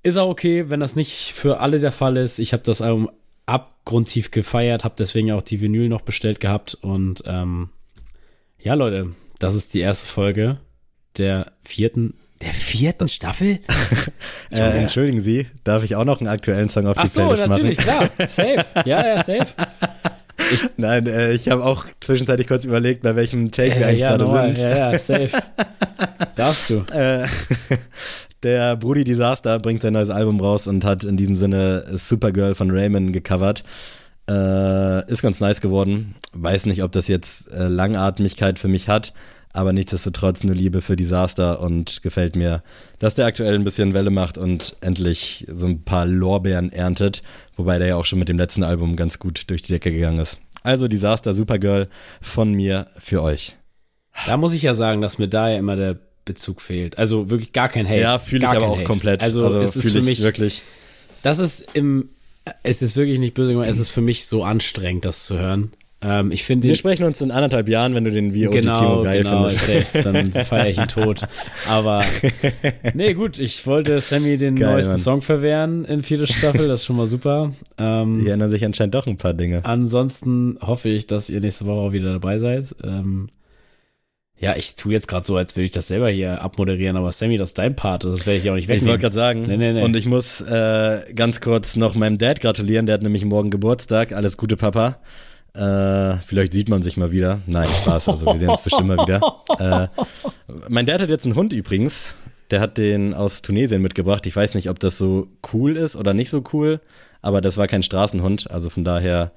ist 0.03 0.17
auch 0.17 0.29
okay, 0.29 0.69
wenn 0.69 0.81
das 0.81 0.97
nicht 0.97 1.33
für 1.35 1.61
alle 1.61 1.81
der 1.81 1.93
Fall 1.93 2.17
ist. 2.17 2.39
Ich 2.39 2.53
habe 2.53 2.63
das 2.63 2.81
Album 2.83 3.11
abgrundtief 3.47 4.31
gefeiert, 4.31 4.85
habe 4.85 4.95
deswegen 4.99 5.33
auch 5.33 5.43
die 5.43 5.61
Vinyl 5.61 5.89
noch 5.89 6.03
bestellt 6.03 6.41
gehabt 6.41 6.75
und 6.75 7.23
ähm, 7.27 7.71
ja, 8.59 8.75
Leute, 8.75 9.15
das 9.39 9.55
ist 9.55 9.75
die 9.75 9.81
erste 9.81 10.07
Folge 10.07 10.59
der 11.19 11.53
vierten, 11.63 12.15
der 12.41 12.53
vierten 12.53 13.09
Staffel? 13.09 13.59
Äh, 14.51 14.79
entschuldigen 14.79 15.21
Sie, 15.21 15.49
darf 15.65 15.83
ich 15.83 15.97
auch 15.97 16.05
noch 16.05 16.21
einen 16.21 16.29
aktuellen 16.29 16.69
Song 16.69 16.87
auf 16.87 16.97
Ach 16.97 17.03
die 17.03 17.09
so, 17.09 17.21
Playlist 17.21 17.49
natürlich, 17.49 17.79
machen? 17.87 18.09
klar. 18.17 18.29
Safe. 18.29 18.65
Ja, 18.85 19.05
ja, 19.05 19.25
safe. 19.25 19.47
Nein, 20.77 21.07
äh, 21.07 21.33
ich 21.33 21.49
habe 21.49 21.65
auch 21.65 21.85
zwischenzeitlich 22.01 22.47
kurz 22.47 22.65
überlegt, 22.65 23.03
bei 23.03 23.17
welchem 23.17 23.51
Take 23.51 23.77
wir 23.77 23.83
Äh, 23.83 23.85
eigentlich 23.85 24.01
ja, 24.01 24.11
gerade 24.11 24.25
normal. 24.25 24.57
sind. 24.57 24.71
Ja, 24.71 24.93
ja, 24.93 24.99
safe. 24.99 25.31
Darfst 26.37 26.71
du. 26.71 26.85
Äh, 26.93 27.27
der 28.43 28.77
Brudi 28.77 29.05
Disaster 29.05 29.59
bringt 29.59 29.83
sein 29.83 29.93
neues 29.95 30.11
Album 30.11 30.41
raus 30.41 30.67
und 30.67 30.85
hat 30.85 31.05
in 31.05 31.17
diesem 31.17 31.37
Sinne 31.37 31.85
Supergirl 31.97 32.55
von 32.55 32.71
Raymond 32.71 33.13
gecovert. 33.13 33.65
Äh, 34.29 35.11
ist 35.11 35.23
ganz 35.23 35.41
nice 35.41 35.61
geworden. 35.61 36.15
Weiß 36.33 36.67
nicht, 36.67 36.83
ob 36.83 36.93
das 36.93 37.09
jetzt 37.09 37.53
äh, 37.53 37.69
Langatmigkeit 37.69 38.59
für 38.59 38.69
mich 38.69 38.89
hat, 38.89 39.13
aber 39.55 39.73
nichtsdestotrotz 39.73 40.43
eine 40.43 40.53
Liebe 40.53 40.83
für 40.83 40.97
Disaster 40.97 41.61
und 41.61 42.03
gefällt 42.03 42.35
mir, 42.35 42.63
dass 42.99 43.15
der 43.15 43.27
aktuell 43.27 43.55
ein 43.55 43.65
bisschen 43.65 43.95
Welle 43.95 44.11
macht 44.11 44.37
und 44.37 44.77
endlich 44.81 45.47
so 45.51 45.67
ein 45.67 45.85
paar 45.85 46.05
Lorbeeren 46.05 46.73
erntet, 46.73 47.23
wobei 47.57 47.79
der 47.79 47.87
ja 47.87 47.97
auch 47.97 48.05
schon 48.05 48.19
mit 48.19 48.29
dem 48.29 48.37
letzten 48.37 48.65
Album 48.65 48.97
ganz 48.97 49.21
gut 49.21 49.49
durch 49.49 49.63
die 49.63 49.73
Decke 49.73 49.93
gegangen 49.93 50.19
ist. 50.19 50.41
Also 50.65 50.89
Disaster 50.89 51.33
Supergirl 51.33 51.89
von 52.21 52.53
mir 52.53 52.89
für 52.99 53.23
euch. 53.23 53.57
Da 54.27 54.37
muss 54.37 54.53
ich 54.55 54.63
ja 54.63 54.75
sagen, 54.75 55.01
dass 55.01 55.19
mir 55.19 55.29
da 55.29 55.49
ja 55.49 55.59
immer 55.59 55.77
der 55.77 55.99
Bezug 56.25 56.61
fehlt. 56.61 56.99
Also 56.99 57.31
wirklich 57.31 57.53
gar 57.53 57.69
kein 57.69 57.87
Hate. 57.87 58.01
Ja, 58.01 58.19
fühle 58.19 58.47
ich 58.47 58.49
aber 58.49 58.67
auch 58.67 58.79
Hate. 58.79 58.85
komplett. 58.85 59.23
Also, 59.23 59.47
es 59.61 59.77
ist 59.77 59.93
für 59.93 59.99
ich 59.99 60.05
mich, 60.05 60.23
wirklich. 60.23 60.63
das 61.23 61.39
ist 61.39 61.75
im, 61.75 62.09
es 62.65 62.83
ist 62.83 62.97
wirklich 62.97 63.21
nicht 63.21 63.35
böse 63.35 63.53
gemeint, 63.53 63.71
es 63.71 63.79
ist 63.79 63.91
für 63.91 64.01
mich 64.01 64.27
so 64.27 64.43
anstrengend, 64.43 65.05
das 65.05 65.27
zu 65.27 65.39
hören. 65.39 65.73
Ähm, 66.05 66.31
ich 66.33 66.45
finde 66.45 66.69
Wir 66.69 66.75
sprechen 66.77 67.05
uns 67.05 67.21
in 67.21 67.31
anderthalb 67.31 67.69
Jahren, 67.69 67.95
wenn 67.95 68.05
du 68.05 68.11
den 68.11 68.33
Kimo 68.33 68.51
genau, 68.51 69.03
geil 69.03 69.23
genau, 69.23 69.49
findest. 69.49 69.67
safe, 69.93 70.03
dann 70.03 70.27
feiere 70.47 70.69
ich 70.69 70.79
ihn 70.79 70.89
tot. 70.89 71.23
Aber, 71.69 72.05
nee, 72.95 73.15
gut, 73.15 73.39
ich 73.39 73.67
wollte 73.67 74.01
Sammy 74.01 74.37
den 74.37 74.57
Geil, 74.57 74.75
neuesten 74.75 74.93
Mann. 74.93 75.01
Song 75.01 75.23
verwehren 75.23 75.85
in 75.85 76.03
vierte 76.03 76.27
Staffel, 76.27 76.69
das 76.69 76.81
ist 76.81 76.87
schon 76.87 76.97
mal 76.97 77.07
super. 77.07 77.53
Ähm, 77.79 78.21
Hier 78.21 78.35
ändern 78.35 78.51
sich 78.51 78.65
anscheinend 78.65 78.95
doch 78.95 79.07
ein 79.07 79.17
paar 79.17 79.35
Dinge. 79.35 79.65
Ansonsten 79.65 80.59
hoffe 80.61 80.89
ich, 80.91 81.07
dass 81.07 81.31
ihr 81.31 81.41
nächste 81.41 81.67
Woche 81.67 81.81
auch 81.81 81.93
wieder 81.93 82.13
dabei 82.13 82.39
seid. 82.39 82.75
Ähm, 82.85 83.29
ja, 84.37 84.57
ich 84.57 84.75
tue 84.75 84.93
jetzt 84.93 85.07
gerade 85.09 85.25
so, 85.25 85.37
als 85.37 85.57
würde 85.57 85.65
ich 85.67 85.71
das 85.71 85.87
selber 85.89 86.11
hier 86.11 86.43
abmoderieren, 86.43 86.97
aber 86.97 87.13
Sammy, 87.13 87.39
das 87.39 87.51
ist 87.51 87.59
dein 87.59 87.77
Part, 87.77 88.05
das 88.05 88.27
werde 88.27 88.39
ich 88.41 88.51
auch 88.51 88.55
nicht 88.57 88.65
Ich 88.65 88.69
wollte 88.69 88.83
wegnehmen. 88.83 89.01
gerade 89.01 89.15
sagen, 89.15 89.43
Nee, 89.47 89.57
nee, 89.57 89.73
nee. 89.73 89.83
und 89.83 89.97
ich 89.97 90.07
muss 90.07 90.41
äh, 90.43 91.01
ganz 91.15 91.41
kurz 91.41 91.77
noch 91.77 91.95
meinem 91.95 92.19
Dad 92.19 92.41
gratulieren, 92.41 92.85
der 92.87 92.95
hat 92.95 93.03
nämlich 93.03 93.25
morgen 93.25 93.51
Geburtstag. 93.51 94.13
Alles 94.13 94.37
Gute, 94.37 94.57
Papa. 94.57 94.99
Äh, 95.55 96.17
vielleicht 96.27 96.53
sieht 96.53 96.69
man 96.69 96.83
sich 96.83 96.97
mal 96.97 97.13
wieder. 97.13 97.41
Nein, 97.47 97.69
Spaß, 97.69 98.09
also 98.09 98.27
wir 98.27 98.39
sehen 98.39 98.49
uns 98.49 98.63
bestimmt 98.63 98.89
mal 98.89 98.99
wieder. 99.07 99.21
Äh, 99.59 99.89
mein 100.69 100.85
Dad 100.87 101.01
hat 101.01 101.09
jetzt 101.11 101.25
einen 101.25 101.37
Hund 101.37 101.53
übrigens. 101.53 102.15
der 102.51 102.61
hat 102.61 102.77
den 102.79 103.15
aus 103.15 103.43
Tunesien 103.43 103.81
mitgebracht. 103.83 104.27
Ich 104.27 104.37
weiß 104.37 104.55
nicht, 104.55 104.69
ob 104.69 104.79
das 104.79 104.99
so 104.99 105.29
cool 105.53 105.77
ist 105.77 105.97
oder 105.97 106.13
nicht 106.15 106.31
so 106.31 106.43
cool, 106.53 106.81
aber 107.23 107.41
das 107.41 107.57
war 107.57 107.67
kein 107.67 107.83
Straßenhund, 107.83 108.51
also 108.51 108.69
von 108.71 108.85
daher 108.85 109.33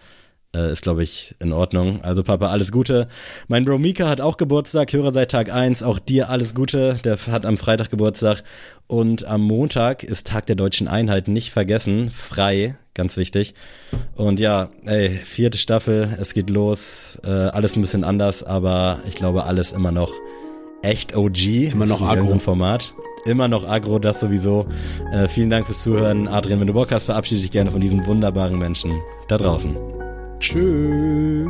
äh, 0.55 0.71
ist, 0.71 0.81
glaube 0.81 1.03
ich, 1.03 1.35
in 1.39 1.53
Ordnung. 1.53 2.01
Also 2.01 2.23
Papa, 2.23 2.47
alles 2.47 2.71
Gute. 2.71 3.07
Mein 3.47 3.65
Bro 3.65 3.77
Mika 3.79 4.07
hat 4.07 4.21
auch 4.21 4.37
Geburtstag, 4.37 4.91
Hörer 4.93 5.11
seit 5.11 5.31
Tag 5.31 5.51
1. 5.51 5.83
Auch 5.83 5.99
dir 5.99 6.29
alles 6.29 6.55
Gute. 6.55 6.95
Der 7.03 7.17
hat 7.17 7.45
am 7.45 7.57
Freitag 7.57 7.89
Geburtstag. 7.89 8.43
Und 8.87 9.25
am 9.25 9.41
Montag 9.41 10.03
ist 10.03 10.27
Tag 10.27 10.45
der 10.45 10.55
deutschen 10.55 10.87
Einheit, 10.87 11.27
nicht 11.27 11.51
vergessen. 11.51 12.09
Frei, 12.11 12.77
ganz 12.93 13.17
wichtig. 13.17 13.53
Und 14.15 14.39
ja, 14.39 14.69
ey, 14.85 15.09
vierte 15.09 15.57
Staffel, 15.57 16.17
es 16.19 16.33
geht 16.33 16.49
los. 16.49 17.19
Äh, 17.23 17.29
alles 17.29 17.75
ein 17.75 17.81
bisschen 17.81 18.03
anders, 18.03 18.43
aber 18.43 18.99
ich 19.07 19.15
glaube, 19.15 19.43
alles 19.43 19.73
immer 19.73 19.91
noch 19.91 20.13
echt 20.81 21.15
OG. 21.15 21.71
Immer 21.73 21.85
noch 21.85 22.01
Agro. 22.01 22.39
Format. 22.39 22.93
Immer 23.25 23.49
noch 23.49 23.67
Agro, 23.67 23.99
das 23.99 24.21
sowieso. 24.21 24.67
Äh, 25.11 25.27
vielen 25.27 25.49
Dank 25.49 25.65
fürs 25.65 25.83
Zuhören. 25.83 26.29
Adrian, 26.29 26.61
wenn 26.61 26.67
du 26.67 26.73
Bock 26.73 26.91
hast, 26.91 27.05
verabschiede 27.05 27.41
dich 27.41 27.51
gerne 27.51 27.71
von 27.71 27.81
diesen 27.81 28.05
wunderbaren 28.05 28.57
Menschen 28.57 29.01
da 29.27 29.37
draußen. 29.37 29.75
Tschüss. 30.39 31.47